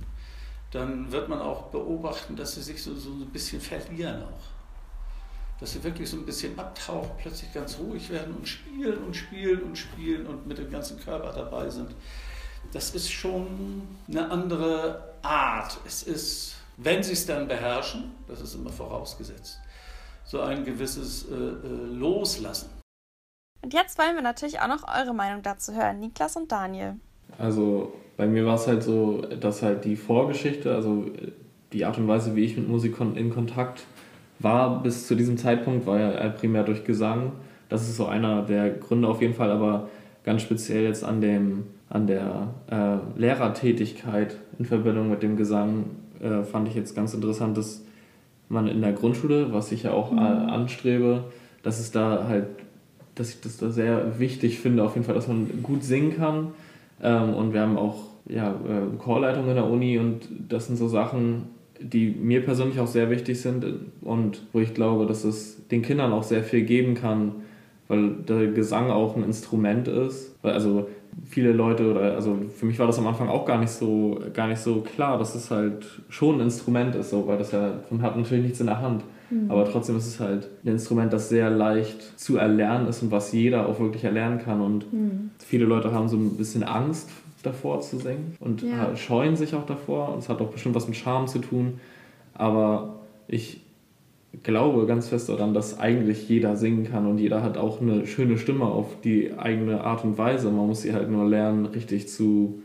dann 0.71 1.11
wird 1.11 1.29
man 1.29 1.39
auch 1.39 1.63
beobachten, 1.63 2.35
dass 2.35 2.55
sie 2.55 2.61
sich 2.61 2.83
so, 2.83 2.93
so 2.95 3.09
ein 3.09 3.29
bisschen 3.31 3.59
verlieren 3.59 4.23
auch 4.23 4.55
dass 5.59 5.71
sie 5.71 5.83
wirklich 5.83 6.09
so 6.09 6.17
ein 6.17 6.25
bisschen 6.25 6.57
abtauchen, 6.59 7.11
plötzlich 7.17 7.53
ganz 7.53 7.77
ruhig 7.77 8.09
werden 8.09 8.35
und 8.35 8.47
spielen 8.47 8.97
und 9.03 9.15
spielen 9.15 9.63
und 9.63 9.77
spielen 9.77 10.27
und 10.27 10.45
mit 10.47 10.57
dem 10.57 10.69
ganzen 10.69 10.99
Körper 10.99 11.31
dabei 11.31 11.69
sind. 11.69 11.91
Das 12.73 12.93
ist 12.93 13.11
schon 13.11 13.87
eine 14.07 14.29
andere 14.29 15.13
Art. 15.21 15.79
Es 15.85 16.03
ist, 16.03 16.55
wenn 16.77 17.03
sie 17.03 17.13
es 17.13 17.25
dann 17.25 17.47
beherrschen, 17.47 18.11
das 18.27 18.41
ist 18.41 18.55
immer 18.55 18.71
vorausgesetzt, 18.71 19.59
so 20.25 20.41
ein 20.41 20.65
gewisses 20.65 21.29
äh, 21.29 21.33
äh, 21.33 21.67
Loslassen. 21.93 22.69
Und 23.65 23.73
jetzt 23.73 23.97
wollen 23.97 24.13
wir 24.13 24.21
natürlich 24.21 24.59
auch 24.59 24.67
noch 24.67 24.83
eure 24.87 25.15
Meinung 25.15 25.41
dazu 25.41 25.73
hören, 25.73 25.99
Niklas 25.99 26.35
und 26.35 26.51
Daniel. 26.51 26.97
Also 27.39 27.93
bei 28.15 28.27
mir 28.27 28.45
war 28.45 28.53
es 28.53 28.67
halt 28.67 28.83
so, 28.83 29.23
dass 29.39 29.63
halt 29.63 29.85
die 29.85 29.95
Vorgeschichte, 29.95 30.75
also 30.75 31.05
die 31.73 31.83
Art 31.83 31.97
und 31.97 32.07
Weise, 32.07 32.35
wie 32.35 32.45
ich 32.45 32.55
mit 32.57 32.69
Musik 32.69 32.97
in 33.15 33.33
Kontakt 33.33 33.85
war 34.37 34.83
bis 34.83 35.07
zu 35.07 35.15
diesem 35.15 35.35
Zeitpunkt, 35.39 35.87
war 35.87 35.99
ja 35.99 36.29
primär 36.29 36.61
durch 36.61 36.83
Gesang. 36.83 37.31
Das 37.67 37.81
ist 37.81 37.97
so 37.97 38.05
einer 38.05 38.43
der 38.43 38.69
Gründe 38.69 39.07
auf 39.07 39.19
jeden 39.19 39.33
Fall, 39.33 39.49
aber 39.49 39.89
ganz 40.23 40.43
speziell 40.43 40.83
jetzt 40.83 41.03
an, 41.03 41.19
dem, 41.19 41.65
an 41.89 42.05
der 42.05 42.53
äh, 42.69 43.19
Lehrertätigkeit 43.19 44.37
in 44.59 44.65
Verbindung 44.65 45.09
mit 45.09 45.23
dem 45.23 45.37
Gesang 45.37 45.85
äh, 46.19 46.43
fand 46.43 46.67
ich 46.67 46.75
jetzt 46.75 46.95
ganz 46.95 47.15
interessant, 47.15 47.57
dass 47.57 47.83
man 48.47 48.67
in 48.67 48.81
der 48.81 48.93
Grundschule, 48.93 49.51
was 49.53 49.71
ich 49.71 49.81
ja 49.81 49.91
auch 49.91 50.11
mhm. 50.11 50.19
anstrebe, 50.19 51.23
dass 51.63 51.79
es 51.79 51.89
da 51.89 52.27
halt, 52.27 52.45
dass 53.15 53.29
ich 53.29 53.41
das 53.41 53.57
da 53.57 53.69
sehr 53.69 54.19
wichtig 54.19 54.59
finde, 54.59 54.83
auf 54.83 54.95
jeden 54.95 55.05
Fall, 55.05 55.15
dass 55.15 55.27
man 55.27 55.49
gut 55.63 55.83
singen 55.83 56.15
kann. 56.15 56.49
Ähm, 57.01 57.33
und 57.33 57.53
wir 57.53 57.61
haben 57.61 57.77
auch 57.77 58.03
ja, 58.27 58.51
äh, 58.51 58.97
Chorleitung 58.97 59.47
in 59.47 59.55
der 59.55 59.69
Uni 59.69 59.97
und 59.97 60.27
das 60.49 60.67
sind 60.67 60.77
so 60.77 60.87
Sachen, 60.87 61.43
die 61.79 62.09
mir 62.09 62.43
persönlich 62.43 62.79
auch 62.79 62.87
sehr 62.87 63.09
wichtig 63.09 63.41
sind 63.41 63.65
und 64.01 64.41
wo 64.53 64.59
ich 64.59 64.73
glaube, 64.73 65.05
dass 65.05 65.23
es 65.23 65.67
den 65.67 65.81
Kindern 65.81 66.13
auch 66.13 66.23
sehr 66.23 66.43
viel 66.43 66.63
geben 66.63 66.95
kann, 66.95 67.33
weil 67.87 68.11
der 68.27 68.47
Gesang 68.47 68.89
auch 68.89 69.15
ein 69.15 69.23
Instrument 69.23 69.87
ist. 69.87 70.35
Also 70.41 70.87
viele 71.29 71.51
Leute 71.51 71.91
oder 71.91 72.15
also 72.15 72.37
für 72.55 72.65
mich 72.65 72.79
war 72.79 72.87
das 72.87 72.97
am 72.97 73.07
Anfang 73.07 73.29
auch 73.29 73.45
gar 73.45 73.59
nicht 73.59 73.69
so 73.69 74.19
gar 74.33 74.47
nicht 74.47 74.59
so 74.59 74.81
klar, 74.81 75.17
dass 75.17 75.35
es 75.35 75.51
halt 75.51 75.85
schon 76.09 76.35
ein 76.35 76.41
Instrument 76.41 76.95
ist, 76.95 77.09
so 77.09 77.27
weil 77.27 77.37
das 77.37 77.51
ja 77.51 77.73
man 77.89 78.01
hat 78.01 78.17
natürlich 78.17 78.43
nichts 78.43 78.59
in 78.59 78.67
der 78.67 78.81
Hand. 78.81 79.03
Mhm. 79.29 79.49
Aber 79.49 79.65
trotzdem 79.65 79.97
ist 79.97 80.07
es 80.07 80.19
halt 80.19 80.47
ein 80.63 80.69
Instrument, 80.69 81.11
das 81.11 81.29
sehr 81.29 81.49
leicht 81.49 82.19
zu 82.19 82.37
erlernen 82.37 82.87
ist 82.87 83.01
und 83.01 83.11
was 83.11 83.31
jeder 83.31 83.67
auch 83.67 83.79
wirklich 83.79 84.03
erlernen 84.03 84.39
kann. 84.39 84.61
Und 84.61 84.91
mhm. 84.91 85.31
viele 85.39 85.65
Leute 85.65 85.91
haben 85.91 86.07
so 86.07 86.17
ein 86.17 86.37
bisschen 86.37 86.63
Angst 86.63 87.09
davor 87.43 87.81
zu 87.81 87.97
singen 87.97 88.35
und 88.39 88.63
ja. 88.63 88.95
scheuen 88.95 89.35
sich 89.35 89.53
auch 89.55 89.65
davor. 89.65 90.13
Und 90.13 90.19
es 90.19 90.29
hat 90.29 90.41
auch 90.41 90.49
bestimmt 90.49 90.75
was 90.75 90.87
mit 90.87 90.97
Charme 90.97 91.27
zu 91.27 91.39
tun. 91.39 91.79
Aber 92.33 92.95
ich 93.27 93.61
glaube 94.43 94.85
ganz 94.85 95.09
fest 95.09 95.29
daran, 95.29 95.53
dass 95.53 95.79
eigentlich 95.79 96.27
jeder 96.27 96.55
singen 96.57 96.85
kann 96.85 97.07
und 97.07 97.17
jeder 97.17 97.41
hat 97.41 97.57
auch 97.57 97.81
eine 97.81 98.05
schöne 98.05 98.37
Stimme 98.37 98.65
auf 98.65 98.99
die 99.01 99.33
eigene 99.37 99.83
Art 99.83 100.03
und 100.03 100.17
Weise. 100.17 100.51
Man 100.51 100.67
muss 100.67 100.81
sie 100.81 100.93
halt 100.93 101.09
nur 101.09 101.27
lernen, 101.27 101.65
richtig 101.65 102.09
zu 102.09 102.61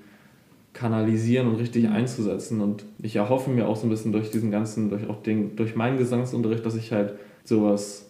kanalisieren 0.73 1.49
und 1.49 1.57
richtig 1.57 1.85
mhm. 1.85 1.93
einzusetzen. 1.93 2.61
Und 2.61 2.85
ich 3.03 3.17
erhoffe 3.17 3.51
mir 3.51 3.69
auch 3.69 3.77
so 3.77 3.87
ein 3.87 3.91
bisschen 3.91 4.13
durch 4.13 4.31
diesen 4.31 4.51
ganzen, 4.51 4.91
durch 4.91 5.09
auch 5.09 5.23
den, 5.23 5.57
durch 5.57 5.77
meinen 5.77 5.99
Gesangsunterricht, 5.99 6.65
dass 6.65 6.75
ich 6.75 6.93
halt 6.93 7.15
sowas 7.45 8.07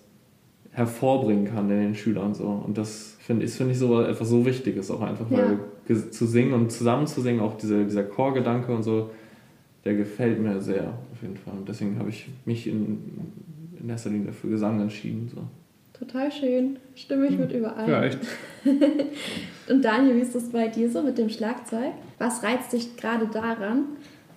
hervorbringen 0.72 1.46
kann 1.46 1.70
in 1.70 1.80
den 1.80 1.94
Schülern 1.94 2.34
so. 2.34 2.46
Und 2.46 2.78
das 2.78 3.16
finde 3.18 3.44
ich, 3.44 3.52
find 3.52 3.70
ich 3.70 3.78
so 3.78 4.00
etwas 4.02 4.28
so 4.28 4.44
Wichtiges 4.46 4.90
auch 4.90 5.00
einfach, 5.00 5.30
ja. 5.30 5.38
weil 5.86 6.10
zu 6.10 6.26
singen 6.26 6.52
und 6.52 6.70
zusammen 6.70 7.06
zu 7.06 7.20
singen, 7.20 7.40
auch 7.40 7.56
diese, 7.56 7.84
dieser 7.84 8.04
Chorgedanke 8.04 8.72
und 8.72 8.84
so, 8.84 9.10
der 9.84 9.94
gefällt 9.94 10.40
mir 10.40 10.60
sehr 10.60 10.98
auf 11.12 11.22
jeden 11.22 11.36
Fall. 11.36 11.54
Und 11.58 11.68
deswegen 11.68 11.98
habe 11.98 12.10
ich 12.10 12.28
mich 12.44 12.66
in, 12.68 12.98
in 13.80 13.88
erster 13.88 14.10
Linie 14.10 14.32
für 14.32 14.48
Gesang 14.48 14.80
entschieden. 14.80 15.28
So. 15.34 15.42
Total 16.00 16.32
schön. 16.32 16.78
Stimme 16.94 17.26
ich 17.26 17.32
hm. 17.32 17.40
mit 17.40 17.52
überall. 17.52 17.88
Ja, 17.88 18.02
echt. 18.02 18.18
und 19.68 19.84
Daniel, 19.84 20.16
wie 20.16 20.20
ist 20.20 20.34
das 20.34 20.48
bei 20.48 20.66
dir 20.68 20.90
so 20.90 21.02
mit 21.02 21.18
dem 21.18 21.28
Schlagzeug? 21.28 21.92
Was 22.18 22.42
reizt 22.42 22.72
dich 22.72 22.96
gerade 22.96 23.26
daran? 23.26 23.84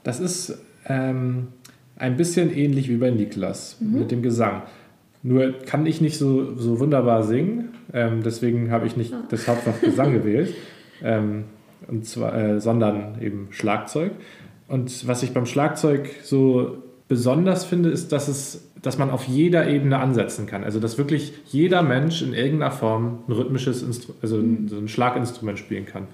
Das 0.03 0.19
ist 0.19 0.61
ähm, 0.87 1.47
ein 1.95 2.17
bisschen 2.17 2.53
ähnlich 2.53 2.89
wie 2.89 2.97
bei 2.97 3.11
Niklas 3.11 3.77
mit 3.79 4.11
dem 4.11 4.21
Gesang. 4.21 4.63
Nur 5.21 5.53
kann 5.59 5.85
ich 5.85 6.01
nicht 6.01 6.17
so, 6.17 6.57
so 6.57 6.81
wunderbar 6.81 7.23
singen, 7.23 7.69
ähm, 7.93 8.21
deswegen 8.23 8.71
habe 8.71 8.85
ich 8.85 8.97
nicht 8.97 9.13
das 9.29 9.47
Hauptfach 9.47 9.79
Gesang 9.79 10.11
gewählt, 10.19 10.53
ähm, 11.01 11.45
und 11.87 12.05
zwar, 12.05 12.35
äh, 12.35 12.59
sondern 12.59 13.21
eben 13.21 13.47
Schlagzeug. 13.51 14.11
Und 14.67 15.07
was 15.07 15.23
ich 15.23 15.33
beim 15.33 15.45
Schlagzeug 15.45 16.09
so 16.23 16.83
besonders 17.13 17.63
finde, 17.63 17.89
ist, 17.89 18.11
dass, 18.11 18.27
es, 18.27 18.71
dass 18.81 18.97
man 18.97 19.11
auf 19.11 19.25
jeder 19.25 19.69
Ebene 19.69 19.99
ansetzen 19.99 20.47
kann. 20.47 20.63
Also 20.63 20.79
dass 20.79 20.97
wirklich 20.97 21.31
jeder 21.45 21.83
Mensch 21.83 22.23
in 22.23 22.33
irgendeiner 22.33 22.71
Form 22.71 23.19
ein 23.27 23.33
rhythmisches 23.33 23.83
Instru 23.83 24.13
also 24.23 24.37
ein, 24.37 24.67
so 24.67 24.77
ein 24.77 24.87
Schlaginstrument 24.87 25.59
spielen 25.59 25.85
kann. 25.85 26.07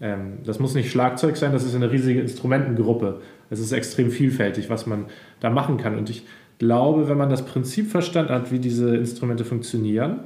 Ähm, 0.00 0.38
das 0.46 0.58
muss 0.58 0.74
nicht 0.74 0.90
Schlagzeug 0.90 1.36
sein, 1.36 1.52
das 1.52 1.62
ist 1.62 1.74
eine 1.74 1.92
riesige 1.92 2.22
Instrumentengruppe. 2.22 3.20
Es 3.50 3.60
ist 3.60 3.72
extrem 3.72 4.10
vielfältig, 4.10 4.70
was 4.70 4.86
man 4.86 5.04
da 5.40 5.50
machen 5.50 5.76
kann. 5.76 5.98
Und 5.98 6.08
ich 6.08 6.24
glaube, 6.56 7.10
wenn 7.10 7.18
man 7.18 7.28
das 7.28 7.44
Prinzip 7.44 7.90
verstanden 7.90 8.32
hat, 8.32 8.50
wie 8.50 8.58
diese 8.58 8.96
Instrumente 8.96 9.44
funktionieren, 9.44 10.20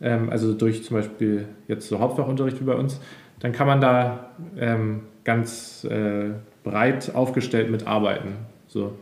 ähm, 0.00 0.30
also 0.30 0.54
durch 0.54 0.82
zum 0.82 0.96
Beispiel 0.96 1.44
jetzt 1.68 1.86
so 1.86 2.00
Hauptfachunterricht 2.00 2.60
wie 2.60 2.64
bei 2.64 2.74
uns, 2.74 3.00
dann 3.38 3.52
kann 3.52 3.68
man 3.68 3.80
da 3.80 4.30
ähm, 4.58 5.02
ganz 5.22 5.86
äh, 5.88 6.30
breit 6.64 7.14
aufgestellt 7.14 7.70
mit 7.70 7.86
arbeiten. 7.86 8.30
So. 8.66 8.94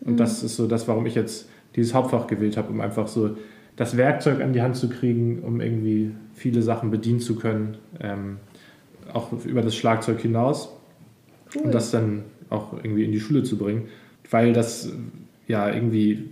Und 0.00 0.18
das 0.18 0.42
ist 0.42 0.56
so 0.56 0.66
das, 0.66 0.88
warum 0.88 1.06
ich 1.06 1.14
jetzt 1.14 1.48
dieses 1.76 1.94
Hauptfach 1.94 2.26
gewählt 2.26 2.56
habe, 2.56 2.70
um 2.70 2.80
einfach 2.80 3.06
so 3.06 3.36
das 3.76 3.96
Werkzeug 3.96 4.40
an 4.40 4.52
die 4.52 4.62
Hand 4.62 4.76
zu 4.76 4.88
kriegen, 4.88 5.40
um 5.40 5.60
irgendwie 5.60 6.10
viele 6.34 6.62
Sachen 6.62 6.90
bedienen 6.90 7.20
zu 7.20 7.36
können, 7.36 7.76
ähm, 8.00 8.38
auch 9.12 9.32
über 9.44 9.62
das 9.62 9.74
Schlagzeug 9.76 10.20
hinaus. 10.20 10.70
Cool. 11.54 11.62
und 11.62 11.74
das 11.74 11.90
dann 11.90 12.24
auch 12.48 12.72
irgendwie 12.82 13.04
in 13.04 13.12
die 13.12 13.20
Schule 13.20 13.42
zu 13.42 13.56
bringen, 13.56 13.88
weil 14.30 14.52
das 14.52 14.92
ja 15.46 15.72
irgendwie 15.72 16.28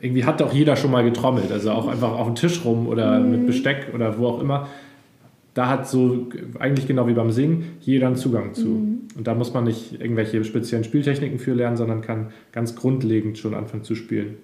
irgendwie 0.00 0.24
hat 0.24 0.40
doch 0.40 0.52
jeder 0.52 0.76
schon 0.76 0.90
mal 0.90 1.04
getrommelt, 1.04 1.52
also 1.52 1.70
auch 1.70 1.86
einfach 1.86 2.12
auf 2.12 2.26
dem 2.26 2.34
Tisch 2.34 2.64
rum 2.64 2.88
oder 2.88 3.20
mit 3.20 3.46
Besteck 3.46 3.88
oder 3.94 4.18
wo 4.18 4.26
auch 4.26 4.40
immer. 4.40 4.68
Da 5.54 5.68
hat 5.68 5.86
so 5.86 6.28
eigentlich 6.58 6.86
genau 6.86 7.06
wie 7.06 7.12
beim 7.12 7.30
Singen 7.30 7.76
jeder 7.80 8.06
einen 8.06 8.16
Zugang 8.16 8.54
zu. 8.54 8.66
Und 9.16 9.26
da 9.26 9.34
muss 9.34 9.52
man 9.52 9.64
nicht 9.64 10.00
irgendwelche 10.00 10.44
speziellen 10.44 10.84
Spieltechniken 10.84 11.38
für 11.38 11.52
lernen, 11.52 11.76
sondern 11.76 12.00
kann 12.00 12.32
ganz 12.52 12.74
grundlegend 12.74 13.36
schon 13.36 13.54
anfangen 13.54 13.84
zu 13.84 13.94
spielen. 13.94 14.36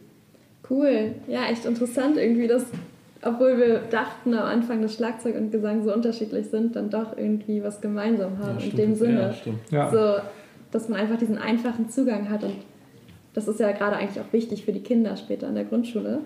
Cool. 0.68 1.12
Ja, 1.26 1.46
echt 1.50 1.64
interessant 1.64 2.18
irgendwie, 2.18 2.46
dass, 2.46 2.66
obwohl 3.22 3.56
wir 3.56 3.78
dachten 3.90 4.34
am 4.34 4.44
Anfang, 4.44 4.82
dass 4.82 4.94
Schlagzeug 4.94 5.36
und 5.36 5.50
Gesang 5.50 5.82
so 5.82 5.94
unterschiedlich 5.94 6.48
sind, 6.48 6.76
dann 6.76 6.90
doch 6.90 7.16
irgendwie 7.16 7.62
was 7.62 7.80
gemeinsam 7.80 8.38
haben 8.38 8.58
in 8.58 8.76
dem 8.76 8.94
Sinne. 8.94 9.20
Ja, 9.20 9.32
stimmt. 9.32 9.60
Ja. 9.70 9.90
So, 9.90 10.22
dass 10.70 10.90
man 10.90 11.00
einfach 11.00 11.16
diesen 11.16 11.38
einfachen 11.38 11.88
Zugang 11.88 12.28
hat 12.28 12.44
und 12.44 12.52
das 13.32 13.48
ist 13.48 13.60
ja 13.60 13.72
gerade 13.72 13.96
eigentlich 13.96 14.20
auch 14.20 14.32
wichtig 14.32 14.64
für 14.64 14.72
die 14.72 14.80
Kinder 14.80 15.16
später 15.16 15.48
in 15.48 15.54
der 15.54 15.64
Grundschule 15.64 16.18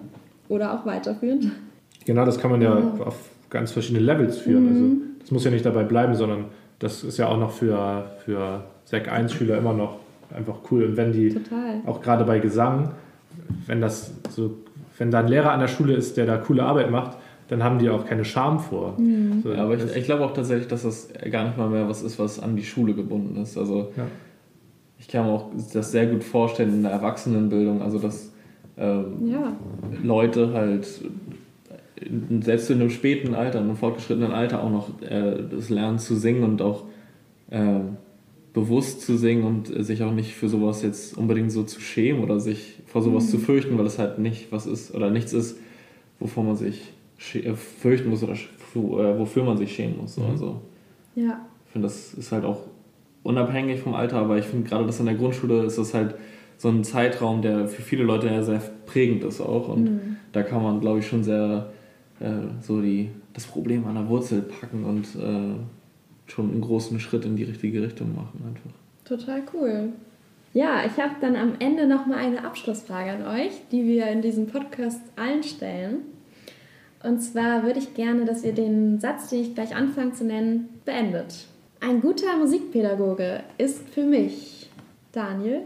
oder 0.48 0.74
auch 0.74 0.86
weiterführend. 0.86 1.52
Genau, 2.04 2.24
das 2.24 2.38
kann 2.38 2.50
man 2.50 2.62
ja 2.62 2.74
auf 3.04 3.28
ganz 3.52 3.70
verschiedene 3.70 4.04
Levels 4.04 4.38
führen. 4.38 4.68
Also 4.68 4.84
das 5.20 5.30
muss 5.30 5.44
ja 5.44 5.50
nicht 5.50 5.64
dabei 5.64 5.84
bleiben, 5.84 6.14
sondern 6.14 6.46
das 6.80 7.04
ist 7.04 7.18
ja 7.18 7.28
auch 7.28 7.38
noch 7.38 7.52
für, 7.52 8.06
für 8.24 8.64
Sek 8.86 9.12
1 9.12 9.32
Schüler 9.32 9.58
immer 9.58 9.72
noch 9.74 9.98
einfach 10.34 10.56
cool. 10.70 10.84
Und 10.84 10.96
wenn 10.96 11.12
die 11.12 11.28
Total. 11.28 11.80
auch 11.86 12.00
gerade 12.00 12.24
bei 12.24 12.38
Gesang, 12.40 12.90
wenn 13.66 13.80
das 13.80 14.12
so, 14.30 14.54
wenn 14.98 15.10
da 15.10 15.20
ein 15.20 15.28
Lehrer 15.28 15.52
an 15.52 15.60
der 15.60 15.68
Schule 15.68 15.94
ist, 15.94 16.16
der 16.16 16.26
da 16.26 16.38
coole 16.38 16.62
Arbeit 16.64 16.90
macht, 16.90 17.18
dann 17.48 17.62
haben 17.62 17.78
die 17.78 17.90
auch 17.90 18.06
keine 18.06 18.24
Scham 18.24 18.58
vor. 18.58 18.96
So, 19.42 19.52
Ja, 19.52 19.64
aber 19.64 19.74
ich, 19.74 19.94
ich 19.96 20.04
glaube 20.04 20.24
auch 20.24 20.32
tatsächlich, 20.32 20.68
dass 20.68 20.82
das 20.84 21.10
gar 21.30 21.44
nicht 21.44 21.58
mal 21.58 21.68
mehr 21.68 21.86
was 21.88 22.02
ist, 22.02 22.18
was 22.18 22.40
an 22.40 22.56
die 22.56 22.64
Schule 22.64 22.94
gebunden 22.94 23.36
ist. 23.42 23.58
Also 23.58 23.90
Ja. 23.96 24.04
ich 24.98 25.08
kann 25.08 25.26
mir 25.26 25.32
auch 25.32 25.50
das 25.74 25.92
sehr 25.92 26.06
gut 26.06 26.24
vorstellen 26.24 26.72
in 26.72 26.82
der 26.82 26.92
Erwachsenenbildung, 26.92 27.82
also 27.82 27.98
dass 27.98 28.32
ähm, 28.78 29.28
Ja, 29.30 29.52
Leute 30.02 30.52
halt 30.54 30.86
selbst 32.40 32.70
in 32.70 32.80
einem 32.80 32.90
späten 32.90 33.34
Alter, 33.34 33.58
in 33.60 33.66
einem 33.66 33.76
fortgeschrittenen 33.76 34.32
Alter 34.32 34.62
auch 34.62 34.70
noch 34.70 35.02
äh, 35.02 35.44
das 35.50 35.70
lernen 35.70 35.98
zu 35.98 36.16
singen 36.16 36.44
und 36.44 36.62
auch 36.62 36.84
äh, 37.50 37.80
bewusst 38.52 39.02
zu 39.02 39.16
singen 39.16 39.44
und 39.44 39.74
äh, 39.74 39.82
sich 39.82 40.02
auch 40.02 40.12
nicht 40.12 40.34
für 40.34 40.48
sowas 40.48 40.82
jetzt 40.82 41.16
unbedingt 41.16 41.52
so 41.52 41.64
zu 41.64 41.80
schämen 41.80 42.22
oder 42.22 42.40
sich 42.40 42.80
vor 42.86 43.02
sowas 43.02 43.30
zu 43.30 43.38
fürchten, 43.38 43.78
weil 43.78 43.86
es 43.86 43.98
halt 43.98 44.18
nicht 44.18 44.52
was 44.52 44.66
ist 44.66 44.94
oder 44.94 45.10
nichts 45.10 45.32
ist, 45.32 45.58
wovor 46.18 46.44
man 46.44 46.56
sich 46.56 46.92
äh, 47.34 47.54
fürchten 47.54 48.10
muss 48.10 48.22
oder 48.22 48.34
äh, 48.34 49.18
wofür 49.18 49.44
man 49.44 49.56
sich 49.56 49.74
schämen 49.74 49.98
muss. 49.98 50.14
So. 50.14 50.22
Also 50.24 50.60
ja, 51.14 51.46
ich 51.66 51.72
finde, 51.72 51.86
das 51.86 52.14
ist 52.14 52.32
halt 52.32 52.44
auch 52.44 52.60
unabhängig 53.22 53.80
vom 53.80 53.94
Alter, 53.94 54.18
aber 54.18 54.38
ich 54.38 54.46
finde 54.46 54.68
gerade 54.68 54.86
das 54.86 55.00
in 55.00 55.06
der 55.06 55.14
Grundschule 55.14 55.64
ist 55.64 55.78
das 55.78 55.94
halt 55.94 56.14
so 56.56 56.68
ein 56.68 56.84
Zeitraum, 56.84 57.42
der 57.42 57.66
für 57.66 57.82
viele 57.82 58.04
Leute 58.04 58.28
ja 58.28 58.42
sehr 58.42 58.62
prägend 58.86 59.24
ist 59.24 59.40
auch. 59.40 59.68
Und 59.68 60.18
da 60.32 60.42
kann 60.42 60.62
man, 60.62 60.80
glaube 60.80 61.00
ich, 61.00 61.06
schon 61.08 61.24
sehr 61.24 61.72
so 62.60 62.80
die, 62.80 63.10
das 63.32 63.44
Problem 63.44 63.86
an 63.86 63.94
der 63.94 64.08
Wurzel 64.08 64.42
packen 64.42 64.84
und 64.84 65.06
äh, 65.16 65.56
schon 66.30 66.50
einen 66.50 66.60
großen 66.60 66.98
Schritt 67.00 67.24
in 67.24 67.36
die 67.36 67.44
richtige 67.44 67.82
Richtung 67.82 68.14
machen 68.14 68.42
einfach. 68.46 68.70
total 69.04 69.42
cool. 69.52 69.88
Ja, 70.54 70.84
ich 70.84 71.02
habe 71.02 71.14
dann 71.20 71.34
am 71.34 71.54
Ende 71.60 71.86
nochmal 71.86 72.18
eine 72.18 72.44
Abschlussfrage 72.44 73.10
an 73.12 73.26
euch, 73.26 73.52
die 73.70 73.84
wir 73.84 74.08
in 74.08 74.20
diesem 74.20 74.46
Podcast 74.46 75.00
allen 75.16 75.42
stellen. 75.42 76.02
Und 77.02 77.20
zwar 77.20 77.64
würde 77.64 77.78
ich 77.78 77.94
gerne, 77.94 78.26
dass 78.26 78.44
ihr 78.44 78.52
den 78.52 79.00
Satz, 79.00 79.30
den 79.30 79.40
ich 79.40 79.54
gleich 79.54 79.74
anfange 79.74 80.12
zu 80.12 80.24
nennen, 80.24 80.68
beendet. 80.84 81.46
Ein 81.80 82.00
guter 82.00 82.36
Musikpädagoge 82.36 83.40
ist 83.58 83.88
für 83.88 84.04
mich 84.04 84.70
Daniel. 85.10 85.62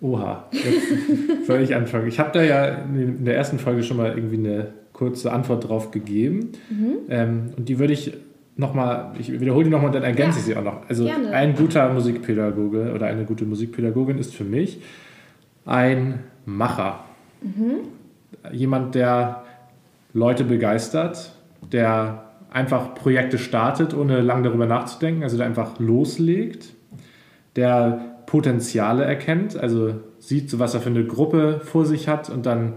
Oha, 0.00 0.48
jetzt 0.52 1.46
soll 1.46 1.62
ich 1.62 1.74
anfangen. 1.74 2.06
Ich 2.06 2.18
habe 2.20 2.30
da 2.32 2.42
ja 2.42 2.66
in 2.66 3.24
der 3.24 3.34
ersten 3.34 3.58
Folge 3.58 3.82
schon 3.82 3.96
mal 3.96 4.14
irgendwie 4.14 4.36
eine 4.36 4.72
kurze 4.96 5.30
Antwort 5.30 5.68
drauf 5.68 5.90
gegeben. 5.90 6.52
Ähm, 7.10 7.50
und 7.56 7.68
die 7.68 7.78
würde 7.78 7.92
ich 7.92 8.14
nochmal, 8.56 9.12
ich 9.18 9.30
wiederhole 9.30 9.64
die 9.64 9.70
nochmal 9.70 9.88
und 9.88 9.94
dann 9.94 10.02
ergänze 10.02 10.38
Ja, 10.38 10.40
ich 10.40 10.44
sie 10.44 10.56
auch 10.56 10.64
noch. 10.64 10.88
Also 10.88 11.04
gerne. 11.04 11.30
ein 11.32 11.54
guter 11.54 11.92
Musikpädagoge 11.92 12.92
oder 12.94 13.06
eine 13.06 13.24
gute 13.26 13.44
Musikpädagogin 13.44 14.16
ist 14.16 14.34
für 14.34 14.44
mich 14.44 14.80
ein 15.66 16.20
Macher. 16.46 17.04
Jemand, 18.50 18.94
der 18.94 19.44
Leute 20.14 20.44
begeistert, 20.44 21.32
der 21.72 22.24
einfach 22.50 22.94
Projekte 22.94 23.36
startet, 23.36 23.92
ohne 23.92 24.22
lange 24.22 24.44
darüber 24.44 24.66
nachzudenken, 24.66 25.24
also 25.24 25.36
der 25.36 25.44
einfach 25.44 25.78
loslegt, 25.78 26.72
der 27.56 28.22
Potenziale 28.24 29.04
erkennt, 29.04 29.56
also 29.58 29.94
sieht, 30.18 30.48
so 30.48 30.58
was 30.58 30.72
er 30.72 30.80
für 30.80 30.88
eine 30.88 31.04
Gruppe 31.04 31.60
vor 31.62 31.84
sich 31.84 32.08
hat 32.08 32.30
und 32.30 32.46
dann 32.46 32.74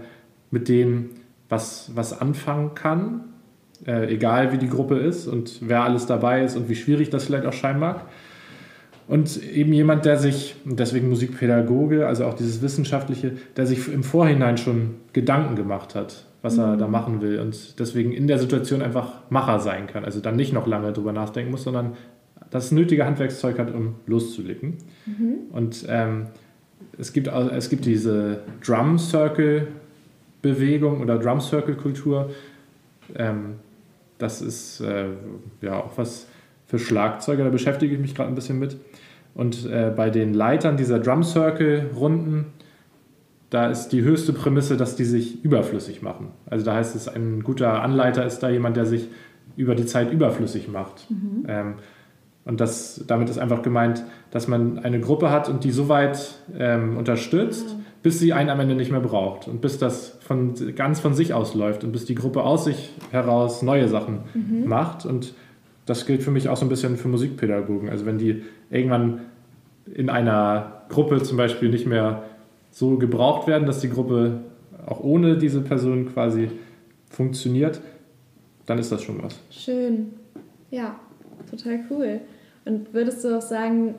mit 0.50 0.68
denen 0.68 1.19
was, 1.50 1.90
was 1.94 2.18
anfangen 2.18 2.74
kann, 2.74 3.24
äh, 3.86 4.12
egal 4.12 4.52
wie 4.52 4.58
die 4.58 4.68
Gruppe 4.68 4.98
ist 4.98 5.26
und 5.26 5.58
wer 5.60 5.82
alles 5.82 6.06
dabei 6.06 6.42
ist 6.44 6.56
und 6.56 6.70
wie 6.70 6.76
schwierig 6.76 7.10
das 7.10 7.24
vielleicht 7.24 7.44
auch 7.44 7.52
scheinen 7.52 7.80
mag. 7.80 8.06
Und 9.08 9.42
eben 9.42 9.72
jemand, 9.72 10.04
der 10.04 10.16
sich, 10.18 10.54
und 10.64 10.78
deswegen 10.78 11.08
Musikpädagoge, 11.08 12.06
also 12.06 12.26
auch 12.26 12.34
dieses 12.34 12.62
Wissenschaftliche, 12.62 13.32
der 13.56 13.66
sich 13.66 13.92
im 13.92 14.04
Vorhinein 14.04 14.56
schon 14.56 14.94
Gedanken 15.12 15.56
gemacht 15.56 15.96
hat, 15.96 16.26
was 16.42 16.56
er 16.58 16.76
da 16.76 16.86
machen 16.86 17.20
will 17.20 17.40
und 17.40 17.80
deswegen 17.80 18.12
in 18.12 18.28
der 18.28 18.38
Situation 18.38 18.82
einfach 18.82 19.28
Macher 19.28 19.58
sein 19.58 19.88
kann. 19.88 20.04
Also 20.04 20.20
dann 20.20 20.36
nicht 20.36 20.52
noch 20.52 20.68
lange 20.68 20.92
drüber 20.92 21.12
nachdenken 21.12 21.50
muss, 21.50 21.64
sondern 21.64 21.94
das 22.50 22.70
nötige 22.70 23.04
Handwerkszeug 23.04 23.58
hat, 23.58 23.74
um 23.74 23.96
loszulegen. 24.06 24.78
Und 25.50 25.84
ähm, 25.88 26.26
es, 26.96 27.12
gibt, 27.12 27.26
es 27.26 27.68
gibt 27.68 27.86
diese 27.86 28.40
Drum 28.64 28.96
Circle 28.98 29.66
Bewegung 30.42 31.00
oder 31.00 31.18
Drum 31.18 31.40
Circle 31.40 31.74
Kultur. 31.74 32.30
Ähm, 33.14 33.56
das 34.18 34.42
ist 34.42 34.80
äh, 34.80 35.06
ja 35.62 35.78
auch 35.78 35.96
was 35.96 36.26
für 36.66 36.78
Schlagzeuger, 36.78 37.44
da 37.44 37.50
beschäftige 37.50 37.94
ich 37.94 38.00
mich 38.00 38.14
gerade 38.14 38.28
ein 38.28 38.34
bisschen 38.34 38.58
mit. 38.58 38.76
Und 39.34 39.66
äh, 39.66 39.92
bei 39.94 40.10
den 40.10 40.34
Leitern 40.34 40.76
dieser 40.76 40.98
Drum 40.98 41.22
Circle 41.22 41.90
Runden, 41.96 42.46
da 43.50 43.68
ist 43.68 43.88
die 43.88 44.02
höchste 44.02 44.32
Prämisse, 44.32 44.76
dass 44.76 44.94
die 44.94 45.04
sich 45.04 45.44
überflüssig 45.44 46.02
machen. 46.02 46.28
Also 46.46 46.64
da 46.64 46.74
heißt 46.74 46.94
es, 46.94 47.08
ein 47.08 47.42
guter 47.42 47.82
Anleiter 47.82 48.24
ist 48.24 48.38
da 48.40 48.48
jemand, 48.48 48.76
der 48.76 48.86
sich 48.86 49.08
über 49.56 49.74
die 49.74 49.86
Zeit 49.86 50.12
überflüssig 50.12 50.68
macht. 50.68 51.08
Ähm, 51.48 51.74
und 52.44 52.60
das, 52.60 53.04
damit 53.06 53.28
ist 53.28 53.38
einfach 53.38 53.62
gemeint, 53.62 54.04
dass 54.30 54.48
man 54.48 54.78
eine 54.78 55.00
Gruppe 55.00 55.30
hat 55.30 55.48
und 55.48 55.64
die 55.64 55.72
so 55.72 55.88
weit 55.88 56.34
ähm, 56.56 56.96
unterstützt, 56.96 57.76
bis 58.02 58.18
sie 58.18 58.32
einen 58.32 58.50
am 58.50 58.60
Ende 58.60 58.74
nicht 58.74 58.90
mehr 58.90 59.00
braucht 59.00 59.48
und 59.48 59.60
bis 59.60 59.78
das 59.78 60.18
von, 60.30 60.54
ganz 60.76 61.00
von 61.00 61.12
sich 61.12 61.34
aus 61.34 61.54
läuft 61.54 61.82
und 61.82 61.90
bis 61.90 62.04
die 62.04 62.14
Gruppe 62.14 62.44
aus 62.44 62.64
sich 62.64 62.92
heraus 63.10 63.62
neue 63.62 63.88
Sachen 63.88 64.20
macht. 64.64 65.04
Und 65.04 65.34
das 65.86 66.06
gilt 66.06 66.22
für 66.22 66.30
mich 66.30 66.48
auch 66.48 66.56
so 66.56 66.64
ein 66.64 66.68
bisschen 66.68 66.96
für 66.96 67.08
Musikpädagogen. 67.08 67.88
Also 67.88 68.06
wenn 68.06 68.16
die 68.16 68.44
irgendwann 68.70 69.22
in 69.92 70.08
einer 70.08 70.84
Gruppe 70.88 71.20
zum 71.20 71.36
Beispiel 71.36 71.68
nicht 71.68 71.84
mehr 71.84 72.22
so 72.70 72.96
gebraucht 72.96 73.48
werden, 73.48 73.66
dass 73.66 73.80
die 73.80 73.90
Gruppe 73.90 74.42
auch 74.86 75.00
ohne 75.00 75.36
diese 75.36 75.62
Person 75.62 76.12
quasi 76.12 76.48
funktioniert, 77.08 77.80
dann 78.66 78.78
ist 78.78 78.92
das 78.92 79.02
schon 79.02 79.20
was. 79.20 79.40
Schön. 79.50 80.12
Ja, 80.70 80.94
total 81.50 81.80
cool. 81.90 82.20
Und 82.64 82.94
würdest 82.94 83.24
du 83.24 83.36
auch 83.36 83.42
sagen, 83.42 83.96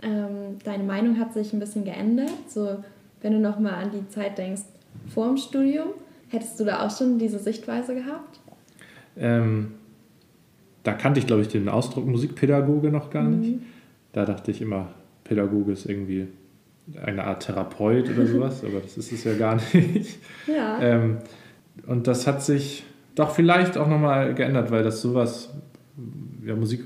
ähm, 0.00 0.56
deine 0.64 0.84
Meinung 0.84 1.18
hat 1.18 1.34
sich 1.34 1.52
ein 1.52 1.60
bisschen 1.60 1.84
geändert? 1.84 2.30
So 2.48 2.78
wenn 3.24 3.32
du 3.32 3.38
nochmal 3.40 3.82
an 3.82 3.90
die 3.90 4.06
Zeit 4.08 4.36
denkst, 4.36 4.62
vor 5.08 5.28
dem 5.28 5.36
Studium, 5.36 5.88
hättest 6.28 6.58
du 6.58 6.64
da 6.64 6.86
auch 6.86 6.96
schon 6.96 7.18
diese 7.18 7.38
Sichtweise 7.38 7.94
gehabt? 7.94 8.40
Ähm, 9.16 9.72
da 10.82 10.92
kannte 10.92 11.20
ich, 11.20 11.26
glaube 11.26 11.42
ich, 11.42 11.48
den 11.48 11.68
Ausdruck 11.68 12.06
Musikpädagoge 12.06 12.90
noch 12.90 13.10
gar 13.10 13.24
mhm. 13.24 13.40
nicht. 13.40 13.58
Da 14.12 14.24
dachte 14.24 14.50
ich 14.50 14.60
immer, 14.60 14.90
Pädagoge 15.24 15.72
ist 15.72 15.86
irgendwie 15.86 16.28
eine 17.02 17.24
Art 17.24 17.46
Therapeut 17.46 18.10
oder 18.10 18.26
sowas, 18.26 18.62
aber 18.66 18.80
das 18.80 18.96
ist 18.96 19.12
es 19.12 19.24
ja 19.24 19.34
gar 19.34 19.56
nicht. 19.56 20.18
Ja. 20.46 20.80
Ähm, 20.80 21.18
und 21.86 22.06
das 22.06 22.26
hat 22.26 22.42
sich 22.42 22.84
doch 23.14 23.30
vielleicht 23.30 23.78
auch 23.78 23.88
nochmal 23.88 24.34
geändert, 24.34 24.70
weil 24.70 24.82
das 24.82 25.00
sowas, 25.00 25.54
ja, 26.44 26.54
Musik 26.54 26.84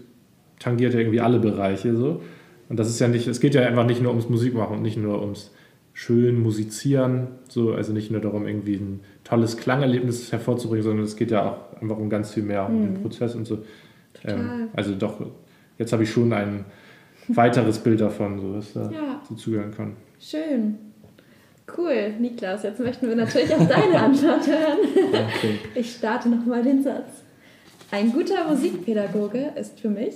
tangiert 0.59 0.95
ja 0.95 1.01
irgendwie 1.01 1.21
alle 1.21 1.39
Bereiche 1.39 1.97
so. 1.97 2.23
Und 2.69 2.79
das 2.79 2.89
ist 2.89 3.01
ja 3.01 3.09
nicht, 3.09 3.27
es 3.27 3.41
geht 3.41 3.55
ja 3.55 3.62
einfach 3.62 3.87
nicht 3.87 4.03
nur 4.03 4.11
ums 4.11 4.29
Musikmachen 4.29 4.77
und 4.77 4.83
nicht 4.83 4.99
nur 4.99 5.21
ums 5.21 5.53
schön 5.99 6.40
musizieren, 6.40 7.26
so, 7.49 7.72
also 7.72 7.92
nicht 7.92 8.12
nur 8.12 8.20
darum, 8.20 8.46
irgendwie 8.46 8.76
ein 8.76 9.01
tolles 9.24 9.57
Klangerlebnis 9.57 10.30
hervorzubringen, 10.30 10.84
sondern 10.84 11.05
es 11.05 11.16
geht 11.16 11.32
ja 11.32 11.44
auch 11.44 11.82
einfach 11.82 11.96
um 11.96 12.09
ganz 12.09 12.32
viel 12.32 12.44
mehr, 12.44 12.68
um 12.68 12.80
den 12.80 12.92
mhm. 12.92 13.03
Prozess 13.03 13.34
und 13.34 13.49
so. 13.49 13.64
Ähm, 14.24 14.68
also 14.76 14.94
doch, 14.94 15.20
jetzt 15.76 15.92
habe 15.92 16.05
ich 16.05 16.11
schon 16.12 16.32
ein 16.32 16.66
weiteres 17.26 17.80
Bild 17.80 18.01
davon, 18.01 18.38
so 18.38 18.55
was 18.55 18.74
da 18.74 18.92
ja. 18.92 19.22
zugehören 19.36 19.72
kann. 19.72 19.96
Schön. 20.20 20.76
Cool, 21.76 22.12
Niklas, 22.20 22.62
jetzt 22.62 22.78
möchten 22.78 23.09
wir 23.09 23.16
natürlich 23.16 23.53
auch 23.53 23.68
deine 23.68 24.01
Antwort 24.01 24.46
hören. 24.46 24.78
Okay. 24.94 25.59
Ich 25.74 25.96
starte 25.96 26.28
nochmal 26.28 26.62
den 26.62 26.80
Satz. 26.80 27.24
Ein 27.90 28.12
guter 28.12 28.49
Musikpädagoge 28.49 29.51
ist 29.57 29.80
für 29.80 29.88
mich. 29.88 30.14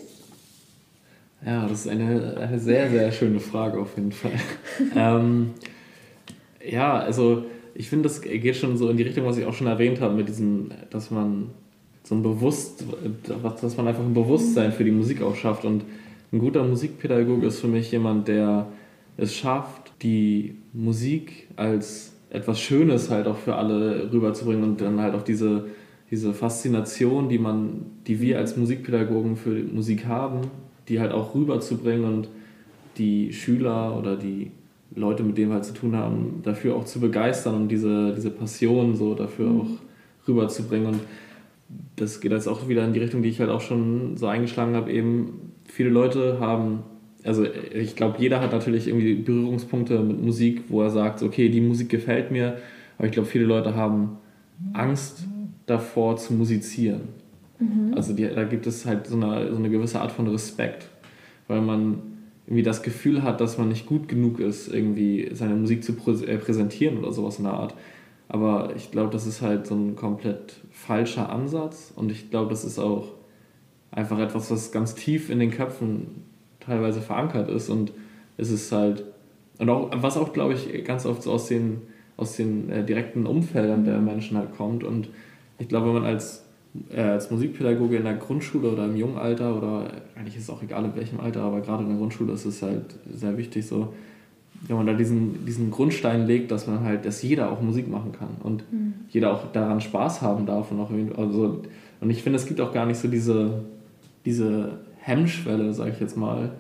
Ja, 1.45 1.67
das 1.67 1.87
ist 1.87 1.89
eine, 1.89 2.37
eine 2.37 2.59
sehr, 2.59 2.89
sehr 2.91 3.11
schöne 3.11 3.41
Frage 3.41 3.81
auf 3.81 3.97
jeden 3.97 4.13
Fall. 4.13 4.33
ähm, 4.97 5.51
ja, 6.65 6.99
also 6.99 7.45
ich 7.75 7.89
finde, 7.89 8.05
das 8.05 8.21
geht 8.21 8.57
schon 8.57 8.77
so 8.77 8.89
in 8.91 8.97
die 8.97 9.03
Richtung, 9.03 9.25
was 9.25 9.39
ich 9.39 9.47
auch 9.47 9.55
schon 9.55 9.67
erwähnt 9.67 10.01
habe, 10.01 10.15
mit 10.15 10.29
diesem, 10.29 10.71
dass 10.91 11.11
man 11.11 11.51
so 12.05 12.15
ein 12.15 12.23
Bewusst, 12.23 12.85
dass 13.61 13.77
man 13.77 13.89
einfach 13.89 14.05
ein 14.05 14.15
Bewusstsein 14.15 14.73
für 14.73 14.85
die 14.85 14.91
Musik 14.91 15.23
auch 15.23 15.35
schafft. 15.35 15.65
Und 15.65 15.85
ein 16.33 16.39
guter 16.39 16.65
Musikpädagoge 16.65 17.47
ist 17.47 17.61
für 17.61 17.69
mich 17.69 17.91
jemand, 17.91 18.29
der 18.29 18.69
es 19.17 19.35
schafft, 19.35 19.93
die 20.03 20.57
Musik 20.73 21.49
als 21.57 22.13
etwas 22.31 22.61
Schönes 22.61 23.11
halt 23.11 23.27
auch 23.27 23.37
für 23.37 23.57
alle 23.57 24.11
rüberzubringen 24.13 24.65
und 24.65 24.81
dann 24.81 25.01
halt 25.01 25.15
auch 25.15 25.23
diese, 25.23 25.67
diese 26.11 26.33
Faszination, 26.33 27.29
die 27.29 27.39
man, 27.39 27.87
die 28.07 28.21
wir 28.21 28.39
als 28.39 28.57
Musikpädagogen 28.57 29.37
für 29.37 29.51
Musik 29.51 30.07
haben, 30.07 30.43
die 30.89 31.01
halt 31.01 31.13
auch 31.13 31.35
rüberzubringen 31.35 32.05
und 32.05 32.29
die 32.99 33.33
Schüler 33.33 33.97
oder 33.99 34.17
die 34.17 34.51
Leute, 34.95 35.23
mit 35.23 35.39
denen 35.39 35.51
wir 35.51 35.55
halt 35.55 35.65
zu 35.65 35.75
tun 35.75 35.97
haben, 35.97 36.41
dafür 36.43 36.77
auch 36.77 36.85
zu 36.85 37.01
begeistern 37.01 37.55
und 37.55 37.69
diese, 37.69 38.13
diese 38.15 38.31
Passion 38.31 38.95
so 38.95 39.15
dafür 39.15 39.49
mhm. 39.49 39.61
auch 39.61 40.29
rüberzubringen. 40.29 40.87
Und 40.89 41.01
das 41.97 42.21
geht 42.21 42.33
jetzt 42.33 42.47
auch 42.47 42.69
wieder 42.69 42.85
in 42.85 42.93
die 42.93 43.01
Richtung, 43.01 43.23
die 43.23 43.29
ich 43.29 43.41
halt 43.41 43.51
auch 43.51 43.61
schon 43.61 44.17
so 44.17 44.27
eingeschlagen 44.27 44.75
habe. 44.75 44.93
Eben 44.93 45.53
viele 45.65 45.89
Leute 45.89 46.39
haben, 46.41 46.81
also 47.25 47.47
ich 47.75 47.97
glaube, 47.97 48.17
jeder 48.19 48.41
hat 48.41 48.53
natürlich 48.53 48.89
irgendwie 48.89 49.15
Berührungspunkte 49.15 50.01
mit 50.01 50.23
Musik, 50.23 50.65
wo 50.69 50.83
er 50.83 50.91
sagt, 50.91 51.23
okay, 51.23 51.49
die 51.49 51.61
Musik 51.61 51.89
gefällt 51.89 52.31
mir. 52.31 52.59
Aber 52.99 53.07
ich 53.07 53.13
glaube, 53.13 53.29
viele 53.29 53.45
Leute 53.45 53.75
haben 53.75 54.19
Angst 54.75 55.25
davor 55.67 56.17
zu 56.17 56.35
musizieren. 56.35 57.22
Mhm. 57.63 57.95
Also 57.95 58.13
die, 58.13 58.29
da 58.29 58.45
gibt 58.45 58.67
es 58.67 58.87
halt 58.87 59.07
so 59.07 59.17
eine, 59.17 59.51
so 59.51 59.57
eine 59.57 59.71
gewisse 59.71 60.01
Art 60.01 60.13
von 60.13 60.27
Respekt, 60.29 60.89
weil 61.49 61.61
man 61.61 62.03
irgendwie 62.47 62.63
das 62.63 62.83
Gefühl 62.83 63.23
hat, 63.23 63.41
dass 63.41 63.59
man 63.59 63.69
nicht 63.69 63.87
gut 63.87 64.09
genug 64.09 64.41
ist, 64.41 64.73
irgendwie 64.73 65.31
seine 65.33 65.55
Musik 65.55 65.85
zu 65.85 65.95
prä 65.95 66.13
äh, 66.13 66.39
präsentieren 66.39 66.99
oder 66.99 67.13
sowas 67.13 67.39
in 67.39 67.45
der 67.45 67.55
Art. 67.55 67.75
Aber 68.29 68.73
ich 68.77 68.91
glaube, 68.91 69.11
das 69.11 69.27
ist 69.27 69.43
halt 69.43 69.67
so 69.67 69.75
ein 69.75 69.95
komplett 69.95 70.55
falscher 70.71 71.31
Ansatz 71.31 71.93
und 71.95 72.11
ich 72.11 72.31
glaube, 72.31 72.51
das 72.51 72.65
ist 72.65 72.79
auch 72.79 73.09
einfach 73.91 74.19
etwas, 74.19 74.51
was 74.51 74.73
ganz 74.73 74.95
tief 74.95 75.31
in 75.31 75.39
den 75.39 75.51
Köpfen 75.51 76.25
teilweise 76.61 77.01
verankert 77.01 77.51
ist 77.51 77.69
und 77.69 77.93
es 78.39 78.51
ist 78.51 78.73
halt, 78.73 79.05
und 79.59 79.69
auch, 79.69 79.91
was 79.95 80.17
auch, 80.17 80.33
glaube 80.33 80.55
ich, 80.55 80.85
ganz 80.85 81.05
oft 81.05 81.23
so 81.23 81.33
aus 81.33 81.49
den, 81.49 81.83
aus 82.17 82.37
den 82.37 82.71
äh, 82.71 82.85
direkten 82.85 83.27
Umfeldern 83.27 83.85
der 83.85 83.99
Menschen 83.99 84.39
halt 84.39 84.57
kommt 84.57 84.83
und 84.83 85.11
ich 85.59 85.69
glaube, 85.69 85.89
wenn 85.89 85.95
man 85.95 86.05
als, 86.05 86.45
als 86.97 87.31
Musikpädagoge 87.31 87.97
in 87.97 88.05
der 88.05 88.15
Grundschule 88.15 88.71
oder 88.71 88.87
im 88.87 88.97
jungen 88.97 89.19
Alter 89.19 89.57
oder 89.57 89.91
eigentlich 90.17 90.37
ist 90.37 90.45
es 90.45 90.51
auch 90.51 90.63
egal 90.63 90.85
in 90.85 90.97
welchem 90.97 91.21
Alter, 91.21 91.43
aber 91.43 91.61
gerade 91.61 91.83
in 91.83 91.91
der 91.91 91.99
Grundschule 91.99 92.33
ist 92.33 92.47
es 92.47 92.63
halt 92.63 92.95
sehr 93.13 93.37
wichtig 93.37 93.67
so, 93.67 93.93
wenn 94.67 94.77
man 94.77 94.87
da 94.87 94.95
diesen, 94.95 95.45
diesen 95.45 95.71
Grundstein 95.71 96.27
legt, 96.27 96.51
dass 96.51 96.67
man 96.67 96.81
halt, 96.81 97.05
dass 97.05 97.23
jeder 97.23 97.51
auch 97.51 97.61
Musik 97.61 97.89
machen 97.89 98.13
kann 98.13 98.37
und 98.43 98.73
mhm. 98.73 98.95
jeder 99.11 99.33
auch 99.33 99.53
daran 99.53 99.81
Spaß 99.81 100.23
haben 100.23 100.47
darf 100.47 100.71
und 100.71 100.81
auch 100.81 100.91
also 101.19 101.63
und 102.03 102.11
ich 102.11 102.23
finde, 102.23 102.37
es 102.37 102.47
gibt 102.47 102.61
auch 102.61 102.73
gar 102.73 102.85
nicht 102.85 102.99
so 102.99 103.07
diese, 103.07 103.63
diese 104.25 104.81
Hemmschwelle, 104.99 105.73
sage 105.73 105.93
ich 105.93 106.01
jetzt 106.01 106.17
mal, 106.17 106.51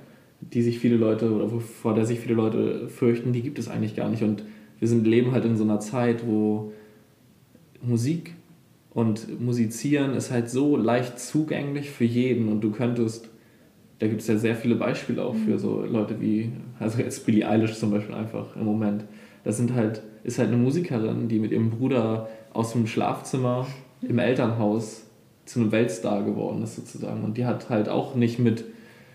die 0.41 0.63
sich 0.63 0.79
viele 0.79 0.97
Leute 0.97 1.33
oder 1.33 1.49
vor 1.61 1.95
der 1.95 2.07
sich 2.07 2.21
viele 2.21 2.35
Leute 2.35 2.89
fürchten, 2.89 3.33
die 3.33 3.43
gibt 3.43 3.59
es 3.59 3.69
eigentlich 3.69 3.97
gar 3.97 4.09
nicht. 4.09 4.23
Und 4.23 4.45
wir 4.79 4.87
sind 4.87 5.05
leben 5.05 5.33
halt 5.33 5.45
in 5.45 5.57
so 5.57 5.65
einer 5.65 5.81
Zeit, 5.81 6.25
wo 6.27 6.73
Musik 7.83 8.35
und 8.95 9.41
Musizieren 9.41 10.15
ist 10.15 10.31
halt 10.31 10.51
so 10.51 10.77
leicht 10.77 11.19
zugänglich 11.19 11.91
für 11.91 12.05
jeden 12.05 12.49
und 12.49 12.61
du 12.61 12.71
könntest 12.71 13.33
da 14.03 14.09
gibt 14.09 14.21
es 14.21 14.27
ja 14.27 14.37
sehr 14.37 14.57
viele 14.57 14.75
Beispiele 14.75 15.23
auch 15.23 15.37
für 15.37 15.61
so 15.61 15.85
Leute 15.85 16.21
wie, 16.21 16.51
also 16.81 16.99
jetzt 16.99 17.25
Billie 17.25 17.49
Eilish 17.49 17.79
zum 17.79 17.93
Beispiel 17.93 18.17
einfach 18.17 18.57
im 18.57 18.65
Moment. 18.65 19.05
Das 19.45 19.59
sind 19.59 19.75
halt, 19.75 20.03
ist 20.25 20.41
halt 20.41 20.49
eine 20.49 20.57
Musikerin, 20.57 21.29
die 21.29 21.39
mit 21.39 21.53
ihrem 21.53 21.71
Bruder 21.71 22.29
aus 22.53 22.73
dem 22.73 22.89
Schlafzimmer 22.89 23.69
im 24.01 24.19
Elternhaus 24.19 25.07
zu 25.45 25.61
einem 25.61 25.71
Weltstar 25.71 26.25
geworden 26.25 26.65
ist 26.65 26.75
sozusagen. 26.75 27.23
Und 27.23 27.37
die 27.39 27.47
hat 27.47 27.71
halt 27.71 27.89
auch 27.89 28.17
nicht 28.17 28.41
mit, 28.41 28.65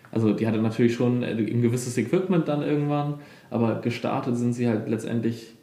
also 0.10 0.32
die 0.32 0.48
hatte 0.48 0.62
natürlich 0.62 0.96
schon 0.96 1.22
ein 1.22 1.62
gewisses 1.62 1.98
Equipment 1.98 2.48
dann 2.48 2.62
irgendwann, 2.62 3.16
aber 3.50 3.82
gestartet 3.82 4.38
sind 4.38 4.54
sie 4.54 4.70
halt 4.70 4.88
letztendlich 4.88 5.54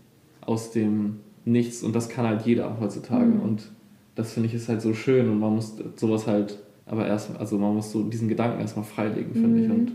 aus 0.42 0.70
dem 0.70 1.20
Nichts 1.46 1.82
und 1.82 1.94
das 1.94 2.10
kann 2.10 2.26
halt 2.26 2.42
jeder 2.42 2.78
heutzutage. 2.78 3.24
Mhm. 3.24 3.40
Und 3.40 3.72
das 4.14 4.32
finde 4.32 4.48
ich 4.48 4.54
ist 4.54 4.68
halt 4.68 4.82
so 4.82 4.94
schön 4.94 5.28
und 5.28 5.40
man 5.40 5.54
muss 5.54 5.74
sowas 5.96 6.26
halt 6.26 6.58
aber 6.86 7.06
erst, 7.06 7.36
also 7.38 7.58
man 7.58 7.74
muss 7.74 7.90
so 7.90 8.02
diesen 8.02 8.28
Gedanken 8.28 8.60
erstmal 8.60 8.84
freilegen, 8.84 9.32
finde 9.32 9.48
mhm. 9.48 9.64
ich. 9.64 9.70
Und 9.70 9.92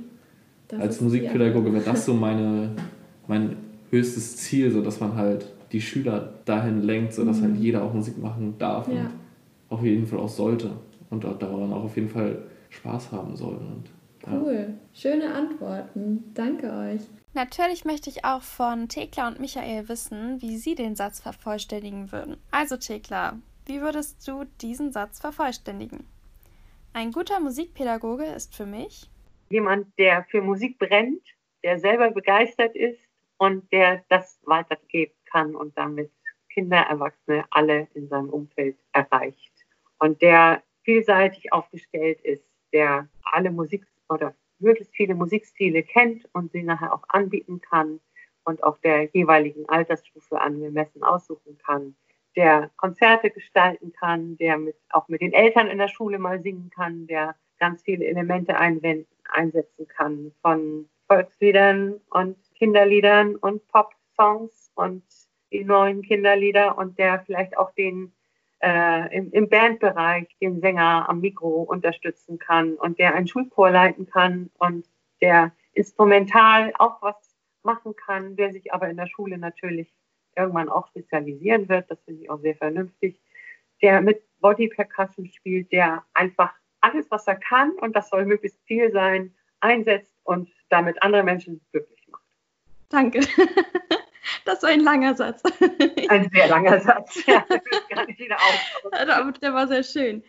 das 0.69 0.79
als 0.79 1.01
Musikpädagoge 1.01 1.71
wäre 1.73 1.83
das 1.83 2.05
so 2.05 2.13
meine, 2.15 2.71
mein 3.27 3.57
höchstes 3.91 4.37
Ziel, 4.37 4.71
so 4.71 4.81
dass 4.81 4.99
man 4.99 5.15
halt 5.15 5.45
die 5.71 5.81
Schüler 5.81 6.33
dahin 6.45 6.81
lenkt, 6.81 7.13
so 7.13 7.25
dass 7.25 7.39
mhm. 7.39 7.43
halt 7.43 7.55
jeder 7.57 7.83
auch 7.83 7.93
Musik 7.93 8.17
machen 8.17 8.55
darf 8.57 8.87
ja. 8.87 8.93
und 9.01 9.09
auf 9.69 9.83
jeden 9.83 10.07
Fall 10.07 10.19
auch 10.19 10.29
sollte 10.29 10.71
und 11.11 11.23
daran 11.23 11.71
auch 11.71 11.83
auf 11.83 11.95
jeden 11.95 12.09
Fall 12.09 12.43
Spaß 12.69 13.11
haben 13.11 13.35
soll. 13.35 13.55
Und, 13.55 13.83
cool, 14.31 14.53
ja. 14.53 14.73
schöne 14.93 15.33
Antworten. 15.33 16.23
Danke 16.33 16.71
euch. 16.71 17.01
Natürlich 17.35 17.85
möchte 17.85 18.09
ich 18.09 18.25
auch 18.25 18.41
von 18.41 18.89
Thekla 18.89 19.27
und 19.27 19.39
Michael 19.39 19.87
wissen, 19.87 20.41
wie 20.41 20.57
sie 20.57 20.73
den 20.73 20.95
Satz 20.95 21.19
vervollständigen 21.19 22.11
würden. 22.11 22.37
Also 22.49 22.77
Thekla, 22.77 23.37
wie 23.69 23.81
würdest 23.81 24.27
du 24.27 24.45
diesen 24.61 24.91
Satz 24.91 25.21
vervollständigen? 25.21 26.07
Ein 26.91 27.11
guter 27.11 27.39
Musikpädagoge 27.39 28.25
ist 28.25 28.55
für 28.55 28.65
mich 28.65 29.09
jemand, 29.49 29.87
der 29.97 30.25
für 30.25 30.41
Musik 30.41 30.79
brennt, 30.79 31.21
der 31.63 31.79
selber 31.79 32.09
begeistert 32.09 32.75
ist 32.75 32.99
und 33.37 33.71
der 33.71 34.03
das 34.09 34.39
weitergeben 34.43 35.13
kann 35.31 35.55
und 35.55 35.77
damit 35.77 36.11
Kinder, 36.51 36.77
Erwachsene, 36.77 37.45
alle 37.51 37.87
in 37.93 38.07
seinem 38.07 38.29
Umfeld 38.29 38.75
erreicht. 38.91 39.53
Und 39.99 40.21
der 40.23 40.63
vielseitig 40.83 41.53
aufgestellt 41.53 42.19
ist, 42.21 42.43
der 42.73 43.07
alle 43.21 43.51
Musik 43.51 43.85
oder 44.09 44.33
möglichst 44.57 44.95
viele 44.95 45.13
Musikstile 45.13 45.83
kennt 45.83 46.27
und 46.33 46.51
sie 46.51 46.63
nachher 46.63 46.91
auch 46.91 47.03
anbieten 47.07 47.61
kann 47.61 47.99
und 48.45 48.63
auch 48.63 48.79
der 48.79 49.09
jeweiligen 49.13 49.69
Altersstufe 49.69 50.41
angemessen 50.41 51.03
aussuchen 51.03 51.57
kann 51.59 51.95
der 52.35 52.69
Konzerte 52.77 53.31
gestalten 53.31 53.91
kann, 53.93 54.37
der 54.37 54.57
mit, 54.57 54.75
auch 54.89 55.07
mit 55.07 55.21
den 55.21 55.33
Eltern 55.33 55.67
in 55.67 55.77
der 55.77 55.87
Schule 55.87 56.19
mal 56.19 56.41
singen 56.41 56.69
kann, 56.69 57.07
der 57.07 57.35
ganz 57.59 57.83
viele 57.83 58.05
Elemente 58.05 58.55
einsetzen 58.57 59.87
kann 59.87 60.31
von 60.41 60.87
Volksliedern 61.07 61.99
und 62.09 62.37
Kinderliedern 62.55 63.35
und 63.35 63.67
Pop-Songs 63.67 64.71
und 64.75 65.03
die 65.51 65.63
neuen 65.63 66.01
Kinderlieder 66.03 66.77
und 66.77 66.97
der 66.99 67.21
vielleicht 67.25 67.57
auch 67.57 67.71
den 67.71 68.13
äh, 68.61 69.15
im, 69.15 69.31
im 69.31 69.49
Bandbereich 69.49 70.27
den 70.41 70.61
Sänger 70.61 71.07
am 71.09 71.21
Mikro 71.21 71.63
unterstützen 71.63 72.37
kann 72.39 72.75
und 72.75 72.99
der 72.99 73.15
einen 73.15 73.27
Schulchor 73.27 73.71
leiten 73.71 74.05
kann 74.05 74.49
und 74.59 74.85
der 75.21 75.51
instrumental 75.73 76.73
auch 76.77 77.01
was 77.01 77.15
machen 77.63 77.95
kann, 77.95 78.35
der 78.35 78.51
sich 78.51 78.73
aber 78.73 78.89
in 78.89 78.97
der 78.97 79.07
Schule 79.07 79.37
natürlich 79.37 79.93
irgendwann 80.35 80.69
auch 80.69 80.87
spezialisieren 80.87 81.67
wird, 81.69 81.89
das 81.89 82.01
finde 82.03 82.23
ich 82.23 82.29
auch 82.29 82.39
sehr 82.39 82.55
vernünftig, 82.55 83.19
der 83.81 84.01
mit 84.01 84.21
Body 84.39 84.67
Percussion 84.67 85.27
spielt, 85.27 85.71
der 85.71 86.03
einfach 86.13 86.53
alles, 86.81 87.09
was 87.11 87.27
er 87.27 87.35
kann, 87.35 87.71
und 87.81 87.95
das 87.95 88.09
soll 88.09 88.25
möglichst 88.25 88.59
viel 88.65 88.91
sein, 88.91 89.33
einsetzt 89.59 90.15
und 90.23 90.49
damit 90.69 91.01
andere 91.01 91.23
Menschen 91.23 91.61
glücklich 91.71 92.07
macht. 92.09 92.23
Danke. 92.89 93.21
Das 94.45 94.63
war 94.63 94.69
ein 94.69 94.81
langer 94.81 95.15
Satz. 95.15 95.41
Ein 96.09 96.29
sehr 96.31 96.47
langer 96.47 96.79
Satz. 96.79 97.23
Ja, 97.25 97.45
gar 97.89 98.05
nicht 98.05 98.19
wieder 98.19 98.35
auf. 98.35 98.81
Aber 98.91 99.31
der 99.31 99.53
war 99.53 99.67
sehr 99.67 99.83
schön. 99.83 100.23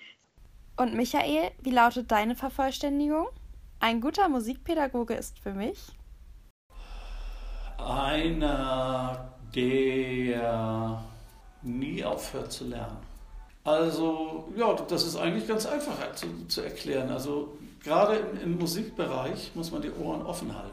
Und 0.76 0.94
Michael, 0.94 1.50
wie 1.62 1.70
lautet 1.70 2.10
deine 2.10 2.34
Vervollständigung? 2.34 3.28
Ein 3.78 4.00
guter 4.00 4.28
Musikpädagoge 4.28 5.14
ist 5.14 5.38
für 5.38 5.52
mich 5.52 5.92
einer, 7.86 9.32
der 9.54 11.02
nie 11.62 12.04
aufhört 12.04 12.52
zu 12.52 12.64
lernen. 12.64 12.98
Also, 13.64 14.48
ja, 14.56 14.72
das 14.74 15.04
ist 15.04 15.16
eigentlich 15.16 15.46
ganz 15.46 15.66
einfach 15.66 16.14
zu, 16.14 16.26
zu 16.48 16.62
erklären. 16.62 17.10
Also, 17.10 17.56
gerade 17.82 18.16
im, 18.16 18.40
im 18.40 18.58
Musikbereich 18.58 19.52
muss 19.54 19.70
man 19.70 19.82
die 19.82 19.90
Ohren 19.92 20.22
offen 20.22 20.56
halten. 20.56 20.70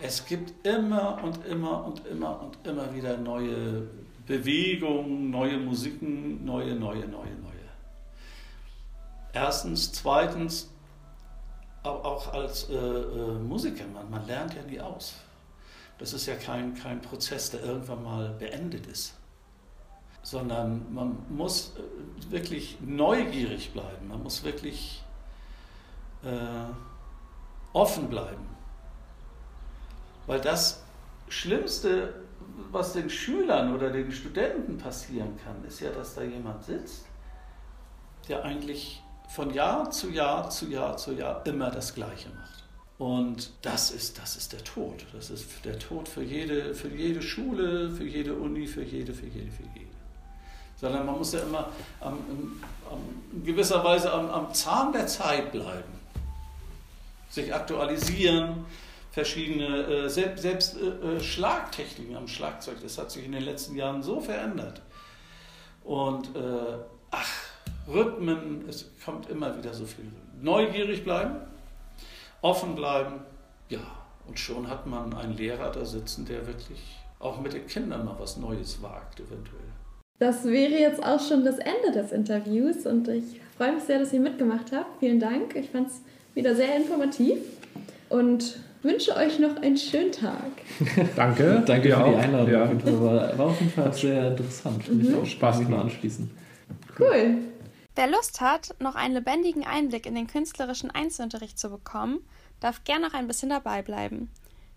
Es 0.00 0.24
gibt 0.26 0.66
immer 0.66 1.18
und 1.24 1.44
immer 1.46 1.84
und 1.86 2.06
immer 2.06 2.40
und 2.42 2.58
immer 2.66 2.94
wieder 2.94 3.16
neue 3.16 3.88
Bewegungen, 4.26 5.30
neue 5.30 5.56
Musiken, 5.58 6.44
neue, 6.44 6.74
neue, 6.74 7.00
neue, 7.08 7.34
neue. 7.34 7.48
Erstens. 9.32 9.92
Zweitens, 9.92 10.68
auch 11.82 12.32
als 12.32 12.68
äh, 12.68 12.74
äh, 12.74 13.38
Musiker, 13.38 13.84
man, 13.92 14.10
man 14.10 14.26
lernt 14.26 14.54
ja 14.54 14.62
nie 14.62 14.80
aus. 14.80 15.14
Das 15.98 16.12
ist 16.12 16.26
ja 16.26 16.36
kein, 16.36 16.74
kein 16.74 17.02
Prozess, 17.02 17.50
der 17.50 17.62
irgendwann 17.62 18.02
mal 18.04 18.30
beendet 18.38 18.86
ist. 18.86 19.14
Sondern 20.22 20.92
man 20.92 21.16
muss 21.28 21.74
äh, 21.76 22.30
wirklich 22.30 22.78
neugierig 22.80 23.72
bleiben, 23.72 24.08
man 24.08 24.22
muss 24.22 24.44
wirklich 24.44 25.02
äh, 26.22 26.72
offen 27.72 28.08
bleiben. 28.08 28.46
Weil 30.26 30.40
das 30.40 30.82
Schlimmste, 31.28 32.22
was 32.70 32.92
den 32.92 33.10
Schülern 33.10 33.74
oder 33.74 33.90
den 33.90 34.12
Studenten 34.12 34.78
passieren 34.78 35.38
kann, 35.44 35.64
ist 35.64 35.80
ja, 35.80 35.90
dass 35.90 36.14
da 36.14 36.22
jemand 36.22 36.64
sitzt, 36.64 37.06
der 38.28 38.44
eigentlich 38.44 39.02
von 39.28 39.52
Jahr 39.52 39.90
zu 39.90 40.10
Jahr 40.10 40.50
zu 40.50 40.66
Jahr 40.66 40.96
zu 40.96 41.12
Jahr 41.12 41.44
immer 41.46 41.70
das 41.70 41.94
Gleiche 41.94 42.28
macht. 42.30 42.57
Und 42.98 43.52
das 43.62 43.92
ist, 43.92 44.18
das 44.18 44.36
ist 44.36 44.52
der 44.52 44.64
Tod. 44.64 45.06
Das 45.12 45.30
ist 45.30 45.64
der 45.64 45.78
Tod 45.78 46.08
für 46.08 46.22
jede, 46.22 46.74
für 46.74 46.88
jede 46.88 47.22
Schule, 47.22 47.90
für 47.92 48.04
jede 48.04 48.34
Uni, 48.34 48.66
für 48.66 48.82
jede, 48.82 49.14
für 49.14 49.26
jede, 49.26 49.50
für 49.52 49.62
jede. 49.74 49.86
Sondern 50.76 51.06
man 51.06 51.16
muss 51.16 51.32
ja 51.32 51.40
immer 51.40 51.68
am, 52.00 52.14
am, 52.90 53.00
in 53.32 53.44
gewisser 53.44 53.84
Weise 53.84 54.12
am, 54.12 54.28
am 54.30 54.52
Zahn 54.52 54.92
der 54.92 55.06
Zeit 55.06 55.52
bleiben. 55.52 55.92
Sich 57.30 57.54
aktualisieren, 57.54 58.64
verschiedene, 59.12 59.84
äh, 59.86 60.08
selbst, 60.08 60.42
selbst 60.42 60.76
äh, 60.76 61.16
äh, 61.16 61.20
Schlagtechniken 61.20 62.16
am 62.16 62.26
Schlagzeug, 62.26 62.76
das 62.82 62.98
hat 62.98 63.10
sich 63.10 63.24
in 63.24 63.32
den 63.32 63.42
letzten 63.42 63.76
Jahren 63.76 64.02
so 64.02 64.20
verändert. 64.20 64.82
Und 65.84 66.34
äh, 66.36 66.78
ach, 67.10 67.30
Rhythmen, 67.86 68.68
es 68.68 68.90
kommt 69.04 69.30
immer 69.30 69.56
wieder 69.56 69.72
so 69.72 69.86
viel. 69.86 70.10
Neugierig 70.40 71.04
bleiben, 71.04 71.36
offen 72.42 72.74
bleiben, 72.74 73.14
ja, 73.68 73.80
und 74.26 74.38
schon 74.38 74.68
hat 74.68 74.86
man 74.86 75.12
einen 75.14 75.36
Lehrer 75.36 75.70
da 75.72 75.84
sitzen, 75.84 76.24
der 76.26 76.46
wirklich 76.46 76.96
auch 77.18 77.40
mit 77.40 77.52
den 77.52 77.66
Kindern 77.66 78.04
mal 78.04 78.14
was 78.18 78.36
Neues 78.36 78.80
wagt, 78.82 79.20
eventuell. 79.20 79.62
Das 80.20 80.44
wäre 80.44 80.72
jetzt 80.72 81.02
auch 81.04 81.20
schon 81.20 81.44
das 81.44 81.58
Ende 81.58 81.92
des 81.94 82.12
Interviews 82.12 82.86
und 82.86 83.06
ich 83.08 83.40
freue 83.56 83.72
mich 83.74 83.84
sehr, 83.84 83.98
dass 84.00 84.12
ihr 84.12 84.20
mitgemacht 84.20 84.72
habt. 84.72 84.98
Vielen 85.00 85.20
Dank. 85.20 85.54
Ich 85.56 85.70
fand 85.70 85.88
es 85.88 86.00
wieder 86.34 86.54
sehr 86.56 86.76
informativ 86.76 87.38
und 88.08 88.58
wünsche 88.82 89.14
euch 89.16 89.38
noch 89.38 89.56
einen 89.62 89.76
schönen 89.76 90.12
Tag. 90.12 90.34
Danke. 91.16 91.62
Danke 91.66 91.88
für 91.90 92.04
auch. 92.04 92.10
die 92.10 92.16
Einladung. 92.16 92.52
Ja. 92.52 93.38
War 93.38 93.46
auf 93.46 93.60
jeden 93.60 93.72
Fall 93.72 93.92
sehr 93.92 94.28
interessant. 94.28 94.82
Finde 94.84 95.04
Mhm. 95.04 95.10
ich 95.10 95.16
auch 95.16 95.26
Spaß 95.26 95.68
mal 95.68 95.80
anschließen. 95.82 96.30
Cool. 96.98 97.36
Wer 97.98 98.06
Lust 98.06 98.40
hat, 98.40 98.76
noch 98.78 98.94
einen 98.94 99.14
lebendigen 99.14 99.66
Einblick 99.66 100.06
in 100.06 100.14
den 100.14 100.28
künstlerischen 100.28 100.88
Einzelunterricht 100.92 101.58
zu 101.58 101.68
bekommen, 101.68 102.24
darf 102.60 102.84
gern 102.84 103.02
noch 103.02 103.12
ein 103.12 103.26
bisschen 103.26 103.48
dabei 103.50 103.82
bleiben. 103.82 104.30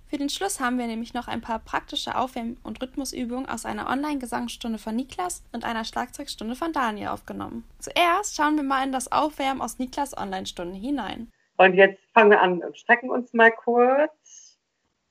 Für 0.07 0.17
den 0.17 0.27
Schluss 0.27 0.59
haben 0.59 0.79
wir 0.79 0.87
nämlich 0.87 1.13
noch 1.13 1.27
ein 1.27 1.39
paar 1.39 1.59
praktische 1.59 2.15
Aufwärm- 2.15 2.57
und 2.63 2.81
Rhythmusübungen 2.81 3.47
aus 3.47 3.67
einer 3.67 3.87
Online-Gesangsstunde 3.91 4.79
von 4.79 4.95
Niklas 4.95 5.43
und 5.51 5.65
einer 5.65 5.85
Schlagzeugstunde 5.85 6.55
von 6.55 6.73
Daniel 6.73 7.09
aufgenommen. 7.09 7.63
Zuerst 7.77 8.35
schauen 8.35 8.55
wir 8.55 8.63
mal 8.63 8.83
in 8.83 8.91
das 8.91 9.11
Aufwärmen 9.11 9.61
aus 9.61 9.77
Niklas 9.77 10.17
Online-Stunde 10.17 10.79
hinein. 10.79 11.31
Und 11.57 11.75
jetzt 11.75 12.01
fangen 12.15 12.31
wir 12.31 12.41
an 12.41 12.63
und 12.63 12.75
strecken 12.75 13.11
uns 13.11 13.31
mal 13.33 13.51
kurz. 13.51 14.57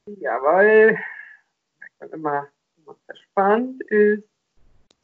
Jawohl. 0.06 0.98
Merkt 1.78 2.00
man 2.00 2.10
immer, 2.10 2.48
wenn 2.74 2.84
man 2.86 2.96
verspannt 3.06 3.82
ist. 3.84 4.24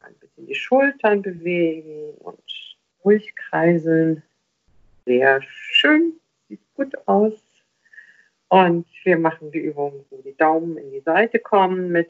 Ein 0.01 0.13
bisschen 0.15 0.45
die 0.45 0.55
Schultern 0.55 1.21
bewegen 1.21 2.13
und 2.17 2.66
ruhig 3.07 3.33
kreiseln. 3.35 4.21
Sehr 5.05 5.41
schön. 5.41 6.19
Sieht 6.49 6.59
gut 6.73 6.93
aus. 7.07 7.41
Und 8.49 8.85
wir 9.03 9.17
machen 9.17 9.51
die 9.51 9.59
Übung, 9.59 10.05
wo 10.09 10.21
die 10.21 10.35
Daumen 10.35 10.77
in 10.77 10.91
die 10.91 10.99
Seite 10.99 11.39
kommen 11.39 11.89
mit 11.89 12.09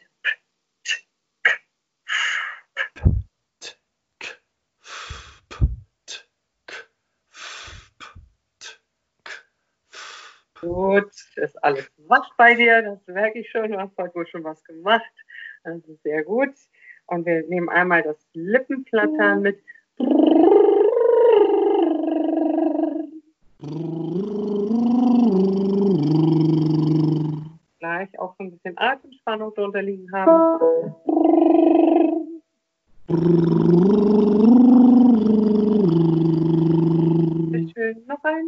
Gut, 10.60 11.12
ist 11.36 11.64
alles 11.64 11.88
wach 12.08 12.36
bei 12.36 12.56
dir, 12.56 12.82
das 12.82 13.06
merke 13.06 13.40
ich 13.40 13.50
schon. 13.52 13.72
Du 13.72 13.78
hast 13.78 13.96
heute 13.98 14.16
wohl 14.16 14.26
schon 14.26 14.44
was 14.44 14.64
gemacht. 14.64 15.04
Das 15.64 15.78
ist 15.86 16.02
sehr 16.02 16.24
gut. 16.24 16.56
Und 17.06 17.28
wir 17.28 17.44
nehmen 17.44 17.70
einmal 17.70 18.02
das 18.02 18.18
Lippenflattern 18.34 19.44
mit. 19.44 19.60
Gleich 27.80 28.20
auch 28.20 28.36
so 28.38 28.44
ein 28.44 28.52
bisschen 28.52 28.78
Atemspannung 28.78 29.52
drunter 29.56 29.82
liegen 29.82 30.12
haben. 30.12 30.94
Sehr 37.52 37.68
schön. 37.74 38.06
Noch 38.06 38.24
ein. 38.24 38.46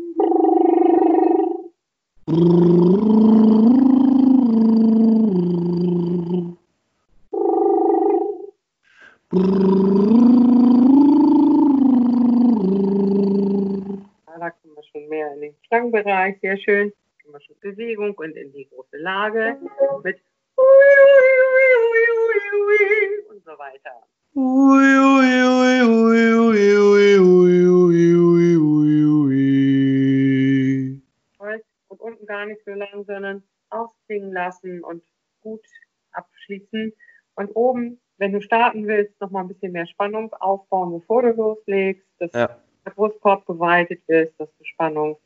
Starten 38.50 38.88
willst, 38.88 39.14
nochmal 39.22 39.44
ein 39.44 39.48
bisschen 39.48 39.72
mehr 39.72 39.86
Spannung 39.86 40.34
aufbauen, 40.40 41.00
bevor 41.00 41.22
du 41.22 41.30
loslegst, 41.34 42.04
dass 42.18 42.32
Ja. 42.34 42.50
der 42.84 42.92
Brustkorb 42.92 43.46
geweitet 43.46 44.02
ist, 44.08 44.34
dass 44.40 44.50
du 44.58 44.64
Spannung 44.66 45.18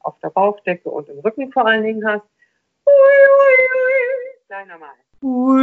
auf 0.00 0.18
der 0.20 0.30
Bauchdecke 0.30 0.90
und 0.90 1.08
im 1.08 1.20
Rücken 1.20 1.52
vor 1.52 1.64
allen 1.64 1.84
Dingen 1.84 2.04
hast. 2.04 2.24
Gleich 4.48 4.66
nochmal. 4.66 4.90
Und 5.20 5.62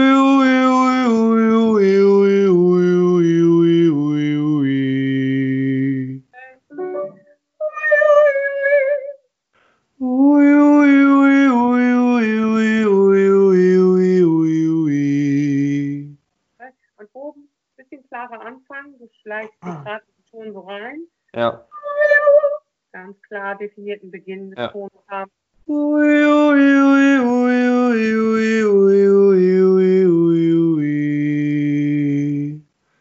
Ja. 21.39 21.65
Ganz 22.91 23.21
klar 23.21 23.55
definierten 23.57 24.11
Beginn 24.11 24.49
des 24.49 24.59
Ja. 24.59 24.67
Tons 24.67 24.91
haben. 25.07 25.31
In 25.67 25.73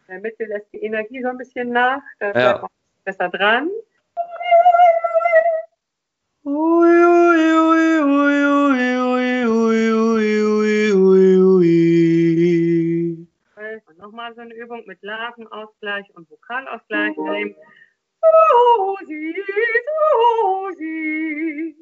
der 0.07 0.19
Mitte 0.21 0.45
lässt 0.45 0.71
die 0.71 0.83
Energie 0.83 1.21
so 1.21 1.27
ein 1.27 1.37
bisschen 1.37 1.71
nach. 1.71 2.01
Da 2.19 2.27
Ja. 2.27 2.31
bleibt 2.31 2.61
man 2.61 2.69
besser 3.03 3.27
dran. 3.29 3.69
nochmal 13.97 14.33
so 14.33 14.41
eine 14.41 14.53
Übung 14.53 14.83
mit 14.85 15.01
Larvenausgleich 15.03 16.05
und 16.15 16.29
Vokalausgleich 16.29 17.17
nehmen. 17.17 17.55
Susi, 18.21 19.35
Susi. 20.69 21.75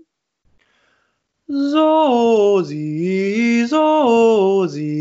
Sosi, 1.47 2.85
Sosi. 3.67 4.93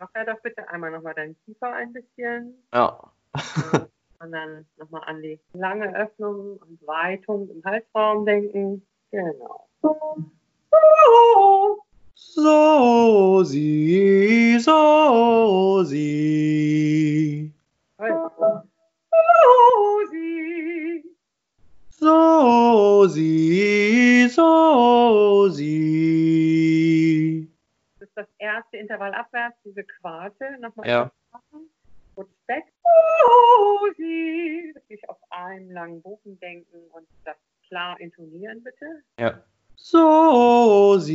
Locker 0.00 0.24
doch 0.24 0.40
bitte 0.42 0.68
einmal 0.68 0.90
nochmal 0.90 1.14
deinen 1.14 1.36
Kiefer 1.44 1.72
ein 1.72 1.92
bisschen. 1.92 2.54
Ja. 2.72 2.98
Und 4.20 4.32
dann 4.32 4.66
nochmal 4.76 5.02
an 5.06 5.22
die 5.22 5.38
lange 5.52 5.94
Öffnung 5.94 6.56
und 6.56 6.86
Weitung 6.86 7.48
im 7.50 7.62
Halsraum 7.62 8.24
denken. 8.24 8.86
Genau. 9.10 9.68
Sosi, 12.14 13.48
Sosi. 14.60 15.04
Susi. 15.84 16.64
Sosi, 23.04 24.28
Sosi. 24.30 24.68
Das 27.98 28.08
ist 28.08 28.16
das 28.16 28.26
erste 28.38 28.76
Intervall 28.76 29.14
abwärts, 29.14 29.56
diese 29.64 29.84
Quarte. 29.84 30.58
Nochmal 30.60 30.88
Ja. 30.88 31.10
weg. 32.46 32.64
Susi. 33.22 34.72
Wirklich 34.74 35.08
auf 35.08 35.16
einen 35.30 35.70
langen 35.70 36.02
Bogen 36.02 36.38
denken 36.40 36.76
und 36.92 37.06
das 37.24 37.36
klar 37.68 37.98
intonieren, 38.00 38.62
bitte. 38.62 39.02
Ja. 39.18 39.42
Sosi, 39.76 41.06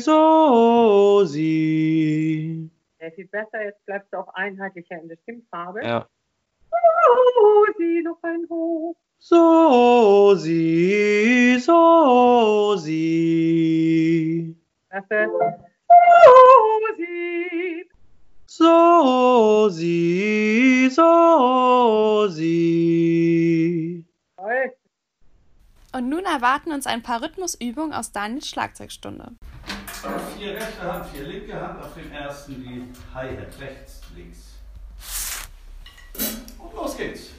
Sosi. 0.00 1.46
Sehr 2.98 3.12
viel 3.12 3.28
besser. 3.28 3.62
Jetzt 3.62 3.84
bleibst 3.84 4.12
du 4.12 4.16
auch 4.18 4.28
einheitlicher 4.34 4.98
in 5.00 5.08
der 5.08 5.16
Stimmfarbe. 5.18 5.82
Ja. 5.84 6.08
Susi, 7.34 8.02
noch 8.02 8.22
ein 8.22 8.46
Hoch. 8.48 8.96
Sosi, 9.18 10.48
Sosi. 11.60 12.96
Klasse. 14.88 15.28
Susi. 16.96 17.88
Sosi, 18.46 19.90
Sosi. 20.90 22.56
Toll. 24.36 24.72
Und 25.92 26.08
nun 26.08 26.24
erwarten 26.24 26.72
uns 26.72 26.86
ein 26.86 27.02
paar 27.02 27.22
Rhythmusübungen 27.22 27.92
aus 27.92 28.12
Daniels 28.12 28.48
Schlagzeugstunde. 28.48 29.32
Vier 30.38 30.54
rechte 30.54 30.82
Hand, 30.82 31.06
vier 31.06 31.24
linke 31.24 31.60
Hand, 31.60 31.82
auf 31.82 31.94
dem 31.94 32.12
ersten 32.12 32.62
die 32.62 32.84
Hi-Hat, 33.14 33.60
rechts, 33.60 33.95
geht's. 36.96 37.35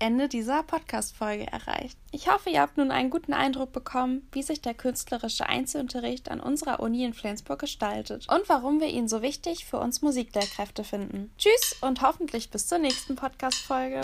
Ende 0.00 0.28
dieser 0.28 0.62
Podcast-Folge 0.62 1.46
erreicht. 1.46 1.96
Ich 2.10 2.28
hoffe, 2.28 2.50
ihr 2.50 2.60
habt 2.60 2.76
nun 2.78 2.90
einen 2.90 3.10
guten 3.10 3.32
Eindruck 3.32 3.72
bekommen, 3.72 4.26
wie 4.32 4.42
sich 4.42 4.60
der 4.60 4.74
künstlerische 4.74 5.46
Einzelunterricht 5.46 6.30
an 6.30 6.40
unserer 6.40 6.80
Uni 6.80 7.04
in 7.04 7.14
Flensburg 7.14 7.60
gestaltet 7.60 8.26
und 8.28 8.48
warum 8.48 8.80
wir 8.80 8.88
ihn 8.88 9.08
so 9.08 9.22
wichtig 9.22 9.66
für 9.66 9.78
uns 9.78 10.02
Musiklehrkräfte 10.02 10.84
finden. 10.84 11.30
Tschüss 11.38 11.76
und 11.82 12.02
hoffentlich 12.02 12.50
bis 12.50 12.66
zur 12.66 12.78
nächsten 12.78 13.14
Podcast-Folge. 13.14 14.00